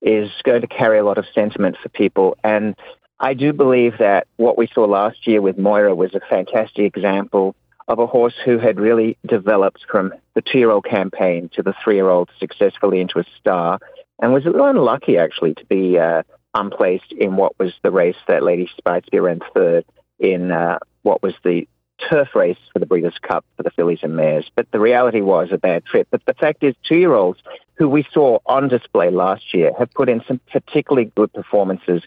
is 0.00 0.30
going 0.44 0.60
to 0.60 0.66
carry 0.66 0.98
a 0.98 1.04
lot 1.04 1.18
of 1.18 1.26
sentiment 1.34 1.76
for 1.82 1.88
people. 1.88 2.36
And 2.44 2.76
I 3.20 3.34
do 3.34 3.52
believe 3.52 3.98
that 3.98 4.26
what 4.36 4.56
we 4.56 4.68
saw 4.68 4.84
last 4.84 5.26
year 5.26 5.42
with 5.42 5.58
Moira 5.58 5.94
was 5.94 6.14
a 6.14 6.20
fantastic 6.20 6.96
example 6.96 7.54
of 7.88 7.98
a 7.98 8.06
horse 8.06 8.34
who 8.44 8.58
had 8.58 8.78
really 8.78 9.16
developed 9.26 9.84
from 9.90 10.12
the 10.34 10.42
two 10.42 10.58
year 10.58 10.70
old 10.70 10.84
campaign 10.84 11.50
to 11.54 11.62
the 11.62 11.74
three 11.82 11.96
year 11.96 12.08
old 12.08 12.30
successfully 12.38 13.00
into 13.00 13.18
a 13.18 13.24
star 13.40 13.80
and 14.20 14.32
was 14.32 14.44
a 14.44 14.50
little 14.50 14.66
unlucky 14.66 15.16
actually 15.16 15.54
to 15.54 15.64
be 15.66 15.98
uh, 15.98 16.22
unplaced 16.54 17.12
in 17.12 17.36
what 17.36 17.58
was 17.58 17.72
the 17.82 17.90
race 17.90 18.16
that 18.26 18.42
Lady 18.42 18.68
Speightspeare 18.78 19.22
ran 19.22 19.40
third 19.54 19.84
in 20.18 20.52
uh, 20.52 20.78
what 21.02 21.22
was 21.22 21.34
the 21.44 21.66
turf 22.08 22.34
race 22.34 22.58
for 22.72 22.78
the 22.78 22.86
Breeders' 22.86 23.18
Cup 23.22 23.44
for 23.56 23.62
the 23.62 23.70
fillies 23.70 24.00
and 24.02 24.14
mares. 24.14 24.50
But 24.54 24.70
the 24.70 24.78
reality 24.78 25.20
was 25.20 25.48
a 25.50 25.58
bad 25.58 25.84
trip. 25.84 26.06
But 26.10 26.24
the 26.26 26.34
fact 26.34 26.62
is, 26.62 26.74
two 26.86 26.96
year 26.96 27.14
olds 27.14 27.40
who 27.74 27.88
we 27.88 28.06
saw 28.12 28.38
on 28.46 28.68
display 28.68 29.10
last 29.10 29.54
year 29.54 29.72
have 29.78 29.90
put 29.92 30.08
in 30.08 30.22
some 30.26 30.40
particularly 30.52 31.10
good 31.16 31.32
performances 31.32 32.02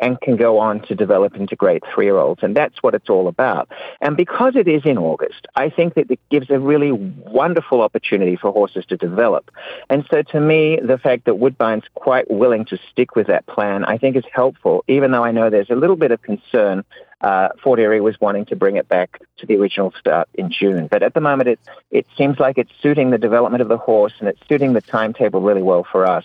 and 0.00 0.20
can 0.20 0.36
go 0.36 0.58
on 0.58 0.80
to 0.82 0.94
develop 0.94 1.36
into 1.36 1.54
great 1.56 1.82
three 1.94 2.06
year 2.06 2.18
olds. 2.18 2.42
And 2.42 2.56
that's 2.56 2.82
what 2.82 2.94
it's 2.94 3.08
all 3.08 3.28
about. 3.28 3.70
And 4.00 4.16
because 4.16 4.56
it 4.56 4.66
is 4.66 4.82
in 4.84 4.98
August, 4.98 5.46
I 5.54 5.70
think 5.70 5.94
that 5.94 6.10
it 6.10 6.20
gives 6.30 6.50
a 6.50 6.58
really 6.58 6.92
wonderful 6.92 7.80
opportunity 7.80 8.36
for 8.36 8.52
horses 8.52 8.84
to 8.86 8.96
develop. 8.96 9.50
And 9.88 10.04
so 10.10 10.22
to 10.22 10.40
me, 10.40 10.78
the 10.82 10.98
fact 10.98 11.26
that 11.26 11.38
Woodbine's 11.38 11.84
quite 11.94 12.30
willing 12.30 12.64
to 12.66 12.78
stick 12.90 13.14
with 13.14 13.28
that 13.28 13.46
plan, 13.46 13.84
I 13.84 13.98
think 13.98 14.16
is 14.16 14.24
helpful, 14.32 14.84
even 14.88 15.12
though 15.12 15.24
I 15.24 15.30
know 15.30 15.50
there's 15.50 15.70
a 15.70 15.76
little 15.76 15.96
bit 15.96 16.10
of 16.10 16.22
concern. 16.22 16.84
Uh, 17.20 17.48
Fort 17.62 17.78
Erie 17.78 18.02
was 18.02 18.20
wanting 18.20 18.44
to 18.46 18.56
bring 18.56 18.76
it 18.76 18.86
back 18.86 19.18
to 19.38 19.46
the 19.46 19.56
original 19.56 19.94
start 19.98 20.28
in 20.34 20.50
June. 20.50 20.88
But 20.88 21.02
at 21.02 21.14
the 21.14 21.22
moment, 21.22 21.48
it, 21.48 21.60
it 21.90 22.06
seems 22.18 22.38
like 22.38 22.58
it's 22.58 22.70
suiting 22.82 23.10
the 23.10 23.18
development 23.18 23.62
of 23.62 23.68
the 23.68 23.78
horse 23.78 24.12
and 24.18 24.28
it's 24.28 24.40
suiting 24.46 24.74
the 24.74 24.82
timetable 24.82 25.40
really 25.40 25.62
well 25.62 25.86
for 25.90 26.04
us. 26.04 26.24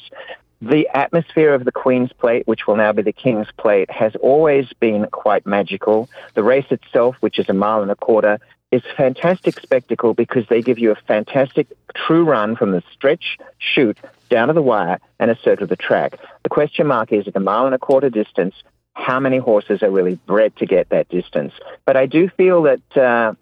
The 0.62 0.89
atmosphere 0.93 1.53
of 1.53 1.64
the 1.64 1.72
Queen's 1.72 2.12
Plate, 2.12 2.45
which 2.45 2.68
will 2.68 2.76
now 2.76 2.91
be 2.91 3.01
the 3.01 3.14
King's 3.14 3.47
Plate, 3.57 3.89
has 3.89 4.14
always 4.18 4.68
been 4.80 5.07
quite 5.07 5.45
magical. 5.45 6.10
The 6.34 6.43
race 6.43 6.66
itself, 6.70 7.16
which 7.22 7.39
is 7.39 7.47
a 7.47 7.53
mile 7.53 7.82
and 7.82 7.89
a 7.89 7.95
quarter, 7.95 8.39
is 8.72 8.82
a 8.84 8.95
fantastic 8.95 9.60
spectacle 9.60 10.14
because 10.14 10.45
they 10.47 10.62
give 10.62 10.78
you 10.78 10.91
a 10.91 10.95
fantastic 11.07 11.68
true 11.95 12.26
run 12.26 12.55
from 12.55 12.72
the 12.72 12.84
stretch 12.93 13.38
shoot 13.57 13.97
down 14.30 14.49
to 14.49 14.53
the 14.53 14.62
wire 14.62 14.99
and 15.18 15.32
a 15.32 15.39
circle 15.39 15.64
of 15.64 15.70
the 15.70 15.76
track. 15.76 16.20
The 16.43 16.49
question 16.49 16.88
mark 16.88 17.12
is 17.12 17.28
at 17.28 17.36
a 17.36 17.39
mile 17.39 17.66
and 17.66 17.74
a 17.74 17.80
quarter 17.80 18.10
distance, 18.10 18.53
how 18.93 19.20
many 19.20 19.38
horses 19.38 19.82
are 19.82 19.89
really 19.89 20.16
bred 20.28 20.55
to 20.57 20.66
get 20.66 20.89
that 20.89 21.07
distance? 21.10 21.53
But 21.86 21.95
I 21.95 22.05
do 22.05 22.30
feel 22.30 22.64
that 22.64 22.97
uh, 22.97 23.34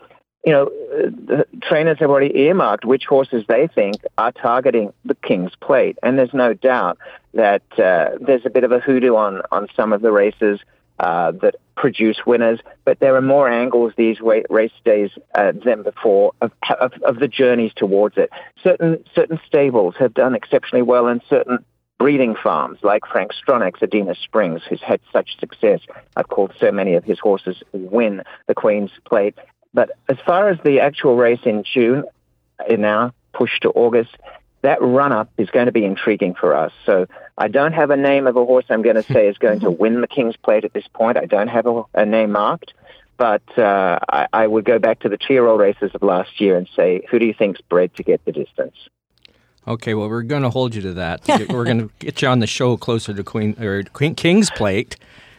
you 0.47 0.53
know, 0.53 0.69
the 0.69 1.45
trainers 1.61 1.97
have 1.99 2.09
already 2.09 2.33
earmarked 2.33 2.85
which 2.85 3.03
horses 3.03 3.43
they 3.49 3.67
think 3.67 3.97
are 4.17 4.31
targeting 4.31 4.93
the 5.03 5.15
King's 5.15 5.51
Plate. 5.59 5.97
And 6.01 6.17
there's 6.17 6.33
no 6.33 6.53
doubt 6.53 6.99
that 7.33 7.63
uh, 7.77 8.11
there's 8.21 8.45
a 8.45 8.49
bit 8.49 8.63
of 8.63 8.71
a 8.71 8.79
hoodoo 8.79 9.17
on, 9.17 9.41
on 9.51 9.67
some 9.75 9.91
of 9.91 10.01
the 10.01 10.09
races 10.09 10.61
uh, 10.99 11.31
that 11.41 11.55
produce 11.75 12.19
winners, 12.25 12.61
but 12.85 13.01
there 13.01 13.17
are 13.17 13.21
more 13.21 13.49
angles 13.49 13.91
these 13.97 14.19
race 14.21 14.71
days 14.85 15.11
uh, 15.35 15.51
than 15.65 15.83
before 15.83 16.31
of, 16.39 16.53
of, 16.79 16.93
of, 17.05 17.19
the 17.19 17.27
journeys 17.27 17.73
towards 17.75 18.15
it. 18.15 18.29
Certain, 18.63 19.03
certain 19.13 19.41
stables 19.45 19.95
have 19.99 20.13
done 20.13 20.33
exceptionally 20.33 20.81
well 20.81 21.07
and 21.07 21.21
certain 21.29 21.59
breeding 21.99 22.35
farms 22.41 22.79
like 22.83 23.05
Frank 23.05 23.31
Stronach's 23.33 23.81
Adena 23.81 24.15
Springs, 24.15 24.61
who's 24.67 24.81
had 24.81 25.01
such 25.11 25.37
success. 25.39 25.81
I've 26.15 26.29
called 26.29 26.53
so 26.57 26.71
many 26.71 26.93
of 26.93 27.03
his 27.03 27.19
horses 27.19 27.61
win 27.73 28.23
the 28.47 28.55
Queen's 28.55 28.91
Plate. 29.05 29.37
But 29.73 29.91
as 30.09 30.17
far 30.25 30.49
as 30.49 30.57
the 30.63 30.79
actual 30.79 31.15
race 31.15 31.41
in 31.45 31.63
June, 31.63 32.03
in 32.67 32.83
our 32.85 33.13
push 33.33 33.59
to 33.61 33.69
August, 33.69 34.15
that 34.61 34.81
run 34.81 35.11
up 35.11 35.29
is 35.37 35.49
going 35.49 35.67
to 35.67 35.71
be 35.71 35.85
intriguing 35.85 36.33
for 36.33 36.55
us. 36.55 36.71
So 36.85 37.07
I 37.37 37.47
don't 37.47 37.73
have 37.73 37.91
a 37.91 37.97
name 37.97 38.27
of 38.27 38.35
a 38.35 38.45
horse 38.45 38.65
I'm 38.69 38.81
going 38.81 38.95
to 38.95 39.03
say 39.03 39.27
is 39.27 39.37
going 39.37 39.59
to 39.61 39.71
win 39.83 40.01
the 40.01 40.07
King's 40.07 40.35
Plate 40.37 40.65
at 40.65 40.73
this 40.73 40.87
point. 40.93 41.17
I 41.17 41.25
don't 41.25 41.47
have 41.47 41.67
a, 41.67 41.83
a 41.93 42.05
name 42.05 42.31
marked. 42.31 42.73
But 43.17 43.57
uh, 43.57 43.97
I, 44.07 44.27
I, 44.31 44.45
would 44.45 44.63
go 44.63 44.77
back 44.77 44.99
to 44.99 45.09
the 45.09 45.17
two-year-old 45.17 45.59
races 45.59 45.89
of 45.95 46.03
last 46.03 46.39
year 46.39 46.55
and 46.55 46.69
say, 46.75 47.01
who 47.09 47.17
do 47.17 47.25
you 47.25 47.33
think's 47.33 47.59
bred 47.61 47.95
to 47.95 48.03
get 48.03 48.23
the 48.25 48.31
distance? 48.31 48.75
Okay, 49.67 49.95
well, 49.95 50.07
we're 50.07 50.21
going 50.21 50.43
to 50.43 50.51
hold 50.51 50.75
you 50.75 50.83
to 50.83 50.93
that. 50.93 51.27
we're 51.49 51.65
going 51.65 51.79
to 51.79 51.91
get 51.97 52.21
you 52.21 52.27
on 52.27 52.39
the 52.39 52.47
show 52.47 52.77
closer 52.77 53.15
to 53.15 53.23
Queen 53.23 53.61
or 53.61 53.81
Queen 53.83 54.13
King's 54.13 54.51
Plate, 54.51 54.97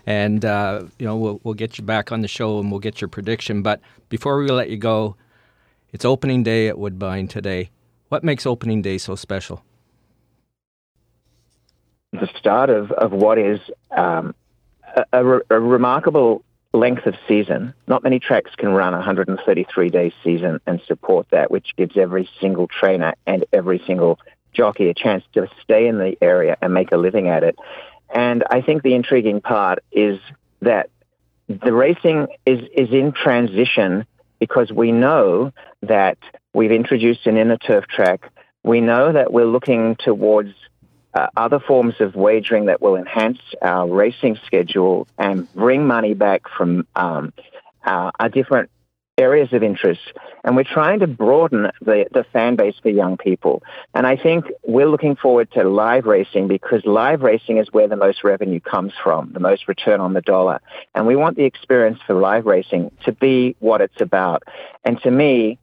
and 0.08 0.42
uh, 0.42 0.84
you 0.98 1.04
know 1.04 1.16
we'll 1.16 1.38
we'll 1.44 1.52
get 1.52 1.76
you 1.76 1.84
back 1.84 2.10
on 2.10 2.22
the 2.22 2.28
show 2.28 2.58
and 2.58 2.70
we'll 2.70 2.80
get 2.80 2.98
your 3.02 3.08
prediction. 3.08 3.60
But 3.60 3.78
before 4.08 4.38
we 4.38 4.48
let 4.48 4.70
you 4.70 4.78
go, 4.78 5.16
it's 5.92 6.04
opening 6.04 6.42
day 6.42 6.66
at 6.66 6.78
Woodbine 6.78 7.28
today. 7.28 7.68
What 8.08 8.24
makes 8.24 8.46
opening 8.46 8.80
day 8.80 8.96
so 8.96 9.16
special? 9.16 9.62
The 12.12 12.28
start 12.38 12.70
of, 12.70 12.90
of 12.92 13.12
what 13.12 13.36
is 13.36 13.60
um, 13.90 14.34
a, 14.96 15.04
a, 15.12 15.24
re- 15.24 15.40
a 15.50 15.60
remarkable 15.60 16.42
length 16.72 17.04
of 17.04 17.14
season. 17.28 17.74
Not 17.86 18.02
many 18.02 18.18
tracks 18.18 18.52
can 18.56 18.70
run 18.70 18.94
a 18.94 18.96
133 18.96 19.90
day 19.90 20.14
season 20.24 20.58
and 20.66 20.80
support 20.86 21.26
that, 21.32 21.50
which 21.50 21.76
gives 21.76 21.98
every 21.98 22.30
single 22.40 22.66
trainer 22.66 23.12
and 23.26 23.44
every 23.52 23.82
single 23.86 24.18
jockey 24.54 24.88
a 24.88 24.94
chance 24.94 25.22
to 25.34 25.50
stay 25.62 25.86
in 25.86 25.98
the 25.98 26.16
area 26.22 26.56
and 26.62 26.72
make 26.72 26.92
a 26.92 26.96
living 26.96 27.28
at 27.28 27.42
it. 27.44 27.58
And 28.14 28.44
I 28.50 28.62
think 28.62 28.82
the 28.82 28.94
intriguing 28.94 29.40
part 29.40 29.80
is 29.92 30.18
that 30.60 30.90
the 31.48 31.72
racing 31.72 32.28
is, 32.46 32.60
is 32.74 32.90
in 32.90 33.12
transition 33.12 34.06
because 34.38 34.70
we 34.70 34.92
know 34.92 35.52
that 35.82 36.18
we've 36.52 36.72
introduced 36.72 37.26
an 37.26 37.36
inner 37.36 37.56
turf 37.56 37.86
track. 37.86 38.30
We 38.62 38.80
know 38.80 39.12
that 39.12 39.32
we're 39.32 39.46
looking 39.46 39.96
towards 39.96 40.54
uh, 41.14 41.28
other 41.36 41.58
forms 41.58 41.94
of 42.00 42.14
wagering 42.14 42.66
that 42.66 42.80
will 42.80 42.96
enhance 42.96 43.38
our 43.62 43.88
racing 43.88 44.38
schedule 44.46 45.08
and 45.18 45.52
bring 45.54 45.86
money 45.86 46.14
back 46.14 46.42
from 46.56 46.86
um, 46.94 47.32
uh, 47.84 48.10
a 48.20 48.28
different 48.28 48.70
areas 49.18 49.52
of 49.52 49.62
interest. 49.62 50.00
And 50.44 50.56
we're 50.56 50.64
trying 50.64 51.00
to 51.00 51.06
broaden 51.06 51.70
the, 51.80 52.06
the 52.12 52.24
fan 52.32 52.56
base 52.56 52.76
for 52.80 52.88
young 52.88 53.16
people. 53.16 53.62
And 53.94 54.06
I 54.06 54.16
think 54.16 54.46
we're 54.62 54.88
looking 54.88 55.16
forward 55.16 55.50
to 55.52 55.64
live 55.68 56.06
racing 56.06 56.48
because 56.48 56.84
live 56.86 57.20
racing 57.22 57.58
is 57.58 57.68
where 57.72 57.88
the 57.88 57.96
most 57.96 58.24
revenue 58.24 58.60
comes 58.60 58.92
from, 59.02 59.32
the 59.32 59.40
most 59.40 59.68
return 59.68 60.00
on 60.00 60.12
the 60.12 60.22
dollar. 60.22 60.60
And 60.94 61.06
we 61.06 61.16
want 61.16 61.36
the 61.36 61.44
experience 61.44 61.98
for 62.06 62.14
live 62.14 62.46
racing 62.46 62.92
to 63.04 63.12
be 63.12 63.56
what 63.58 63.80
it's 63.80 64.00
about. 64.00 64.44
And 64.84 65.00
to 65.02 65.10
me, 65.10 65.58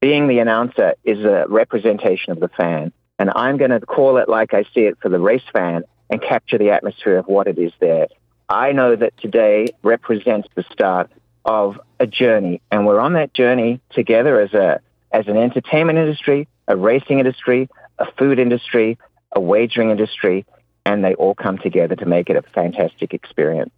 being 0.00 0.28
the 0.28 0.38
announcer 0.38 0.94
is 1.04 1.24
a 1.24 1.46
representation 1.48 2.32
of 2.32 2.40
the 2.40 2.48
fan. 2.48 2.92
And 3.18 3.30
I'm 3.34 3.56
going 3.56 3.72
to 3.72 3.80
call 3.80 4.18
it 4.18 4.28
like 4.28 4.54
I 4.54 4.62
see 4.74 4.82
it 4.82 4.98
for 5.02 5.08
the 5.08 5.18
race 5.18 5.42
fan 5.52 5.82
and 6.10 6.22
capture 6.22 6.58
the 6.58 6.70
atmosphere 6.70 7.16
of 7.16 7.26
what 7.26 7.48
it 7.48 7.58
is 7.58 7.72
there. 7.80 8.06
I 8.48 8.72
know 8.72 8.96
that 8.96 9.16
today 9.18 9.66
represents 9.82 10.48
the 10.54 10.64
start 10.72 11.10
of 11.48 11.80
a 11.98 12.06
journey, 12.06 12.60
and 12.70 12.86
we're 12.86 13.00
on 13.00 13.14
that 13.14 13.32
journey 13.32 13.80
together 13.90 14.38
as 14.38 14.52
a 14.52 14.80
as 15.10 15.26
an 15.26 15.38
entertainment 15.38 15.98
industry, 15.98 16.46
a 16.68 16.76
racing 16.76 17.18
industry, 17.18 17.68
a 17.98 18.04
food 18.18 18.38
industry, 18.38 18.98
a 19.34 19.40
wagering 19.40 19.90
industry, 19.90 20.44
and 20.84 21.02
they 21.02 21.14
all 21.14 21.34
come 21.34 21.56
together 21.56 21.96
to 21.96 22.04
make 22.04 22.28
it 22.28 22.36
a 22.36 22.42
fantastic 22.54 23.14
experience. 23.14 23.72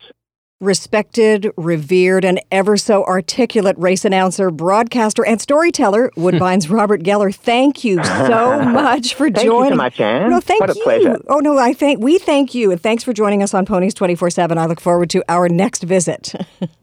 Respected, 0.60 1.52
revered, 1.56 2.24
and 2.24 2.40
ever 2.50 2.76
so 2.76 3.04
articulate 3.04 3.78
race 3.78 4.04
announcer, 4.04 4.50
broadcaster, 4.50 5.24
and 5.24 5.40
storyteller, 5.40 6.10
Woodbine's 6.16 6.68
Robert 6.68 7.04
Geller. 7.04 7.32
Thank 7.32 7.84
you 7.84 8.02
so 8.04 8.60
much 8.62 9.14
for 9.14 9.30
thank 9.30 9.46
joining. 9.46 9.78
Thank 9.78 9.96
you 9.96 10.04
so 10.04 10.04
much, 10.10 10.22
Ann. 10.22 10.30
No, 10.30 10.40
thank 10.40 10.60
what 10.60 10.70
a 10.70 10.74
you. 10.74 10.82
pleasure. 10.82 11.20
Oh 11.28 11.38
no, 11.38 11.56
I 11.56 11.72
thank 11.72 12.02
we 12.02 12.18
thank 12.18 12.52
you, 12.52 12.72
and 12.72 12.82
thanks 12.82 13.04
for 13.04 13.12
joining 13.12 13.44
us 13.44 13.54
on 13.54 13.64
Ponies 13.64 13.94
twenty 13.94 14.16
four 14.16 14.28
seven. 14.28 14.58
I 14.58 14.66
look 14.66 14.80
forward 14.80 15.08
to 15.10 15.22
our 15.28 15.48
next 15.48 15.84
visit. 15.84 16.34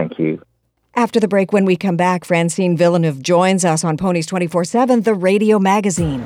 Thank 0.00 0.18
you. 0.18 0.42
After 0.94 1.20
the 1.20 1.28
break, 1.28 1.52
when 1.52 1.66
we 1.66 1.76
come 1.76 1.98
back, 1.98 2.24
Francine 2.24 2.74
Villeneuve 2.74 3.22
joins 3.22 3.66
us 3.66 3.84
on 3.84 3.98
Ponies 3.98 4.24
24 4.26 4.64
7, 4.64 5.02
the 5.02 5.14
radio 5.14 5.58
magazine. 5.58 6.24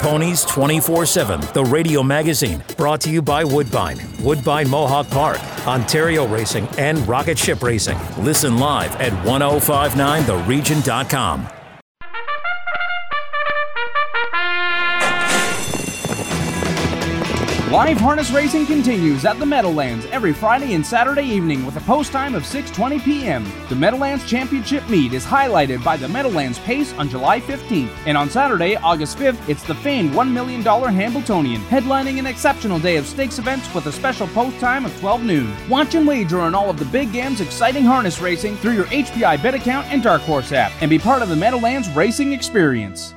Ponies 0.00 0.44
24 0.46 1.06
7, 1.06 1.40
the 1.54 1.62
radio 1.64 2.02
magazine, 2.02 2.60
brought 2.76 3.00
to 3.02 3.10
you 3.10 3.22
by 3.22 3.44
Woodbine, 3.44 4.00
Woodbine 4.20 4.68
Mohawk 4.68 5.08
Park, 5.10 5.38
Ontario 5.66 6.26
Racing, 6.26 6.66
and 6.76 7.06
Rocket 7.06 7.38
Ship 7.38 7.62
Racing. 7.62 7.98
Listen 8.18 8.58
live 8.58 8.96
at 8.96 9.12
1059theregion.com. 9.24 11.53
Live 17.74 17.98
harness 17.98 18.30
racing 18.30 18.66
continues 18.66 19.24
at 19.24 19.36
the 19.40 19.44
Meadowlands 19.44 20.06
every 20.12 20.32
Friday 20.32 20.74
and 20.74 20.86
Saturday 20.86 21.24
evening 21.24 21.66
with 21.66 21.76
a 21.76 21.80
post 21.80 22.12
time 22.12 22.36
of 22.36 22.44
6:20 22.44 23.02
p.m. 23.02 23.44
The 23.68 23.74
Meadowlands 23.74 24.24
Championship 24.30 24.88
meet 24.88 25.12
is 25.12 25.26
highlighted 25.26 25.82
by 25.82 25.96
the 25.96 26.06
Meadowlands 26.06 26.60
Pace 26.60 26.92
on 26.92 27.08
July 27.08 27.40
15th, 27.40 27.90
and 28.06 28.16
on 28.16 28.30
Saturday, 28.30 28.76
August 28.76 29.18
5th, 29.18 29.48
it's 29.48 29.64
the 29.64 29.74
famed 29.74 30.12
$1 30.12 30.30
million 30.30 30.62
Hambletonian, 30.62 31.62
headlining 31.62 32.20
an 32.20 32.26
exceptional 32.26 32.78
day 32.78 32.94
of 32.96 33.08
stakes 33.08 33.40
events 33.40 33.74
with 33.74 33.86
a 33.86 33.92
special 33.92 34.28
post 34.28 34.56
time 34.60 34.84
of 34.84 34.96
12 35.00 35.24
noon. 35.24 35.52
Watch 35.68 35.96
and 35.96 36.06
wager 36.06 36.42
on 36.42 36.54
all 36.54 36.70
of 36.70 36.78
the 36.78 36.84
big 36.84 37.12
games 37.12 37.40
exciting 37.40 37.84
harness 37.84 38.20
racing 38.20 38.56
through 38.58 38.74
your 38.74 38.86
HPI 38.86 39.42
Bet 39.42 39.54
account 39.56 39.88
and 39.88 40.00
Dark 40.00 40.22
Horse 40.22 40.52
app, 40.52 40.70
and 40.80 40.88
be 40.88 41.00
part 41.00 41.22
of 41.22 41.28
the 41.28 41.34
Meadowlands 41.34 41.88
racing 41.88 42.34
experience. 42.34 43.16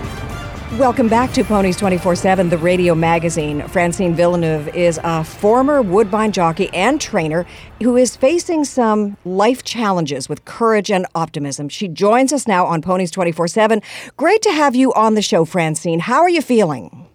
Welcome 0.77 1.09
back 1.09 1.33
to 1.33 1.43
Ponies 1.43 1.75
24 1.75 2.15
7, 2.15 2.47
the 2.47 2.57
radio 2.57 2.95
magazine. 2.95 3.67
Francine 3.67 4.15
Villeneuve 4.15 4.69
is 4.69 5.01
a 5.03 5.21
former 5.21 5.81
Woodbine 5.81 6.31
jockey 6.31 6.69
and 6.73 6.99
trainer 7.01 7.45
who 7.83 7.97
is 7.97 8.15
facing 8.15 8.63
some 8.63 9.17
life 9.25 9.65
challenges 9.65 10.29
with 10.29 10.45
courage 10.45 10.89
and 10.89 11.05
optimism. 11.13 11.67
She 11.67 11.89
joins 11.89 12.31
us 12.31 12.47
now 12.47 12.65
on 12.65 12.81
Ponies 12.81 13.11
24 13.11 13.49
7. 13.49 13.81
Great 14.15 14.41
to 14.43 14.51
have 14.53 14.73
you 14.73 14.93
on 14.93 15.15
the 15.15 15.21
show, 15.21 15.43
Francine. 15.43 15.99
How 15.99 16.21
are 16.21 16.29
you 16.29 16.41
feeling? 16.41 17.05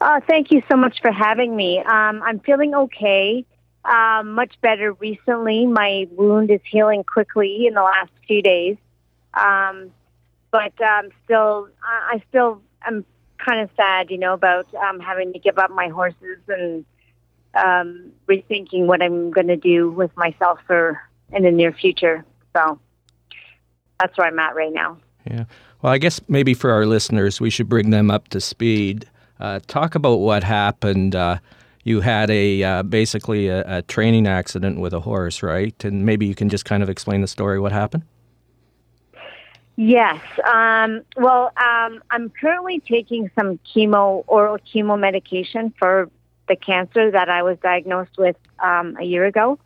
Uh, 0.00 0.20
thank 0.28 0.52
you 0.52 0.62
so 0.70 0.76
much 0.76 1.00
for 1.02 1.10
having 1.10 1.56
me. 1.56 1.80
Um, 1.80 2.22
I'm 2.22 2.38
feeling 2.38 2.76
okay, 2.76 3.44
uh, 3.84 4.22
much 4.24 4.54
better 4.60 4.92
recently. 4.92 5.66
My 5.66 6.06
wound 6.12 6.52
is 6.52 6.60
healing 6.70 7.02
quickly 7.02 7.66
in 7.66 7.74
the 7.74 7.82
last 7.82 8.12
few 8.28 8.40
days. 8.40 8.76
Um, 9.34 9.90
but 10.56 10.84
um, 10.84 11.10
still, 11.24 11.68
I 11.82 12.22
still 12.28 12.62
am 12.86 13.04
kind 13.44 13.60
of 13.60 13.70
sad, 13.76 14.10
you 14.10 14.18
know, 14.18 14.32
about 14.32 14.66
um, 14.74 15.00
having 15.00 15.32
to 15.32 15.38
give 15.38 15.58
up 15.58 15.70
my 15.70 15.88
horses 15.88 16.38
and 16.48 16.84
um, 17.54 18.12
rethinking 18.28 18.86
what 18.86 19.02
I'm 19.02 19.30
going 19.30 19.48
to 19.48 19.56
do 19.56 19.90
with 19.90 20.14
myself 20.16 20.58
for 20.66 21.00
in 21.32 21.42
the 21.42 21.50
near 21.50 21.72
future. 21.72 22.24
So 22.54 22.78
that's 24.00 24.16
where 24.16 24.26
I'm 24.26 24.38
at 24.38 24.54
right 24.54 24.72
now. 24.72 24.98
Yeah. 25.30 25.44
Well, 25.82 25.92
I 25.92 25.98
guess 25.98 26.20
maybe 26.28 26.54
for 26.54 26.70
our 26.70 26.86
listeners, 26.86 27.40
we 27.40 27.50
should 27.50 27.68
bring 27.68 27.90
them 27.90 28.10
up 28.10 28.28
to 28.28 28.40
speed. 28.40 29.08
Uh, 29.38 29.60
talk 29.66 29.94
about 29.94 30.16
what 30.16 30.42
happened. 30.42 31.14
Uh, 31.14 31.38
you 31.84 32.00
had 32.00 32.30
a 32.30 32.62
uh, 32.62 32.82
basically 32.82 33.48
a, 33.48 33.78
a, 33.78 33.82
training 33.82 34.26
accident 34.26 34.80
with 34.80 34.92
a 34.92 35.00
horse, 35.00 35.42
right? 35.42 35.84
And 35.84 36.06
maybe 36.06 36.26
you 36.26 36.34
can 36.34 36.48
just 36.48 36.64
kind 36.64 36.82
of 36.82 36.88
explain 36.88 37.20
the 37.20 37.28
story. 37.28 37.60
What 37.60 37.72
happened? 37.72 38.04
Yes. 39.76 40.22
Um, 40.42 41.02
well, 41.16 41.52
um, 41.56 42.02
I'm 42.10 42.30
currently 42.30 42.80
taking 42.80 43.30
some 43.38 43.58
chemo, 43.58 44.24
oral 44.26 44.58
chemo 44.58 44.98
medication 44.98 45.72
for 45.78 46.10
the 46.48 46.56
cancer 46.56 47.10
that 47.10 47.28
I 47.28 47.42
was 47.42 47.58
diagnosed 47.62 48.16
with 48.16 48.36
um, 48.58 48.96
a 48.98 49.04
year 49.04 49.26
ago. 49.26 49.58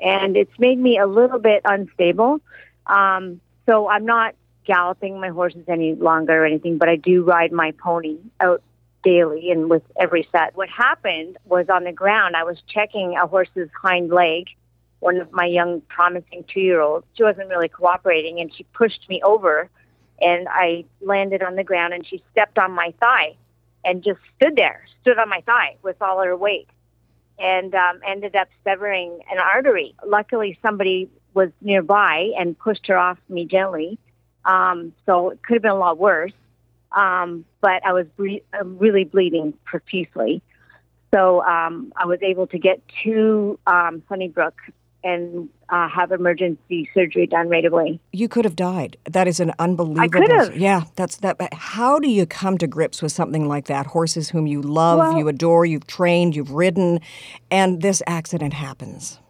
And 0.00 0.36
it's 0.36 0.58
made 0.58 0.78
me 0.78 0.98
a 0.98 1.06
little 1.06 1.38
bit 1.38 1.62
unstable. 1.64 2.40
Um, 2.86 3.40
so 3.66 3.88
I'm 3.88 4.04
not 4.04 4.34
galloping 4.64 5.20
my 5.20 5.28
horses 5.28 5.64
any 5.68 5.94
longer 5.94 6.42
or 6.42 6.46
anything, 6.46 6.78
but 6.78 6.88
I 6.88 6.96
do 6.96 7.22
ride 7.22 7.52
my 7.52 7.72
pony 7.72 8.18
out 8.40 8.62
daily 9.04 9.50
and 9.50 9.70
with 9.70 9.82
every 9.96 10.26
set. 10.32 10.56
What 10.56 10.68
happened 10.68 11.36
was 11.44 11.68
on 11.68 11.84
the 11.84 11.92
ground, 11.92 12.34
I 12.34 12.42
was 12.42 12.60
checking 12.66 13.16
a 13.16 13.26
horse's 13.26 13.68
hind 13.80 14.10
leg 14.10 14.46
one 15.04 15.18
of 15.18 15.30
my 15.32 15.44
young, 15.44 15.82
promising 15.82 16.44
two 16.48 16.60
year 16.60 16.80
olds. 16.80 17.06
She 17.12 17.22
wasn't 17.22 17.50
really 17.50 17.68
cooperating, 17.68 18.40
and 18.40 18.50
she 18.54 18.64
pushed 18.72 19.06
me 19.10 19.20
over, 19.22 19.68
and 20.18 20.48
I 20.50 20.86
landed 21.02 21.42
on 21.42 21.56
the 21.56 21.62
ground, 21.62 21.92
and 21.92 22.06
she 22.06 22.22
stepped 22.32 22.58
on 22.58 22.72
my 22.72 22.94
thigh 23.00 23.36
and 23.84 24.02
just 24.02 24.20
stood 24.34 24.56
there, 24.56 24.86
stood 25.02 25.18
on 25.18 25.28
my 25.28 25.42
thigh 25.42 25.76
with 25.82 26.00
all 26.00 26.22
her 26.24 26.34
weight, 26.34 26.68
and 27.38 27.74
um, 27.74 28.00
ended 28.06 28.34
up 28.34 28.48
severing 28.64 29.20
an 29.30 29.38
artery. 29.38 29.94
Luckily, 30.06 30.58
somebody 30.64 31.10
was 31.34 31.50
nearby 31.60 32.30
and 32.38 32.58
pushed 32.58 32.86
her 32.86 32.96
off 32.96 33.18
me 33.28 33.44
gently. 33.44 33.98
Um, 34.46 34.94
so 35.04 35.30
it 35.30 35.42
could 35.42 35.56
have 35.56 35.62
been 35.62 35.72
a 35.72 35.78
lot 35.78 35.98
worse. 35.98 36.32
Um, 36.92 37.44
but 37.60 37.84
I 37.84 37.92
was 37.92 38.06
ble- 38.16 38.40
uh, 38.58 38.64
really 38.64 39.04
bleeding 39.04 39.52
profusely. 39.64 40.40
So 41.12 41.42
um, 41.42 41.92
I 41.94 42.06
was 42.06 42.20
able 42.22 42.46
to 42.46 42.58
get 42.58 42.80
to 43.02 43.58
um, 43.66 44.02
Sunnybrook 44.08 44.54
and 45.04 45.48
uh, 45.68 45.88
have 45.88 46.10
emergency 46.10 46.88
surgery 46.94 47.26
done 47.26 47.48
right 47.48 47.64
away. 47.64 48.00
You 48.12 48.28
could 48.28 48.44
have 48.44 48.56
died. 48.56 48.96
That 49.04 49.28
is 49.28 49.38
an 49.38 49.52
unbelievable. 49.58 50.00
I 50.00 50.08
could 50.08 50.32
have. 50.32 50.56
Yeah, 50.56 50.84
that's 50.96 51.18
that. 51.18 51.38
But 51.38 51.52
how 51.52 51.98
do 51.98 52.08
you 52.08 52.24
come 52.26 52.58
to 52.58 52.66
grips 52.66 53.02
with 53.02 53.12
something 53.12 53.46
like 53.46 53.66
that? 53.66 53.86
Horses 53.86 54.30
whom 54.30 54.46
you 54.46 54.62
love, 54.62 54.98
well, 54.98 55.18
you 55.18 55.28
adore, 55.28 55.66
you've 55.66 55.86
trained, 55.86 56.34
you've 56.34 56.50
ridden, 56.50 57.00
and 57.50 57.82
this 57.82 58.02
accident 58.06 58.54
happens. 58.54 59.20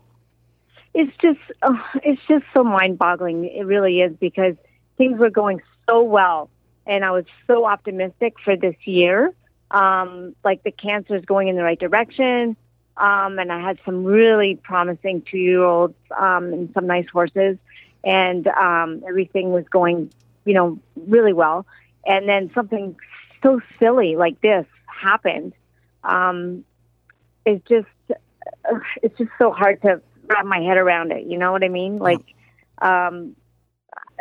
It's 0.94 1.12
just, 1.20 1.40
uh, 1.62 1.74
it's 2.04 2.22
just 2.28 2.44
so 2.54 2.62
mind-boggling. 2.62 3.46
It 3.46 3.66
really 3.66 4.00
is 4.00 4.16
because 4.20 4.54
things 4.96 5.18
were 5.18 5.30
going 5.30 5.60
so 5.88 6.02
well, 6.02 6.48
and 6.86 7.04
I 7.04 7.10
was 7.10 7.24
so 7.48 7.66
optimistic 7.66 8.34
for 8.44 8.56
this 8.56 8.76
year. 8.84 9.34
Um, 9.72 10.36
like 10.44 10.62
the 10.62 10.70
cancer 10.70 11.16
is 11.16 11.24
going 11.24 11.48
in 11.48 11.56
the 11.56 11.64
right 11.64 11.78
direction 11.78 12.56
um, 12.96 13.38
and 13.38 13.52
I 13.52 13.60
had 13.60 13.78
some 13.84 14.04
really 14.04 14.56
promising 14.62 15.22
two 15.22 15.38
year 15.38 15.62
olds 15.62 15.94
um, 16.16 16.52
and 16.52 16.70
some 16.74 16.86
nice 16.86 17.08
horses, 17.08 17.58
and 18.04 18.46
um, 18.46 19.02
everything 19.06 19.52
was 19.52 19.64
going, 19.68 20.12
you 20.44 20.54
know, 20.54 20.78
really 20.96 21.32
well. 21.32 21.66
And 22.06 22.28
then 22.28 22.50
something 22.54 22.96
so 23.42 23.60
silly 23.78 24.16
like 24.16 24.40
this 24.40 24.66
happened. 24.86 25.54
Um, 26.04 26.64
it's 27.44 27.66
just, 27.68 27.88
uh, 28.10 28.78
it's 29.02 29.16
just 29.18 29.30
so 29.38 29.50
hard 29.50 29.82
to 29.82 30.00
wrap 30.26 30.46
my 30.46 30.60
head 30.60 30.76
around 30.76 31.12
it. 31.12 31.26
You 31.26 31.38
know 31.38 31.50
what 31.50 31.64
I 31.64 31.68
mean? 31.68 31.98
Like, 31.98 32.22
um, 32.80 33.34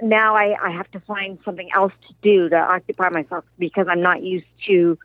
now 0.02 0.36
I, 0.36 0.56
I 0.62 0.72
have 0.72 0.90
to 0.92 1.00
find 1.02 1.38
something 1.46 1.70
else 1.76 1.94
to 2.08 2.14
do 2.22 2.50
to 2.50 2.56
occupy 2.56 3.10
myself 3.10 3.46
because 3.60 3.88
I'm 3.90 4.02
not 4.02 4.24
used 4.24 4.48
to 4.68 4.98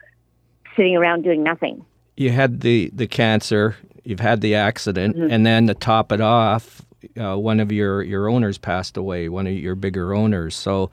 sitting 0.76 0.96
around 0.96 1.22
doing 1.22 1.42
nothing 1.42 1.84
you 2.18 2.32
had 2.32 2.60
the, 2.60 2.90
the 2.92 3.06
cancer, 3.06 3.76
you've 4.02 4.20
had 4.20 4.40
the 4.40 4.54
accident, 4.56 5.16
mm-hmm. 5.16 5.30
and 5.30 5.46
then 5.46 5.68
to 5.68 5.74
top 5.74 6.10
it 6.10 6.20
off, 6.20 6.82
uh, 7.16 7.36
one 7.36 7.60
of 7.60 7.70
your, 7.70 8.02
your 8.02 8.28
owners 8.28 8.58
passed 8.58 8.96
away, 8.96 9.28
one 9.28 9.46
of 9.46 9.52
your 9.52 9.76
bigger 9.76 10.14
owners. 10.14 10.56
So, 10.56 10.90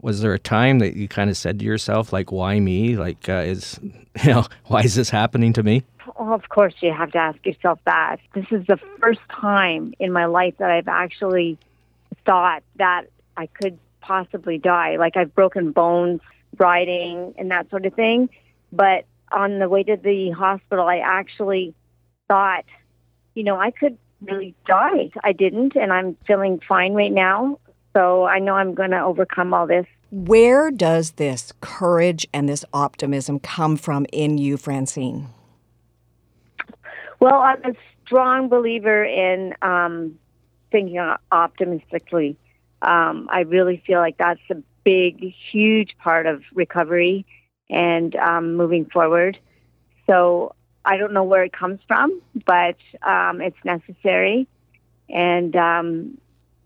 was 0.00 0.22
there 0.22 0.32
a 0.32 0.38
time 0.38 0.78
that 0.78 0.96
you 0.96 1.08
kind 1.08 1.28
of 1.28 1.36
said 1.36 1.58
to 1.58 1.64
yourself, 1.64 2.10
like, 2.12 2.32
why 2.32 2.58
me? 2.58 2.96
Like, 2.96 3.28
uh, 3.28 3.42
is, 3.44 3.78
you 4.22 4.30
know, 4.30 4.46
why 4.66 4.82
is 4.82 4.94
this 4.94 5.10
happening 5.10 5.52
to 5.54 5.62
me? 5.62 5.82
Well, 6.18 6.32
of 6.32 6.48
course, 6.48 6.74
you 6.80 6.92
have 6.92 7.10
to 7.12 7.18
ask 7.18 7.44
yourself 7.44 7.80
that. 7.84 8.18
This 8.34 8.46
is 8.50 8.66
the 8.66 8.78
first 9.00 9.20
time 9.30 9.92
in 9.98 10.12
my 10.12 10.26
life 10.26 10.54
that 10.58 10.70
I've 10.70 10.88
actually 10.88 11.58
thought 12.24 12.62
that 12.76 13.06
I 13.36 13.46
could 13.46 13.78
possibly 14.00 14.56
die. 14.56 14.96
Like, 14.96 15.16
I've 15.16 15.34
broken 15.34 15.72
bones 15.72 16.20
riding 16.56 17.34
and 17.36 17.50
that 17.50 17.68
sort 17.70 17.86
of 17.86 17.94
thing. 17.94 18.30
But 18.72 19.04
on 19.32 19.58
the 19.58 19.68
way 19.68 19.82
to 19.82 19.96
the 19.96 20.30
hospital, 20.30 20.86
I 20.86 20.98
actually 20.98 21.74
thought, 22.28 22.64
you 23.34 23.44
know, 23.44 23.58
I 23.58 23.70
could 23.70 23.96
really 24.22 24.54
die. 24.66 25.10
I 25.24 25.32
didn't, 25.32 25.76
and 25.76 25.92
I'm 25.92 26.16
feeling 26.26 26.60
fine 26.68 26.94
right 26.94 27.12
now. 27.12 27.58
So 27.94 28.24
I 28.24 28.38
know 28.38 28.54
I'm 28.54 28.74
going 28.74 28.90
to 28.90 29.00
overcome 29.00 29.52
all 29.52 29.66
this. 29.66 29.86
Where 30.10 30.70
does 30.70 31.12
this 31.12 31.52
courage 31.60 32.26
and 32.32 32.48
this 32.48 32.64
optimism 32.72 33.38
come 33.40 33.76
from 33.76 34.06
in 34.12 34.38
you, 34.38 34.56
Francine? 34.56 35.28
Well, 37.20 37.40
I'm 37.40 37.64
a 37.64 37.74
strong 38.04 38.48
believer 38.48 39.04
in 39.04 39.54
um, 39.62 40.18
thinking 40.72 40.98
optimistically. 41.30 42.36
Um, 42.82 43.28
I 43.30 43.40
really 43.40 43.82
feel 43.86 43.98
like 43.98 44.16
that's 44.18 44.40
a 44.50 44.56
big, 44.84 45.34
huge 45.50 45.96
part 45.98 46.26
of 46.26 46.42
recovery 46.54 47.26
and 47.70 48.14
um, 48.16 48.56
moving 48.56 48.84
forward. 48.86 49.38
So 50.06 50.54
I 50.84 50.96
don't 50.96 51.12
know 51.12 51.24
where 51.24 51.44
it 51.44 51.52
comes 51.52 51.80
from, 51.86 52.20
but 52.46 52.76
um, 53.02 53.40
it's 53.40 53.56
necessary, 53.64 54.46
and 55.08 55.54
um, 55.56 56.18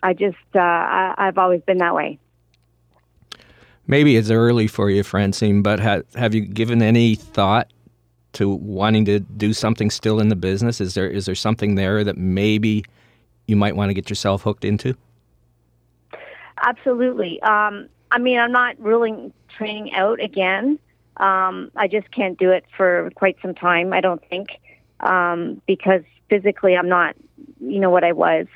I 0.02 0.14
just 0.14 0.36
uh, 0.54 0.60
I, 0.60 1.14
I've 1.18 1.38
always 1.38 1.60
been 1.62 1.78
that 1.78 1.94
way. 1.94 2.18
Maybe 3.86 4.16
it's 4.16 4.30
early 4.30 4.66
for 4.66 4.88
you, 4.88 5.02
Francine, 5.02 5.60
but 5.60 5.78
ha- 5.78 6.02
have 6.14 6.34
you 6.34 6.40
given 6.40 6.80
any 6.80 7.16
thought 7.16 7.70
to 8.32 8.48
wanting 8.48 9.04
to 9.04 9.20
do 9.20 9.52
something 9.52 9.90
still 9.90 10.20
in 10.20 10.28
the 10.28 10.36
business? 10.36 10.80
Is 10.80 10.94
there 10.94 11.08
is 11.08 11.26
there 11.26 11.34
something 11.34 11.74
there 11.74 12.02
that 12.04 12.16
maybe 12.16 12.84
you 13.46 13.56
might 13.56 13.76
want 13.76 13.90
to 13.90 13.94
get 13.94 14.08
yourself 14.08 14.42
hooked 14.42 14.64
into? 14.64 14.96
Absolutely. 16.62 17.42
Um, 17.42 17.88
I 18.10 18.18
mean, 18.18 18.38
I'm 18.38 18.52
not 18.52 18.78
ruling 18.80 19.32
training 19.56 19.92
out 19.92 20.20
again. 20.20 20.78
Um, 21.16 21.70
I 21.76 21.88
just 21.88 22.10
can't 22.10 22.38
do 22.38 22.50
it 22.50 22.64
for 22.76 23.10
quite 23.14 23.36
some 23.40 23.54
time. 23.54 23.92
I 23.92 24.00
don't 24.00 24.22
think 24.28 24.48
um, 25.00 25.60
because 25.66 26.02
physically 26.28 26.76
I'm 26.76 26.88
not, 26.88 27.14
you 27.60 27.80
know, 27.80 27.90
what 27.90 28.04
I 28.04 28.12
was. 28.12 28.46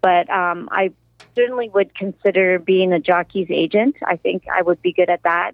But 0.00 0.28
um, 0.30 0.68
I 0.70 0.92
certainly 1.34 1.68
would 1.70 1.94
consider 1.94 2.58
being 2.58 2.92
a 2.92 3.00
jockey's 3.00 3.48
agent. 3.50 3.96
I 4.06 4.16
think 4.16 4.44
I 4.52 4.62
would 4.62 4.80
be 4.82 4.92
good 4.92 5.10
at 5.10 5.22
that. 5.22 5.52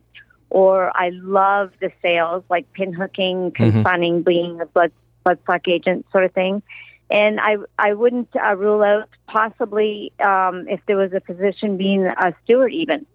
Or 0.51 0.91
I 0.97 1.11
love 1.11 1.73
the 1.81 1.93
sales, 2.03 2.43
like 2.51 2.73
pin 2.73 2.93
hooking, 2.93 3.53
consigning, 3.53 4.15
mm-hmm. 4.15 4.23
being 4.23 4.61
a 4.61 4.67
blood 4.67 4.93
bloodstock 5.25 5.69
agent 5.69 6.07
sort 6.11 6.25
of 6.25 6.33
thing. 6.33 6.63
And 7.09 7.41
I 7.41 7.59
I 7.79 7.95
wouldn't 7.95 8.29
uh, 8.35 8.57
rule 8.57 8.83
out 8.83 9.09
possibly 9.27 10.13
um, 10.19 10.67
if 10.69 10.81
there 10.87 10.97
was 10.97 11.13
a 11.13 11.21
position 11.21 11.77
being 11.77 12.05
a 12.07 12.35
steward 12.45 12.73
even, 12.73 13.07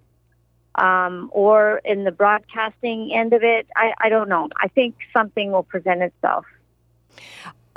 um, 0.76 1.30
or 1.32 1.82
in 1.86 2.04
the 2.04 2.12
broadcasting 2.12 3.12
end 3.14 3.34
of 3.34 3.44
it. 3.44 3.68
I, 3.76 3.94
I 4.00 4.10
don't 4.10 4.30
know. 4.30 4.50
I 4.62 4.68
think 4.68 4.96
something 5.14 5.52
will 5.52 5.64
present 5.64 6.02
itself. 6.02 6.46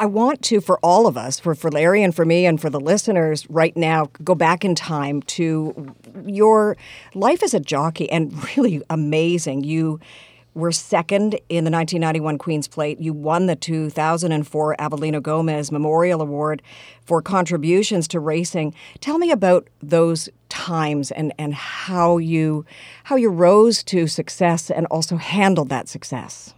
I 0.00 0.06
want 0.06 0.42
to, 0.42 0.60
for 0.60 0.78
all 0.80 1.08
of 1.08 1.16
us, 1.16 1.40
for, 1.40 1.56
for 1.56 1.72
Larry 1.72 2.04
and 2.04 2.14
for 2.14 2.24
me 2.24 2.46
and 2.46 2.60
for 2.60 2.70
the 2.70 2.78
listeners 2.78 3.48
right 3.50 3.76
now, 3.76 4.10
go 4.22 4.36
back 4.36 4.64
in 4.64 4.76
time 4.76 5.22
to 5.22 5.92
your 6.24 6.76
life 7.14 7.42
as 7.42 7.52
a 7.52 7.58
jockey 7.58 8.08
and 8.10 8.32
really 8.56 8.80
amazing. 8.88 9.64
You 9.64 9.98
were 10.58 10.72
second 10.72 11.34
in 11.48 11.64
the 11.64 11.70
1991 11.70 12.36
Queen's 12.36 12.68
Plate. 12.68 13.00
You 13.00 13.12
won 13.12 13.46
the 13.46 13.54
2004 13.54 14.76
Avelino 14.78 15.22
Gomez 15.22 15.70
Memorial 15.70 16.20
Award 16.20 16.62
for 17.00 17.22
contributions 17.22 18.08
to 18.08 18.20
racing. 18.20 18.74
Tell 19.00 19.18
me 19.18 19.30
about 19.30 19.68
those 19.80 20.28
times 20.48 21.12
and, 21.12 21.32
and 21.38 21.54
how 21.54 22.18
you 22.18 22.66
how 23.04 23.16
you 23.16 23.30
rose 23.30 23.84
to 23.84 24.06
success 24.08 24.70
and 24.70 24.86
also 24.86 25.16
handled 25.16 25.68
that 25.68 25.88
success. 25.88 26.54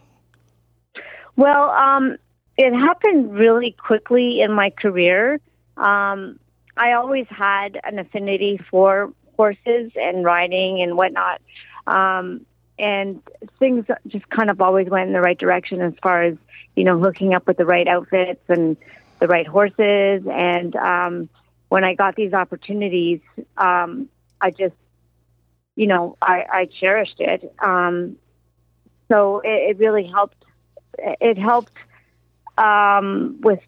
Well, 1.37 1.71
um, 1.71 2.17
it 2.57 2.73
happened 2.73 3.35
really 3.35 3.73
quickly 3.73 4.41
in 4.41 4.53
my 4.53 4.71
career. 4.71 5.41
Um, 5.77 6.41
I 6.77 6.93
always 6.93 7.27
had 7.29 7.79
an 7.85 7.99
affinity 7.99 8.59
for 8.71 9.13
horses 9.37 9.93
and 9.95 10.25
riding 10.25 10.81
and 10.81 10.97
whatnot. 10.97 11.43
Um, 11.87 12.47
and 12.81 13.23
things 13.59 13.87
just 14.07 14.29
kind 14.31 14.51
of 14.51 14.61
always 14.61 14.89
went 14.89 15.09
in 15.09 15.13
the 15.13 15.21
right 15.21 15.39
direction 15.39 15.81
as 15.81 15.93
far 16.03 16.23
as, 16.23 16.37
you 16.75 16.85
know, 16.85 16.99
hooking 16.99 17.35
up 17.35 17.47
with 17.47 17.57
the 17.57 17.67
right 17.67 17.87
outfits 17.87 18.43
and 18.49 18.77
the 19.21 19.29
right 19.29 19.47
horses. 19.47 20.23
And 20.31 20.75
um, 20.77 21.29
when 21.69 21.85
I 21.85 21.95
got 21.95 22.17
these 22.17 22.33
opportunities, 22.33 23.21
um, 23.57 24.09
I 24.41 24.51
just, 24.51 24.75
you 25.77 25.87
know, 25.87 26.17
I, 26.21 26.45
I 26.53 26.65
cherished 26.67 27.21
it. 27.21 27.55
Um, 27.59 28.17
so 29.09 29.41
it, 29.41 29.71
it 29.71 29.79
really 29.79 30.07
helped. 30.07 30.45
It 30.99 31.39
helped 31.39 31.77
um, 32.57 33.39
with 33.41 33.61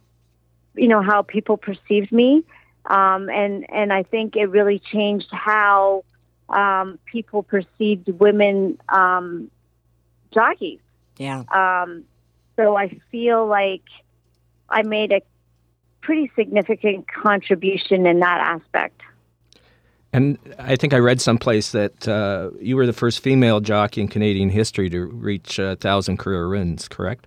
you 0.74 0.88
know 0.88 1.02
how 1.02 1.22
people 1.22 1.56
perceived 1.56 2.12
me, 2.12 2.44
um, 2.86 3.28
and 3.28 3.66
and 3.70 3.92
I 3.92 4.02
think 4.04 4.36
it 4.36 4.46
really 4.46 4.78
changed 4.78 5.28
how 5.30 6.04
um, 6.52 6.98
people 7.06 7.42
perceived 7.42 8.08
women 8.08 8.78
um, 8.88 9.50
jockeys. 10.32 10.80
Yeah. 11.16 11.44
Um, 11.50 12.04
so 12.56 12.76
I 12.76 12.98
feel 13.10 13.46
like 13.46 13.82
I 14.68 14.82
made 14.82 15.12
a 15.12 15.22
pretty 16.00 16.30
significant 16.36 17.06
contribution 17.08 18.06
in 18.06 18.20
that 18.20 18.40
aspect. 18.40 19.00
And 20.12 20.38
I 20.58 20.76
think 20.76 20.92
I 20.92 20.98
read 20.98 21.20
someplace 21.20 21.72
that 21.72 22.06
uh, 22.06 22.50
you 22.60 22.76
were 22.76 22.86
the 22.86 22.92
first 22.92 23.20
female 23.20 23.60
jockey 23.60 24.02
in 24.02 24.08
Canadian 24.08 24.50
history 24.50 24.90
to 24.90 25.06
reach 25.06 25.58
a 25.58 25.76
thousand 25.76 26.18
career 26.18 26.48
wins, 26.48 26.86
correct? 26.86 27.26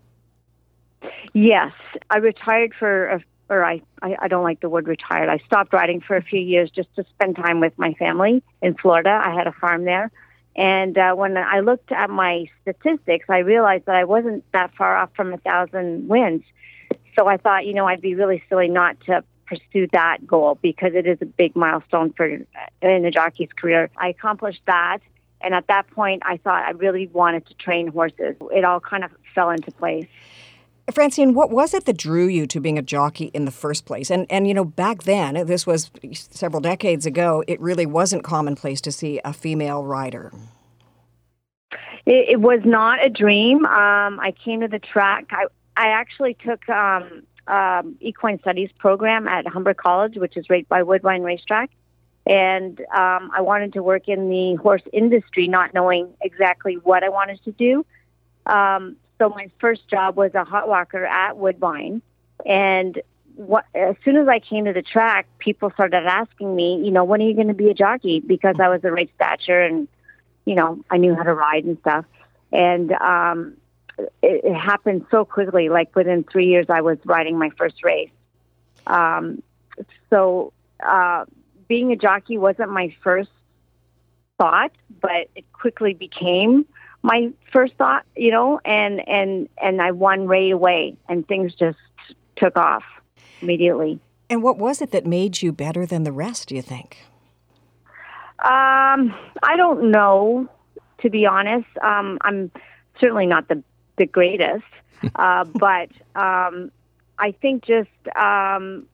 Yes, 1.34 1.73
I 2.11 2.17
retired 2.17 2.73
for, 2.78 3.07
a, 3.07 3.23
or 3.50 3.64
I, 3.64 3.82
I, 4.02 4.16
I 4.24 4.28
don't 4.28 4.43
like 4.43 4.60
the 4.60 4.70
word 4.70 4.88
retired. 4.88 5.30
I 5.30 5.38
stopped 5.46 5.74
riding 5.74 6.02
for 6.02 6.16
a 6.16 6.22
few 6.22 6.39
years 6.39 6.70
just 6.72 6.93
to 6.96 7.06
spend 7.16 7.36
time 7.36 7.60
with 7.60 7.78
my 7.78 7.93
family 7.93 8.43
in 8.62 8.76
Florida. 8.76 9.22
I 9.24 9.34
had 9.34 9.48
a 9.48 9.52
farm 9.52 9.86
there. 9.86 10.12
And 10.56 10.98
uh, 10.98 11.14
when 11.16 11.38
I 11.38 11.60
looked 11.60 11.91
at 11.91 12.10
my 12.10 12.46
statistics, 12.62 13.26
I 13.30 13.39
realized 13.39 13.86
that 13.88 13.96
I 13.96 14.06
wasn't 14.06 14.50
that 14.54 14.74
far 14.76 14.96
off 14.96 15.10
from 15.16 15.34
a 15.34 15.38
thousand 15.38 16.08
wins. 16.08 16.43
So 17.18 17.28
I 17.28 17.38
thought, 17.38 17.66
you 17.66 17.74
know, 17.74 17.86
I'd 17.86 18.02
be 18.02 18.16
really 18.16 18.41
silly 18.50 18.70
not 18.70 19.00
to 19.02 19.24
pursue 19.48 19.88
that 19.91 20.26
goal 20.26 20.58
because 20.62 20.93
it 20.96 21.06
is 21.06 21.18
a 21.22 21.26
big 21.26 21.56
milestone 21.56 22.14
for 22.14 22.26
in 22.26 23.06
a 23.06 23.12
jockey's 23.12 23.50
career. 23.56 23.89
I 23.98 24.10
accomplished 24.10 24.62
that. 24.66 25.00
And 25.41 25.54
at 25.54 25.68
that 25.68 25.89
point, 25.91 26.24
I 26.26 26.38
thought 26.38 26.64
I 26.64 26.72
really 26.72 27.08
wanted 27.08 27.46
to 27.48 27.54
train 27.56 27.88
horses. 27.88 28.36
It 28.52 28.64
all 28.64 28.80
kind 28.80 29.04
of 29.04 29.12
fell 29.36 29.50
into 29.50 29.72
place. 29.72 30.08
Francine, 30.92 31.34
what 31.34 31.50
was 31.50 31.74
it 31.74 31.86
that 31.86 31.98
drew 31.98 32.28
you 32.28 32.46
to 32.48 32.60
being 32.60 32.78
a 32.78 32.82
jockey 32.82 33.32
in 33.34 33.46
the 33.46 33.52
first 33.52 33.86
place? 33.86 34.12
And 34.12 34.28
and 34.30 34.48
you 34.48 34.54
know, 34.54 34.66
back 34.66 35.04
then, 35.04 35.48
this 35.48 35.66
was 35.66 35.90
several 36.14 36.62
decades 36.62 37.06
ago, 37.06 37.44
it 37.48 37.60
really 37.60 37.88
wasn't 37.88 38.24
commonplace 38.24 38.82
to 38.82 38.92
see 38.92 39.20
a 39.26 39.34
female 39.34 39.84
rider. 39.84 40.32
It, 42.06 42.30
it 42.30 42.42
was 42.42 42.60
not 42.64 43.04
a 43.04 43.10
dream. 43.10 43.66
Um, 43.66 44.20
I 44.20 44.34
came 44.44 44.62
to 44.62 44.68
the 44.68 44.80
track. 44.80 45.26
I 45.32 45.46
I 45.76 45.88
actually 45.88 46.36
took 46.36 46.70
um, 46.70 47.24
um, 47.48 47.96
equine 48.00 48.40
studies 48.40 48.70
program 48.78 49.28
at 49.28 49.48
Humber 49.48 49.74
College, 49.74 50.18
which 50.18 50.38
is 50.38 50.50
right 50.52 50.70
by 50.70 50.84
Woodbine 50.84 51.24
Racetrack, 51.24 51.72
and 52.28 52.80
um, 52.96 53.32
I 53.34 53.42
wanted 53.42 53.74
to 53.74 53.82
work 53.82 54.08
in 54.08 54.30
the 54.30 54.54
horse 54.56 54.84
industry, 54.94 55.48
not 55.48 55.74
knowing 55.74 56.14
exactly 56.22 56.76
what 56.76 57.04
I 57.04 57.10
wanted 57.10 57.44
to 57.46 57.52
do. 57.52 57.86
Um, 58.46 58.98
so 59.18 59.30
my 59.30 59.49
first 59.59 59.88
job 59.88 60.16
was 60.16 60.34
a 60.36 60.43
hot 60.43 60.68
walker 60.68 61.05
at 61.05 61.38
Woodbine, 61.38 62.01
and 62.45 63.01
what, 63.36 63.66
as 63.74 63.95
soon 64.03 64.18
as 64.18 64.28
I 64.28 64.39
came 64.39 64.66
to 64.66 64.74
the 64.74 64.82
track, 64.82 65.28
people 65.39 65.70
started 65.72 66.05
asking 66.05 66.55
me, 66.55 66.82
you 66.84 66.91
know, 66.91 67.03
when 67.03 67.22
are 67.22 67.26
you 67.26 67.36
going 67.36 67.47
to 67.47 67.53
be 67.53 67.70
a 67.70 67.74
jockey? 67.74 68.20
Because 68.20 68.55
I 68.59 68.70
was 68.70 68.82
the 68.82 68.91
right 68.91 69.09
stature 69.16 69.61
and, 69.61 69.88
you 70.45 70.55
know, 70.55 70.84
I 70.89 70.97
knew 70.97 71.16
how 71.16 71.24
to 71.24 71.34
ride 71.34 71.66
and 71.66 71.78
stuff. 71.80 72.05
And 72.51 72.91
um, 72.93 73.57
it, 73.97 74.45
it 74.45 74.53
happened 74.53 75.05
so 75.11 75.26
quickly. 75.26 75.70
Like 75.70 75.95
within 75.95 76.24
three 76.24 76.47
years, 76.47 76.68
I 76.70 76.82
was 76.82 76.97
riding 77.03 77.38
my 77.38 77.49
first 77.57 77.84
race. 77.84 78.09
Um, 78.88 79.43
so 80.09 80.53
uh, 80.86 81.26
being 81.68 81.91
a 81.91 81.95
jockey 81.97 82.38
wasn't 82.38 82.72
my 82.72 82.95
first 83.03 83.32
thought, 84.38 84.72
but 85.01 85.30
it 85.36 85.51
quickly 85.51 85.93
became 85.93 86.66
my 87.06 87.32
first 87.53 87.76
thought, 87.76 88.03
you 88.16 88.32
know, 88.32 88.60
and 88.66 89.08
and 89.08 89.47
and 89.62 89.80
I 89.80 89.91
won 89.91 90.28
right 90.28 90.51
away, 90.51 90.97
and 91.08 91.26
things 91.28 91.53
just 91.53 91.78
took 92.36 92.58
off 92.58 92.84
immediately. 93.41 93.99
And 94.28 94.41
what 94.41 94.58
was 94.58 94.82
it 94.82 94.89
that 94.91 95.06
made 95.06 95.43
you 95.43 95.51
better 95.51 95.86
than 95.86 96.03
the 96.03 96.12
rest? 96.12 96.49
Do 96.49 96.56
you 96.56 96.64
think? 96.64 96.97
Um, 98.39 99.14
I 99.43 99.56
don't 99.56 99.91
know, 99.91 100.49
to 101.03 101.10
be 101.12 101.28
honest. 101.28 101.68
Um, 101.84 102.18
I'm 102.22 102.51
certainly 102.99 103.28
not 103.28 103.47
the 103.49 103.64
the 103.97 104.08
greatest, 104.08 104.66
uh, 105.16 105.43
but 105.43 105.89
um, 106.16 106.72
I 107.20 107.36
think 107.39 107.66
just 107.66 107.89
um, 108.16 108.88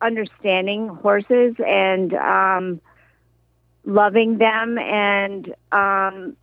understanding 0.00 0.86
horses 0.86 1.56
and 1.66 2.14
um, 2.14 2.80
loving 3.84 4.38
them 4.38 4.78
and 4.78 5.52
um, 5.72 6.36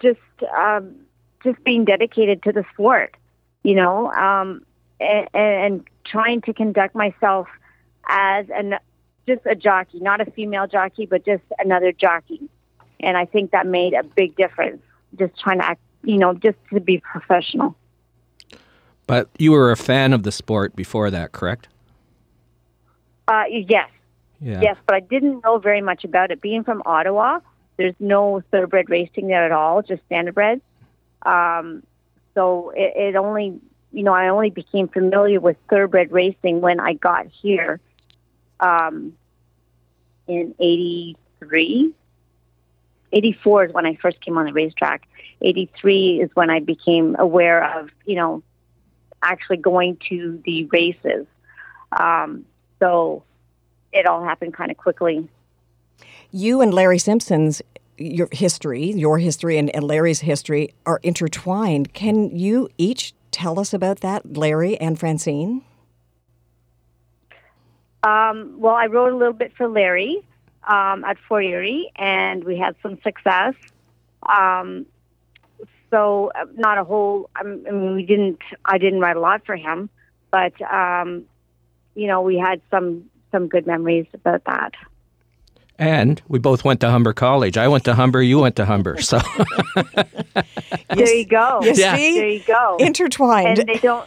just 0.00 0.18
um, 0.56 0.94
just 1.42 1.62
being 1.64 1.84
dedicated 1.84 2.42
to 2.44 2.52
the 2.52 2.64
sport, 2.72 3.16
you 3.62 3.74
know, 3.74 4.12
um, 4.12 4.64
and, 5.00 5.28
and 5.34 5.88
trying 6.04 6.40
to 6.42 6.52
conduct 6.52 6.94
myself 6.94 7.48
as 8.08 8.46
an 8.54 8.78
just 9.26 9.42
a 9.46 9.54
jockey, 9.54 10.00
not 10.00 10.20
a 10.20 10.30
female 10.30 10.66
jockey, 10.66 11.06
but 11.06 11.24
just 11.24 11.42
another 11.58 11.92
jockey. 11.92 12.40
And 12.98 13.16
I 13.16 13.24
think 13.24 13.52
that 13.52 13.66
made 13.66 13.94
a 13.94 14.02
big 14.02 14.36
difference. 14.36 14.82
Just 15.18 15.38
trying 15.38 15.58
to 15.58 15.66
act, 15.66 15.80
you 16.04 16.18
know, 16.18 16.34
just 16.34 16.58
to 16.72 16.80
be 16.80 16.98
professional. 16.98 17.76
But 19.06 19.28
you 19.38 19.52
were 19.52 19.72
a 19.72 19.76
fan 19.76 20.12
of 20.12 20.22
the 20.22 20.32
sport 20.32 20.76
before 20.76 21.10
that, 21.10 21.32
correct? 21.32 21.68
Uh, 23.26 23.44
yes. 23.48 23.88
Yeah. 24.40 24.60
Yes, 24.62 24.76
but 24.86 24.94
I 24.94 25.00
didn't 25.00 25.42
know 25.44 25.58
very 25.58 25.82
much 25.82 26.04
about 26.04 26.30
it. 26.30 26.40
Being 26.40 26.64
from 26.64 26.82
Ottawa, 26.86 27.40
there's 27.80 27.94
no 27.98 28.42
thoroughbred 28.50 28.90
racing 28.90 29.28
there 29.28 29.46
at 29.46 29.52
all, 29.52 29.80
just 29.80 30.06
standardbreds. 30.10 30.60
Um, 31.22 31.82
so 32.34 32.74
it, 32.76 32.92
it 32.94 33.16
only, 33.16 33.58
you 33.90 34.02
know, 34.02 34.12
I 34.12 34.28
only 34.28 34.50
became 34.50 34.86
familiar 34.86 35.40
with 35.40 35.56
thoroughbred 35.70 36.12
racing 36.12 36.60
when 36.60 36.78
I 36.78 36.92
got 36.92 37.26
here 37.28 37.80
um, 38.60 39.14
in 40.26 40.54
83. 40.58 41.94
84 43.12 43.64
is 43.64 43.72
when 43.72 43.86
I 43.86 43.94
first 43.94 44.20
came 44.20 44.36
on 44.36 44.44
the 44.44 44.52
racetrack. 44.52 45.08
83 45.40 46.20
is 46.20 46.30
when 46.34 46.50
I 46.50 46.60
became 46.60 47.16
aware 47.18 47.78
of, 47.78 47.88
you 48.04 48.16
know, 48.16 48.42
actually 49.22 49.56
going 49.56 49.96
to 50.10 50.42
the 50.44 50.66
races. 50.66 51.26
Um, 51.98 52.44
so 52.78 53.22
it 53.90 54.04
all 54.04 54.22
happened 54.22 54.52
kind 54.52 54.70
of 54.70 54.76
quickly. 54.76 55.26
You 56.30 56.60
and 56.60 56.72
Larry 56.72 56.98
Simpson's 56.98 57.60
your 58.00 58.28
history, 58.32 58.92
your 58.92 59.18
history 59.18 59.58
and, 59.58 59.74
and 59.74 59.84
Larry's 59.84 60.20
history 60.20 60.74
are 60.86 61.00
intertwined. 61.02 61.92
Can 61.92 62.36
you 62.36 62.68
each 62.78 63.14
tell 63.30 63.60
us 63.60 63.72
about 63.72 64.00
that, 64.00 64.36
Larry 64.36 64.80
and 64.80 64.98
Francine? 64.98 65.62
Um, 68.02 68.54
well, 68.58 68.74
I 68.74 68.86
wrote 68.86 69.12
a 69.12 69.16
little 69.16 69.34
bit 69.34 69.52
for 69.56 69.68
Larry 69.68 70.22
um, 70.66 71.04
at 71.04 71.18
Fort 71.28 71.44
Erie, 71.44 71.90
and 71.96 72.42
we 72.44 72.58
had 72.58 72.74
some 72.82 72.98
success. 73.02 73.54
Um, 74.22 74.86
so 75.90 76.32
uh, 76.34 76.46
not 76.56 76.78
a 76.78 76.84
whole. 76.84 77.28
I 77.36 77.42
mean, 77.42 77.94
we 77.94 78.04
didn't. 78.04 78.38
I 78.64 78.78
didn't 78.78 79.00
write 79.00 79.16
a 79.16 79.20
lot 79.20 79.44
for 79.44 79.56
him, 79.56 79.90
but 80.30 80.52
um, 80.62 81.24
you 81.94 82.06
know, 82.06 82.22
we 82.22 82.38
had 82.38 82.62
some 82.70 83.10
some 83.32 83.48
good 83.48 83.66
memories 83.66 84.06
about 84.14 84.44
that. 84.44 84.72
And 85.80 86.20
we 86.28 86.38
both 86.38 86.62
went 86.62 86.80
to 86.80 86.90
Humber 86.90 87.14
College. 87.14 87.56
I 87.56 87.66
went 87.66 87.84
to 87.84 87.94
Humber, 87.94 88.20
you 88.20 88.38
went 88.38 88.54
to 88.56 88.66
Humber. 88.66 89.00
So 89.00 89.18
there 90.94 91.16
you 91.16 91.26
go. 91.26 91.60
You 91.62 91.72
yeah. 91.74 91.96
see? 91.96 92.18
There 92.18 92.28
you 92.28 92.42
go. 92.46 92.76
Intertwined. 92.78 93.60
And 93.60 93.68
they 93.68 93.78
don't 93.78 94.06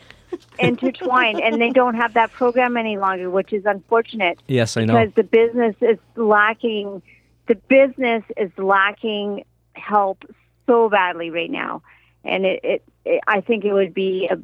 intertwined 0.59 1.41
and 1.41 1.59
they 1.59 1.71
don't 1.71 1.95
have 1.95 2.13
that 2.13 2.31
program 2.31 2.77
any 2.77 2.97
longer, 2.97 3.29
which 3.31 3.51
is 3.51 3.65
unfortunate. 3.65 4.39
Yes, 4.47 4.77
I 4.77 4.85
know. 4.85 4.93
Because 4.93 5.15
the 5.15 5.23
business 5.23 5.75
is 5.81 5.97
lacking 6.15 7.01
the 7.47 7.55
business 7.55 8.23
is 8.37 8.51
lacking 8.57 9.43
help 9.73 10.23
so 10.67 10.89
badly 10.89 11.31
right 11.31 11.51
now. 11.51 11.81
And 12.23 12.45
it, 12.45 12.59
it, 12.63 12.83
it 13.03 13.21
I 13.27 13.41
think 13.41 13.65
it 13.65 13.73
would 13.73 13.95
be 13.95 14.29
a, 14.31 14.37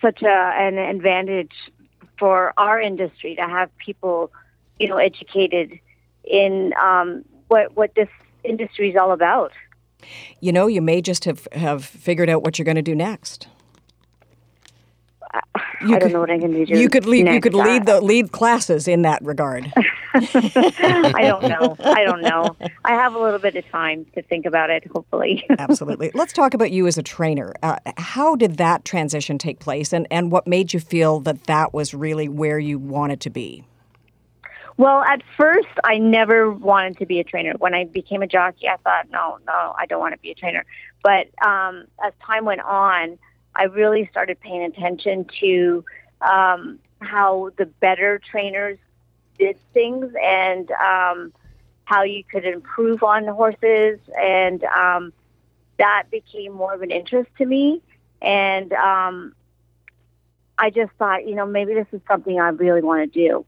such 0.00 0.22
a 0.22 0.52
an 0.56 0.78
advantage 0.78 1.52
for 2.16 2.54
our 2.56 2.80
industry 2.80 3.34
to 3.34 3.42
have 3.42 3.76
people, 3.78 4.30
you 4.78 4.88
know, 4.88 4.98
educated 4.98 5.80
in 6.24 6.72
um, 6.80 7.24
what 7.48 7.76
what 7.76 7.94
this 7.94 8.08
industry 8.44 8.90
is 8.90 8.96
all 8.96 9.12
about. 9.12 9.52
You 10.40 10.52
know, 10.52 10.66
you 10.66 10.80
may 10.80 11.02
just 11.02 11.24
have, 11.24 11.46
have 11.52 11.84
figured 11.84 12.30
out 12.30 12.42
what 12.42 12.58
you're 12.58 12.64
going 12.64 12.76
to 12.76 12.82
do 12.82 12.94
next. 12.94 13.48
You 15.82 15.94
I 15.94 15.98
don't 15.98 16.12
know 16.12 16.20
what 16.20 16.30
I 16.30 16.38
can 16.38 16.52
do. 16.52 16.76
You 16.76 16.88
could 16.88 17.06
lead. 17.06 17.28
You 17.28 17.40
could 17.40 17.54
lead 17.54 17.86
the 17.86 18.00
lead 18.00 18.32
classes 18.32 18.88
in 18.88 19.02
that 19.02 19.24
regard. 19.24 19.72
I 20.14 21.22
don't 21.22 21.42
know. 21.48 21.76
I 21.78 22.04
don't 22.04 22.20
know. 22.20 22.56
I 22.84 22.92
have 22.92 23.14
a 23.14 23.18
little 23.18 23.38
bit 23.38 23.54
of 23.54 23.66
time 23.70 24.04
to 24.14 24.22
think 24.22 24.44
about 24.44 24.70
it. 24.70 24.86
Hopefully. 24.88 25.46
Absolutely. 25.58 26.10
Let's 26.14 26.32
talk 26.32 26.52
about 26.52 26.72
you 26.72 26.86
as 26.86 26.98
a 26.98 27.02
trainer. 27.02 27.54
Uh, 27.62 27.76
how 27.96 28.34
did 28.34 28.56
that 28.56 28.84
transition 28.84 29.38
take 29.38 29.60
place, 29.60 29.92
and 29.92 30.06
and 30.10 30.32
what 30.32 30.46
made 30.46 30.74
you 30.74 30.80
feel 30.80 31.20
that 31.20 31.44
that 31.44 31.72
was 31.72 31.94
really 31.94 32.28
where 32.28 32.58
you 32.58 32.78
wanted 32.78 33.20
to 33.20 33.30
be? 33.30 33.64
Well, 34.80 35.02
at 35.02 35.20
first, 35.36 35.68
I 35.84 35.98
never 35.98 36.50
wanted 36.50 36.96
to 37.00 37.04
be 37.04 37.20
a 37.20 37.24
trainer. 37.24 37.52
When 37.58 37.74
I 37.74 37.84
became 37.84 38.22
a 38.22 38.26
jockey, 38.26 38.66
I 38.66 38.78
thought, 38.78 39.10
no, 39.10 39.36
no, 39.46 39.74
I 39.76 39.84
don't 39.84 40.00
want 40.00 40.14
to 40.14 40.18
be 40.20 40.30
a 40.30 40.34
trainer. 40.34 40.64
But 41.02 41.26
um, 41.46 41.84
as 42.02 42.14
time 42.24 42.46
went 42.46 42.62
on, 42.62 43.18
I 43.54 43.64
really 43.64 44.08
started 44.10 44.40
paying 44.40 44.62
attention 44.62 45.26
to 45.40 45.84
um, 46.22 46.78
how 47.02 47.50
the 47.58 47.66
better 47.66 48.22
trainers 48.30 48.78
did 49.38 49.58
things 49.74 50.14
and 50.18 50.70
um, 50.70 51.34
how 51.84 52.04
you 52.04 52.24
could 52.24 52.46
improve 52.46 53.02
on 53.02 53.26
the 53.26 53.34
horses. 53.34 53.98
And 54.18 54.64
um, 54.64 55.12
that 55.78 56.04
became 56.10 56.54
more 56.54 56.72
of 56.72 56.80
an 56.80 56.90
interest 56.90 57.28
to 57.36 57.44
me. 57.44 57.82
And 58.22 58.72
um, 58.72 59.34
I 60.56 60.70
just 60.70 60.92
thought, 60.98 61.28
you 61.28 61.34
know, 61.34 61.44
maybe 61.44 61.74
this 61.74 61.88
is 61.92 62.00
something 62.08 62.40
I 62.40 62.48
really 62.48 62.80
want 62.80 63.12
to 63.12 63.28
do. 63.28 63.44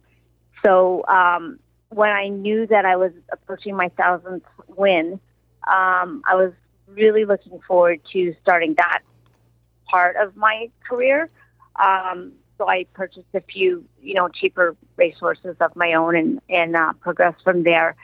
So 0.64 1.04
um, 1.06 1.58
when 1.90 2.10
I 2.10 2.28
knew 2.28 2.66
that 2.66 2.84
I 2.84 2.96
was 2.96 3.12
approaching 3.30 3.76
my 3.76 3.88
thousandth 3.90 4.44
win, 4.68 5.20
um, 5.66 6.22
I 6.26 6.34
was 6.34 6.52
really 6.88 7.24
looking 7.24 7.60
forward 7.66 8.00
to 8.12 8.34
starting 8.42 8.74
that 8.74 9.00
part 9.88 10.16
of 10.16 10.36
my 10.36 10.70
career. 10.88 11.30
Um, 11.76 12.32
so 12.58 12.68
I 12.68 12.86
purchased 12.92 13.26
a 13.34 13.40
few, 13.40 13.84
you 14.00 14.14
know, 14.14 14.28
cheaper 14.28 14.76
racehorses 14.96 15.56
of 15.60 15.74
my 15.74 15.94
own 15.94 16.16
and 16.16 16.40
and 16.48 16.76
uh, 16.76 16.92
progressed 17.00 17.42
from 17.42 17.64
there. 17.64 17.96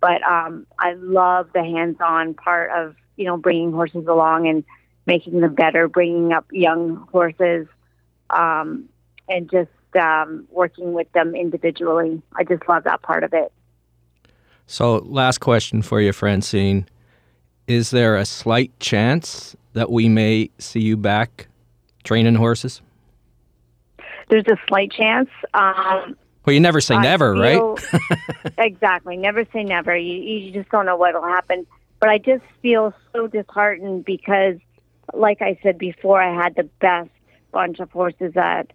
But 0.00 0.22
um, 0.22 0.66
I 0.78 0.94
love 0.94 1.48
the 1.52 1.62
hands-on 1.62 2.34
part 2.34 2.70
of 2.70 2.94
you 3.16 3.24
know 3.24 3.36
bringing 3.36 3.72
horses 3.72 4.06
along 4.06 4.48
and 4.48 4.64
making 5.06 5.40
them 5.40 5.54
better, 5.54 5.88
bringing 5.88 6.32
up 6.32 6.46
young 6.52 7.08
horses, 7.10 7.66
um, 8.30 8.88
and 9.28 9.50
just 9.50 9.70
um, 9.96 10.46
working 10.50 10.92
with 10.92 11.10
them 11.12 11.34
individually. 11.34 12.22
I 12.36 12.44
just 12.44 12.68
love 12.68 12.84
that 12.84 13.02
part 13.02 13.24
of 13.24 13.32
it. 13.32 13.52
So, 14.66 14.96
last 15.06 15.38
question 15.38 15.82
for 15.82 16.00
you, 16.00 16.12
Francine. 16.12 16.86
Is 17.66 17.90
there 17.90 18.16
a 18.16 18.24
slight 18.24 18.78
chance 18.80 19.56
that 19.74 19.90
we 19.90 20.08
may 20.08 20.50
see 20.58 20.80
you 20.80 20.96
back 20.96 21.48
training 22.04 22.34
horses? 22.34 22.80
There's 24.28 24.46
a 24.46 24.56
slight 24.66 24.90
chance. 24.90 25.28
Um, 25.54 26.16
well, 26.44 26.54
you 26.54 26.60
never 26.60 26.80
say 26.80 26.94
I 26.94 27.02
never, 27.02 27.34
feel, 27.34 27.74
right? 27.74 28.52
exactly. 28.58 29.16
Never 29.16 29.44
say 29.52 29.64
never. 29.64 29.96
You, 29.96 30.14
you 30.14 30.52
just 30.52 30.70
don't 30.70 30.86
know 30.86 30.96
what 30.96 31.14
will 31.14 31.22
happen. 31.22 31.66
But 32.00 32.08
I 32.10 32.18
just 32.18 32.44
feel 32.62 32.94
so 33.12 33.26
disheartened 33.26 34.04
because, 34.04 34.56
like 35.12 35.42
I 35.42 35.58
said 35.62 35.78
before, 35.78 36.22
I 36.22 36.34
had 36.34 36.54
the 36.54 36.64
best 36.80 37.10
bunch 37.52 37.80
of 37.80 37.90
horses 37.90 38.34
that 38.34 38.72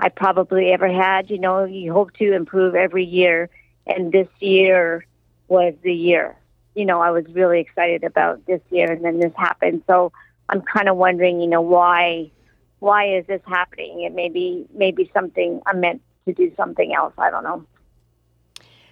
I 0.00 0.08
probably 0.08 0.72
ever 0.72 0.88
had. 0.90 1.30
You 1.30 1.38
know, 1.38 1.64
you 1.64 1.92
hope 1.92 2.14
to 2.14 2.32
improve 2.32 2.74
every 2.74 3.04
year, 3.04 3.50
and 3.86 4.10
this 4.10 4.28
year 4.40 5.04
was 5.48 5.74
the 5.82 5.92
year. 5.92 6.36
You 6.74 6.86
know, 6.86 7.00
I 7.00 7.10
was 7.10 7.26
really 7.32 7.60
excited 7.60 8.02
about 8.02 8.46
this 8.46 8.62
year, 8.70 8.90
and 8.90 9.04
then 9.04 9.20
this 9.20 9.32
happened. 9.36 9.82
So 9.86 10.10
I'm 10.48 10.62
kind 10.62 10.88
of 10.88 10.96
wondering, 10.96 11.40
you 11.40 11.48
know, 11.48 11.60
why 11.60 12.30
why 12.78 13.14
is 13.18 13.26
this 13.26 13.42
happening? 13.46 14.00
It 14.00 14.14
may 14.14 14.30
be 14.30 14.66
maybe 14.72 15.10
something 15.12 15.60
I'm 15.66 15.80
meant 15.80 16.00
to 16.24 16.32
do 16.32 16.50
something 16.56 16.94
else. 16.94 17.12
I 17.18 17.30
don't 17.30 17.44
know. 17.44 17.66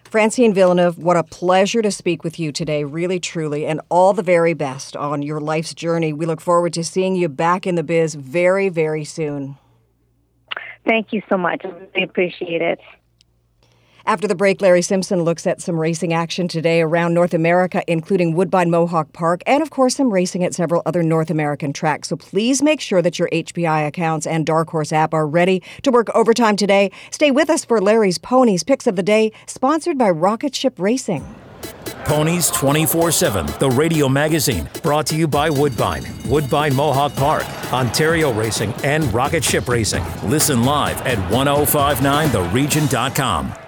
Francine 0.04 0.52
Villeneuve, 0.52 0.98
what 0.98 1.16
a 1.16 1.22
pleasure 1.22 1.82
to 1.82 1.90
speak 1.90 2.22
with 2.22 2.38
you 2.38 2.52
today, 2.52 2.84
really, 2.84 3.20
truly, 3.20 3.66
and 3.66 3.80
all 3.90 4.12
the 4.12 4.22
very 4.22 4.54
best 4.54 4.94
on 4.96 5.22
your 5.22 5.40
life's 5.40 5.74
journey. 5.74 6.12
We 6.12 6.26
look 6.26 6.40
forward 6.40 6.72
to 6.74 6.84
seeing 6.84 7.14
you 7.14 7.28
back 7.28 7.66
in 7.66 7.76
the 7.76 7.82
biz 7.82 8.14
very, 8.14 8.68
very 8.68 9.04
soon. 9.04 9.56
Thank 10.86 11.12
you 11.12 11.22
so 11.28 11.36
much. 11.36 11.62
I 11.64 11.68
really 11.68 12.02
appreciate 12.04 12.62
it. 12.62 12.80
After 14.08 14.26
the 14.26 14.34
break, 14.34 14.62
Larry 14.62 14.80
Simpson 14.80 15.22
looks 15.22 15.46
at 15.46 15.60
some 15.60 15.78
racing 15.78 16.14
action 16.14 16.48
today 16.48 16.80
around 16.80 17.12
North 17.12 17.34
America, 17.34 17.82
including 17.86 18.34
Woodbine 18.34 18.70
Mohawk 18.70 19.12
Park, 19.12 19.42
and 19.46 19.62
of 19.62 19.68
course, 19.68 19.96
some 19.96 20.10
racing 20.10 20.42
at 20.44 20.54
several 20.54 20.80
other 20.86 21.02
North 21.02 21.28
American 21.28 21.74
tracks. 21.74 22.08
So 22.08 22.16
please 22.16 22.62
make 22.62 22.80
sure 22.80 23.02
that 23.02 23.18
your 23.18 23.28
HPI 23.28 23.86
accounts 23.86 24.26
and 24.26 24.46
Dark 24.46 24.70
Horse 24.70 24.94
app 24.94 25.12
are 25.12 25.26
ready 25.26 25.62
to 25.82 25.90
work 25.90 26.08
overtime 26.14 26.56
today. 26.56 26.90
Stay 27.10 27.30
with 27.30 27.50
us 27.50 27.66
for 27.66 27.82
Larry's 27.82 28.16
Ponies 28.16 28.62
Picks 28.64 28.86
of 28.86 28.96
the 28.96 29.02
Day, 29.02 29.30
sponsored 29.46 29.98
by 29.98 30.08
Rocket 30.08 30.54
Ship 30.54 30.74
Racing. 30.78 31.22
Ponies 32.04 32.50
24 32.50 33.12
7, 33.12 33.46
the 33.58 33.68
radio 33.68 34.08
magazine, 34.08 34.68
brought 34.82 35.06
to 35.06 35.16
you 35.16 35.28
by 35.28 35.50
Woodbine, 35.50 36.04
Woodbine 36.26 36.74
Mohawk 36.74 37.14
Park, 37.14 37.44
Ontario 37.72 38.32
Racing, 38.32 38.72
and 38.82 39.04
Rocket 39.12 39.44
Ship 39.44 39.68
Racing. 39.68 40.02
Listen 40.24 40.64
live 40.64 41.00
at 41.02 41.18
1059theregion.com. 41.30 43.67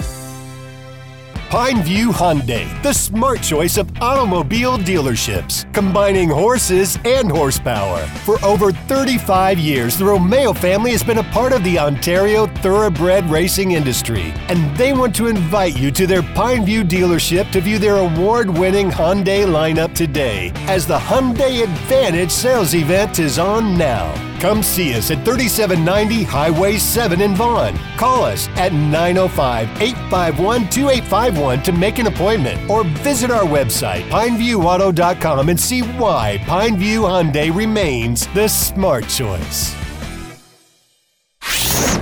Pineview 1.51 2.13
Hyundai, 2.13 2.81
the 2.81 2.93
smart 2.93 3.41
choice 3.41 3.75
of 3.75 3.91
automobile 4.01 4.77
dealerships, 4.77 5.65
combining 5.73 6.29
horses 6.29 6.97
and 7.03 7.29
horsepower. 7.29 8.07
For 8.23 8.41
over 8.41 8.71
35 8.71 9.59
years, 9.59 9.97
the 9.97 10.05
Romeo 10.05 10.53
family 10.53 10.91
has 10.91 11.03
been 11.03 11.17
a 11.17 11.31
part 11.33 11.51
of 11.51 11.61
the 11.65 11.77
Ontario 11.77 12.47
thoroughbred 12.47 13.29
racing 13.29 13.73
industry, 13.73 14.33
and 14.47 14.73
they 14.77 14.93
want 14.93 15.13
to 15.17 15.27
invite 15.27 15.77
you 15.77 15.91
to 15.91 16.07
their 16.07 16.21
Pineview 16.21 16.87
dealership 16.87 17.51
to 17.51 17.59
view 17.59 17.77
their 17.77 17.97
award 17.97 18.49
winning 18.49 18.89
Hyundai 18.89 19.45
lineup 19.45 19.93
today, 19.93 20.53
as 20.69 20.87
the 20.87 20.97
Hyundai 20.97 21.63
Advantage 21.63 22.31
sales 22.31 22.73
event 22.73 23.19
is 23.19 23.37
on 23.37 23.77
now. 23.77 24.30
Come 24.41 24.63
see 24.63 24.95
us 24.95 25.11
at 25.11 25.23
3790 25.23 26.23
Highway 26.23 26.77
7 26.77 27.21
in 27.21 27.35
Vaughan. 27.35 27.77
Call 27.95 28.23
us 28.23 28.47
at 28.55 28.73
905 28.73 29.69
851 29.79 30.67
2851 30.67 31.61
to 31.61 31.71
make 31.71 31.99
an 31.99 32.07
appointment 32.07 32.67
or 32.67 32.83
visit 32.83 33.29
our 33.29 33.43
website, 33.43 34.01
pineviewauto.com, 34.09 35.49
and 35.49 35.59
see 35.59 35.81
why 35.81 36.39
Pineview 36.45 37.01
Hyundai 37.07 37.55
remains 37.55 38.25
the 38.33 38.47
smart 38.47 39.07
choice. 39.07 39.75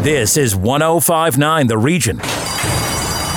This 0.02 0.38
is 0.38 0.56
1059 0.56 1.68
The 1.68 1.78
Region. 1.78 2.22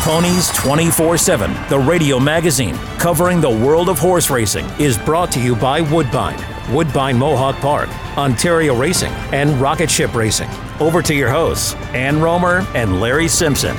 Ponies 0.03 0.49
24 0.57 1.17
7, 1.17 1.53
the 1.69 1.79
radio 1.79 2.21
magazine 2.21 2.77
covering 2.99 3.41
the 3.41 3.51
world 3.51 3.89
of 3.89 3.99
horse 3.99 4.31
racing, 4.31 4.65
is 4.79 4.97
brought 4.99 5.33
to 5.33 5.41
you 5.41 5.57
by 5.57 5.81
Woodbine, 5.81 6.39
Woodbine 6.71 7.19
Mohawk 7.19 7.57
Park, 7.57 7.89
Ontario 8.17 8.75
Racing, 8.75 9.13
and 9.33 9.51
Rocket 9.61 9.91
Ship 9.91 10.15
Racing. 10.15 10.51
Over 10.81 11.03
to 11.03 11.15
your 11.15 11.31
hosts, 11.31 11.75
Ann 11.95 12.21
Romer 12.21 12.67
and 12.75 13.01
Larry 13.01 13.29
Simpson. 13.29 13.77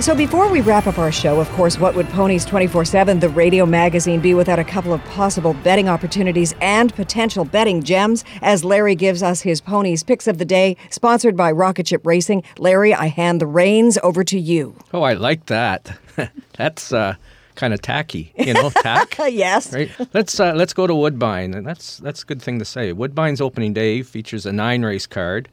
So 0.00 0.14
before 0.14 0.48
we 0.48 0.62
wrap 0.62 0.86
up 0.86 0.98
our 0.98 1.12
show, 1.12 1.40
of 1.40 1.48
course, 1.50 1.78
what 1.78 1.94
would 1.94 2.08
Ponies 2.08 2.46
24 2.46 2.86
7, 2.86 3.20
the 3.20 3.28
radio 3.28 3.66
magazine, 3.66 4.18
be 4.18 4.32
without 4.32 4.58
a 4.58 4.64
couple 4.64 4.94
of 4.94 5.04
possible 5.04 5.52
betting 5.52 5.90
opportunities 5.90 6.54
and 6.62 6.94
potential 6.94 7.44
betting 7.44 7.82
gems? 7.82 8.24
As 8.40 8.64
Larry 8.64 8.94
gives 8.94 9.22
us 9.22 9.42
his 9.42 9.60
Ponies 9.60 10.02
picks 10.02 10.26
of 10.26 10.38
the 10.38 10.46
day, 10.46 10.78
sponsored 10.88 11.36
by 11.36 11.52
Rocket 11.52 11.86
Ship 11.86 12.00
Racing. 12.06 12.44
Larry, 12.56 12.94
I 12.94 13.08
hand 13.08 13.42
the 13.42 13.46
reins 13.46 13.98
over 14.02 14.24
to 14.24 14.40
you. 14.40 14.74
Oh, 14.94 15.02
I 15.02 15.12
like 15.12 15.46
that. 15.46 15.98
That's 16.56 16.94
uh, 16.94 17.16
kind 17.60 17.74
of 17.74 17.82
tacky, 17.82 18.32
you 18.38 18.54
know, 18.54 18.70
tack. 18.70 19.18
yes. 19.28 19.70
Right. 19.72 19.90
Let's 20.14 20.40
uh, 20.40 20.54
let's 20.54 20.72
go 20.72 20.86
to 20.86 20.94
Woodbine, 20.94 21.52
and 21.54 21.66
that's 21.66 21.98
that's 21.98 22.22
a 22.22 22.26
good 22.26 22.40
thing 22.40 22.58
to 22.58 22.64
say. 22.64 22.92
Woodbine's 22.92 23.42
opening 23.42 23.74
day 23.74 24.02
features 24.02 24.46
a 24.46 24.52
nine 24.52 24.82
race 24.82 25.06
card. 25.06 25.48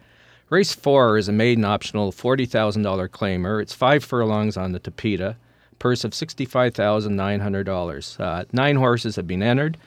Race 0.49 0.73
four 0.73 1.17
is 1.17 1.27
a 1.27 1.33
maiden 1.33 1.65
optional 1.65 2.13
$40,000 2.13 3.09
claimer. 3.09 3.61
It's 3.61 3.73
five 3.73 4.01
furlongs 4.01 4.55
on 4.55 4.71
the 4.71 4.79
Tapeta, 4.79 5.35
purse 5.77 6.05
of 6.05 6.11
$65,900. 6.11 8.19
Uh, 8.19 8.45
nine 8.53 8.77
horses 8.77 9.17
have 9.17 9.27
been 9.27 9.43
entered. 9.43 9.77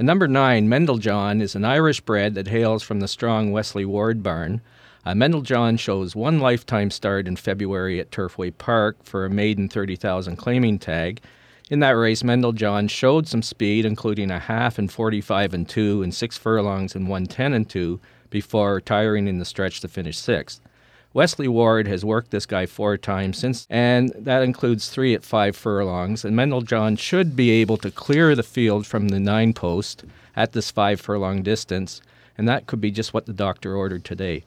And 0.00 0.06
number 0.06 0.26
nine, 0.26 0.68
Mendeljohn, 0.68 1.40
is 1.40 1.54
an 1.54 1.64
Irish 1.64 2.00
bred 2.00 2.34
that 2.34 2.48
hails 2.48 2.82
from 2.82 2.98
the 2.98 3.06
strong 3.06 3.52
Wesley 3.52 3.84
Ward 3.84 4.20
barn. 4.20 4.62
Uh, 5.06 5.12
Mendeljohn 5.12 5.78
shows 5.78 6.16
one 6.16 6.40
lifetime 6.40 6.90
start 6.90 7.28
in 7.28 7.36
February 7.36 8.00
at 8.00 8.10
Turfway 8.10 8.52
Park 8.58 8.96
for 9.04 9.24
a 9.24 9.30
maiden 9.30 9.68
30,000 9.68 10.34
claiming 10.34 10.80
tag. 10.80 11.20
In 11.70 11.78
that 11.78 11.90
race, 11.90 12.24
Mendel 12.24 12.50
John 12.50 12.88
showed 12.88 13.28
some 13.28 13.42
speed, 13.42 13.86
including 13.86 14.32
a 14.32 14.40
half 14.40 14.76
and 14.76 14.90
45 14.90 15.54
and 15.54 15.68
2 15.68 16.02
and 16.02 16.12
six 16.12 16.36
furlongs 16.36 16.96
and 16.96 17.08
110 17.08 17.52
and 17.52 17.70
2 17.70 18.00
before 18.28 18.74
retiring 18.74 19.28
in 19.28 19.38
the 19.38 19.44
stretch 19.44 19.80
to 19.80 19.88
finish 19.88 20.18
sixth. 20.18 20.60
Wesley 21.12 21.46
Ward 21.46 21.86
has 21.86 22.04
worked 22.04 22.32
this 22.32 22.44
guy 22.44 22.66
four 22.66 22.96
times 22.96 23.38
since, 23.38 23.68
and 23.70 24.12
that 24.18 24.42
includes 24.42 24.88
three 24.88 25.14
at 25.14 25.24
five 25.24 25.54
furlongs. 25.54 26.24
And 26.24 26.34
Mendel 26.34 26.62
John 26.62 26.96
should 26.96 27.36
be 27.36 27.50
able 27.50 27.76
to 27.78 27.90
clear 27.92 28.34
the 28.34 28.42
field 28.42 28.84
from 28.84 29.08
the 29.08 29.20
nine 29.20 29.52
post 29.52 30.04
at 30.34 30.52
this 30.52 30.72
five 30.72 31.00
furlong 31.00 31.42
distance, 31.42 32.02
and 32.36 32.48
that 32.48 32.66
could 32.66 32.80
be 32.80 32.90
just 32.90 33.14
what 33.14 33.26
the 33.26 33.32
doctor 33.32 33.76
ordered 33.76 34.04
today. 34.04 34.42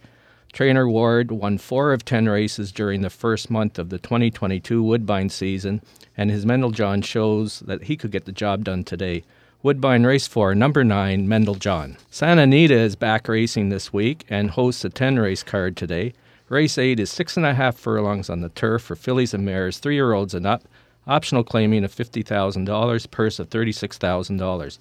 Trainer 0.53 0.87
Ward 0.87 1.31
won 1.31 1.57
four 1.57 1.93
of 1.93 2.05
ten 2.05 2.29
races 2.29 2.71
during 2.71 3.01
the 3.01 3.09
first 3.09 3.49
month 3.49 3.79
of 3.79 3.89
the 3.89 3.97
2022 3.97 4.83
Woodbine 4.83 5.29
season, 5.29 5.81
and 6.15 6.29
his 6.29 6.45
Mendeljohn 6.45 7.03
shows 7.03 7.61
that 7.61 7.85
he 7.85 7.97
could 7.97 8.11
get 8.11 8.25
the 8.25 8.31
job 8.31 8.63
done 8.63 8.83
today. 8.83 9.23
Woodbine 9.63 10.03
Race 10.03 10.27
4, 10.27 10.53
number 10.53 10.83
9, 10.83 11.27
Mendeljohn. 11.27 11.97
Santa 12.11 12.43
Anita 12.43 12.77
is 12.77 12.95
back 12.95 13.27
racing 13.27 13.69
this 13.69 13.91
week 13.91 14.25
and 14.29 14.51
hosts 14.51 14.85
a 14.85 14.91
10 14.91 15.17
race 15.17 15.41
card 15.41 15.75
today. 15.75 16.13
Race 16.49 16.77
8 16.77 16.99
is 16.99 17.09
six 17.09 17.35
and 17.35 17.47
a 17.47 17.55
half 17.55 17.75
furlongs 17.75 18.29
on 18.29 18.41
the 18.41 18.49
turf 18.49 18.83
for 18.83 18.95
fillies 18.95 19.33
and 19.33 19.43
mares, 19.43 19.79
three 19.79 19.95
year 19.95 20.13
olds 20.13 20.35
and 20.35 20.45
up. 20.45 20.65
Optional 21.07 21.43
claiming 21.43 21.83
of 21.83 21.95
$50,000, 21.95 23.09
purse 23.09 23.39
of 23.39 23.49
$36,000. 23.49 24.77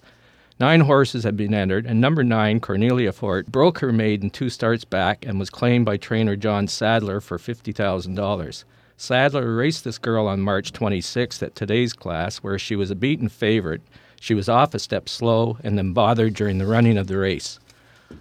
Nine 0.60 0.80
horses 0.80 1.24
had 1.24 1.36
been 1.36 1.54
entered, 1.54 1.86
and 1.86 2.00
number 2.00 2.22
nine, 2.22 2.60
Cornelia 2.60 3.12
Fort, 3.12 3.46
broke 3.50 3.78
her 3.78 3.92
maiden 3.92 4.30
two 4.30 4.50
starts 4.50 4.84
back 4.84 5.24
and 5.26 5.38
was 5.38 5.50
claimed 5.50 5.84
by 5.84 5.96
trainer 5.96 6.36
John 6.36 6.68
Sadler 6.68 7.20
for 7.20 7.38
$50,000. 7.38 8.64
Sadler 8.96 9.56
raced 9.56 9.84
this 9.84 9.98
girl 9.98 10.26
on 10.26 10.40
March 10.40 10.72
26th 10.72 11.42
at 11.42 11.54
today's 11.54 11.92
class, 11.92 12.38
where 12.38 12.58
she 12.58 12.76
was 12.76 12.90
a 12.90 12.94
beaten 12.94 13.28
favorite 13.28 13.82
she 14.22 14.34
was 14.34 14.48
off 14.48 14.72
a 14.72 14.78
step 14.78 15.08
slow 15.08 15.58
and 15.64 15.76
then 15.76 15.92
bothered 15.92 16.34
during 16.34 16.58
the 16.58 16.66
running 16.66 16.96
of 16.96 17.08
the 17.08 17.18
race. 17.18 17.58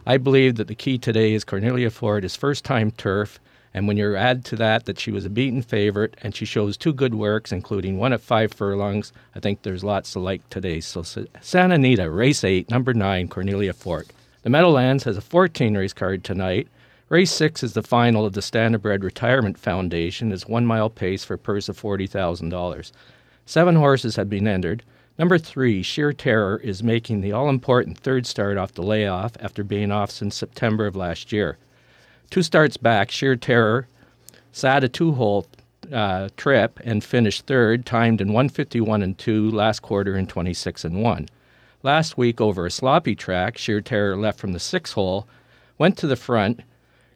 I 0.04 0.18
believe 0.18 0.56
that 0.56 0.68
the 0.68 0.74
key 0.74 0.98
today 0.98 1.34
is 1.34 1.44
Cornelia 1.44 1.92
Fort 1.92 2.26
is 2.26 2.36
first 2.36 2.66
time 2.66 2.90
turf, 2.90 3.40
and 3.74 3.88
when 3.88 3.98
you 3.98 4.16
add 4.16 4.44
to 4.46 4.56
that 4.58 4.86
that 4.86 5.00
she 5.00 5.12
was 5.12 5.26
a 5.26 5.30
beaten 5.30 5.62
favorite 5.62 6.16
and 6.22 6.36
she 6.36 6.46
shows 6.46 6.76
two 6.76 6.94
good 6.94 7.16
works, 7.16 7.52
including 7.52 7.98
one 7.98 8.12
at 8.12 8.22
five 8.22 8.52
furlongs, 8.52 9.14
I 9.34 9.40
think 9.40 9.62
there's 9.62 9.84
lots 9.84 10.12
to 10.14 10.20
like 10.20 10.48
today. 10.50 10.82
So 10.82 11.04
Santa 11.04 11.76
Anita, 11.76 12.10
race 12.10 12.44
eight, 12.44 12.70
number 12.70 12.94
nine, 12.94 13.30
Cornelia 13.30 13.74
Fort. 13.74 14.08
The 14.44 14.50
Meadowlands 14.50 15.06
has 15.06 15.18
a 15.18 15.22
14 15.22 15.78
race 15.78 15.94
card 15.94 16.24
tonight. 16.24 16.68
Race 17.08 17.32
six 17.32 17.64
is 17.64 17.74
the 17.74 17.84
final 17.84 18.26
of 18.26 18.34
the 18.34 18.42
Standardbred 18.42 19.04
Retirement 19.04 19.58
Foundation. 19.58 20.32
It's 20.32 20.48
one 20.48 20.66
mile 20.66 20.90
pace 20.90 21.24
for 21.24 21.36
a 21.36 21.38
purse 21.38 21.70
of 21.70 21.80
$40,000. 21.80 22.92
Seven 23.46 23.76
horses 23.76 24.16
have 24.16 24.30
been 24.30 24.48
entered. 24.48 24.84
Number 25.20 25.38
three, 25.38 25.84
Sheer 25.84 26.14
Terror 26.14 26.58
is 26.64 26.82
making 26.82 27.22
the 27.22 27.32
all 27.32 27.50
important 27.50 27.98
third 27.98 28.26
start 28.26 28.58
off 28.58 28.74
the 28.74 28.82
layoff 28.82 29.34
after 29.40 29.64
being 29.64 29.92
off 29.92 30.10
since 30.10 30.36
September 30.36 30.88
of 30.88 30.96
last 30.96 31.32
year. 31.32 31.58
Two 32.32 32.44
starts 32.44 32.78
back, 32.78 33.12
Sheer 33.12 33.36
Terror 33.36 33.90
sat 34.54 34.86
a 34.86 34.88
two 34.88 35.12
hole 35.12 35.48
uh, 35.92 36.30
trip 36.38 36.80
and 36.82 37.04
finished 37.04 37.46
third, 37.46 37.86
timed 37.86 38.22
in 38.22 38.30
151 38.30 39.04
and 39.04 39.18
2, 39.18 39.52
last 39.52 39.82
quarter 39.82 40.16
in 40.16 40.28
26 40.28 40.86
and 40.86 41.04
1. 41.04 41.28
Last 41.84 42.18
week, 42.18 42.40
over 42.40 42.66
a 42.66 42.72
sloppy 42.72 43.16
track, 43.16 43.58
Sheer 43.58 43.82
Terror 43.82 44.16
left 44.16 44.40
from 44.40 44.54
the 44.54 44.62
six 44.62 44.94
hole, 44.94 45.28
went 45.78 45.98
to 45.98 46.08
the 46.08 46.16
front, 46.16 46.62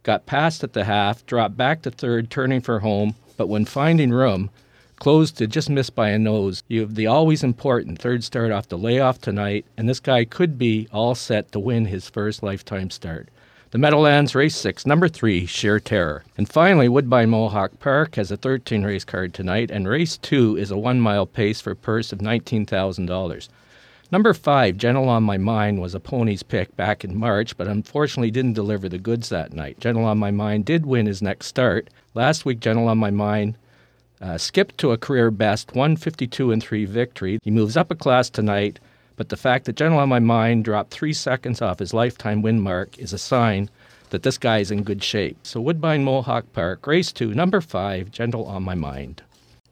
got 0.03 0.25
past 0.25 0.65
at 0.65 0.73
the 0.73 0.83
half, 0.83 1.25
dropped 1.25 1.55
back 1.55 1.81
to 1.83 1.91
third, 1.91 2.29
turning 2.29 2.59
for 2.59 2.79
home, 2.79 3.15
but 3.37 3.47
when 3.47 3.63
finding 3.63 4.11
room, 4.11 4.49
closed 4.97 5.37
to 5.37 5.47
just 5.47 5.69
miss 5.69 5.89
by 5.89 6.09
a 6.09 6.19
nose. 6.19 6.61
You 6.67 6.81
have 6.81 6.95
the 6.95 7.07
always 7.07 7.41
important 7.41 7.99
third 7.99 8.25
start 8.25 8.51
off 8.51 8.67
the 8.67 8.77
layoff 8.77 9.21
tonight, 9.21 9.65
and 9.77 9.87
this 9.87 10.01
guy 10.01 10.25
could 10.25 10.57
be 10.57 10.89
all 10.91 11.15
set 11.15 11.53
to 11.53 11.59
win 11.59 11.85
his 11.85 12.09
first 12.09 12.43
lifetime 12.43 12.89
start. 12.89 13.29
The 13.75 13.79
Meadowlands 13.79 14.33
Race 14.33 14.55
6, 14.55 14.85
number 14.85 15.09
3, 15.09 15.45
Sheer 15.45 15.81
Terror. 15.81 16.23
And 16.37 16.47
finally, 16.47 16.87
Woodbine 16.87 17.29
Mohawk 17.29 17.77
Park 17.81 18.15
has 18.15 18.31
a 18.31 18.37
13 18.37 18.85
race 18.85 19.03
card 19.03 19.33
tonight, 19.33 19.69
and 19.69 19.85
Race 19.85 20.15
2 20.15 20.55
is 20.55 20.71
a 20.71 20.77
one 20.77 21.01
mile 21.01 21.25
pace 21.25 21.59
for 21.59 21.71
a 21.71 21.75
purse 21.75 22.13
of 22.13 22.19
$19,000. 22.19 23.49
Number 24.13 24.33
5, 24.33 24.77
Gentle 24.77 25.09
on 25.09 25.23
My 25.23 25.35
Mind, 25.37 25.81
was 25.81 25.93
a 25.93 25.99
pony's 25.99 26.41
pick 26.41 26.73
back 26.77 27.03
in 27.03 27.19
March, 27.19 27.57
but 27.57 27.67
unfortunately 27.67 28.31
didn't 28.31 28.53
deliver 28.53 28.87
the 28.87 28.97
goods 28.97 29.27
that 29.27 29.51
night. 29.51 29.77
Gentle 29.81 30.05
on 30.05 30.19
My 30.19 30.31
Mind 30.31 30.63
did 30.63 30.85
win 30.85 31.05
his 31.05 31.21
next 31.21 31.47
start. 31.47 31.89
Last 32.13 32.45
week, 32.45 32.61
Gentle 32.61 32.87
on 32.87 32.97
My 32.97 33.11
Mind 33.11 33.57
uh, 34.21 34.37
skipped 34.37 34.77
to 34.77 34.93
a 34.93 34.97
career 34.97 35.31
best 35.31 35.75
152 35.75 36.53
and 36.53 36.63
3 36.63 36.85
victory. 36.85 37.39
He 37.43 37.51
moves 37.51 37.75
up 37.75 37.91
a 37.91 37.95
class 37.95 38.29
tonight, 38.29 38.79
but 39.15 39.29
the 39.29 39.37
fact 39.37 39.65
that 39.65 39.75
Gentle 39.75 39.99
on 39.99 40.09
My 40.09 40.19
Mind 40.19 40.65
dropped 40.65 40.91
three 40.91 41.13
seconds 41.13 41.61
off 41.61 41.79
his 41.79 41.93
lifetime 41.93 42.41
win 42.41 42.59
mark 42.59 42.97
is 42.97 43.13
a 43.13 43.17
sign 43.17 43.69
that 44.09 44.23
this 44.23 44.37
guy 44.37 44.59
is 44.59 44.71
in 44.71 44.83
good 44.83 45.03
shape. 45.03 45.37
So 45.43 45.59
Woodbine 45.61 46.03
Mohawk 46.03 46.51
Park, 46.53 46.85
race 46.87 47.11
two, 47.11 47.33
number 47.33 47.61
five, 47.61 48.11
Gentle 48.11 48.45
on 48.45 48.63
My 48.63 48.75
Mind. 48.75 49.23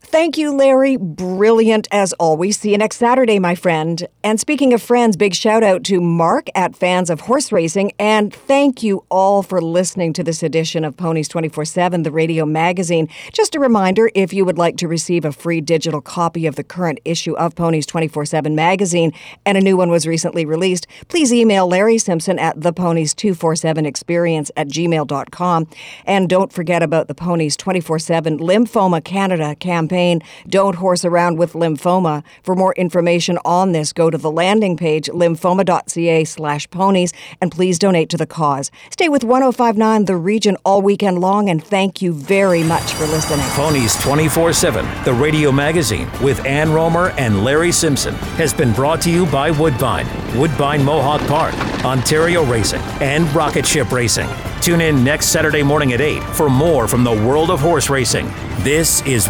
Thank 0.05 0.37
you, 0.37 0.55
Larry. 0.55 0.97
Brilliant 0.97 1.87
as 1.89 2.13
always. 2.13 2.59
See 2.59 2.71
you 2.71 2.77
next 2.77 2.97
Saturday, 2.97 3.39
my 3.39 3.55
friend. 3.55 4.05
And 4.23 4.39
speaking 4.39 4.71
of 4.73 4.81
friends, 4.81 5.17
big 5.17 5.33
shout 5.33 5.63
out 5.63 5.83
to 5.85 5.99
Mark 6.01 6.47
at 6.53 6.75
Fans 6.75 7.09
of 7.09 7.21
Horse 7.21 7.51
Racing. 7.51 7.93
And 7.97 8.31
thank 8.31 8.83
you 8.83 9.05
all 9.09 9.41
for 9.41 9.59
listening 9.59 10.13
to 10.13 10.23
this 10.23 10.43
edition 10.43 10.83
of 10.85 10.97
Ponies 10.97 11.27
24 11.29 11.65
7, 11.65 12.03
the 12.03 12.11
radio 12.11 12.45
magazine. 12.45 13.07
Just 13.31 13.55
a 13.55 13.59
reminder 13.59 14.11
if 14.13 14.33
you 14.33 14.45
would 14.45 14.57
like 14.57 14.77
to 14.77 14.87
receive 14.87 15.25
a 15.25 15.31
free 15.31 15.61
digital 15.61 15.99
copy 15.99 16.45
of 16.45 16.57
the 16.57 16.63
current 16.63 16.99
issue 17.05 17.33
of 17.37 17.55
Ponies 17.55 17.87
24 17.87 18.25
7 18.25 18.53
magazine, 18.53 19.13
and 19.47 19.57
a 19.57 19.61
new 19.61 19.77
one 19.77 19.89
was 19.89 20.05
recently 20.05 20.45
released, 20.45 20.85
please 21.07 21.33
email 21.33 21.67
Larry 21.67 21.97
Simpson 21.97 22.37
at 22.37 22.59
theponies247experience 22.59 24.51
at 24.55 24.67
gmail.com. 24.67 25.67
And 26.05 26.29
don't 26.29 26.53
forget 26.53 26.83
about 26.83 27.07
the 27.07 27.15
Ponies 27.15 27.57
24 27.57 27.97
7 27.97 28.37
Lymphoma 28.37 29.03
Canada 29.03 29.55
campaign 29.55 29.92
campaign, 29.93 30.21
Don't 30.47 30.75
Horse 30.75 31.05
Around 31.05 31.37
with 31.37 31.53
Lymphoma. 31.53 32.23
For 32.41 32.55
more 32.55 32.73
information 32.73 33.37
on 33.45 33.71
this, 33.73 33.93
go 33.93 34.09
to 34.09 34.17
the 34.17 34.31
landing 34.31 34.75
page, 34.75 35.07
lymphoma.ca 35.07 36.23
slash 36.25 36.69
ponies, 36.69 37.13
and 37.39 37.51
please 37.51 37.77
donate 37.77 38.09
to 38.09 38.17
the 38.17 38.25
cause. 38.25 38.71
Stay 38.89 39.09
with 39.09 39.23
1059 39.23 40.05
The 40.05 40.15
Region 40.15 40.57
all 40.65 40.81
weekend 40.81 41.19
long, 41.19 41.49
and 41.49 41.63
thank 41.63 42.01
you 42.01 42.11
very 42.13 42.63
much 42.63 42.93
for 42.93 43.05
listening. 43.05 43.45
Ponies 43.51 43.95
24 44.01 44.53
7, 44.53 45.03
the 45.03 45.13
radio 45.13 45.51
magazine 45.51 46.09
with 46.21 46.43
Ann 46.45 46.71
Romer 46.71 47.11
and 47.17 47.43
Larry 47.43 47.71
Simpson, 47.71 48.15
has 48.37 48.53
been 48.53 48.73
brought 48.73 49.01
to 49.01 49.11
you 49.11 49.25
by 49.27 49.51
Woodbine, 49.51 50.07
Woodbine 50.37 50.83
Mohawk 50.83 51.21
Park, 51.27 51.53
Ontario 51.85 52.43
Racing, 52.45 52.81
and 52.99 53.31
Rocket 53.35 53.65
Ship 53.65 53.89
Racing. 53.91 54.29
Tune 54.63 54.79
in 54.79 55.03
next 55.03 55.27
Saturday 55.27 55.61
morning 55.61 55.91
at 55.91 55.99
8 55.99 56.23
for 56.23 56.49
more 56.49 56.87
from 56.87 57.03
the 57.03 57.11
world 57.11 57.51
of 57.51 57.59
horse 57.59 57.89
racing. 57.89 58.31
This 58.59 59.05
is 59.05 59.27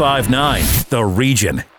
1059 0.00 0.86
The 0.88 1.04
Region. 1.04 1.69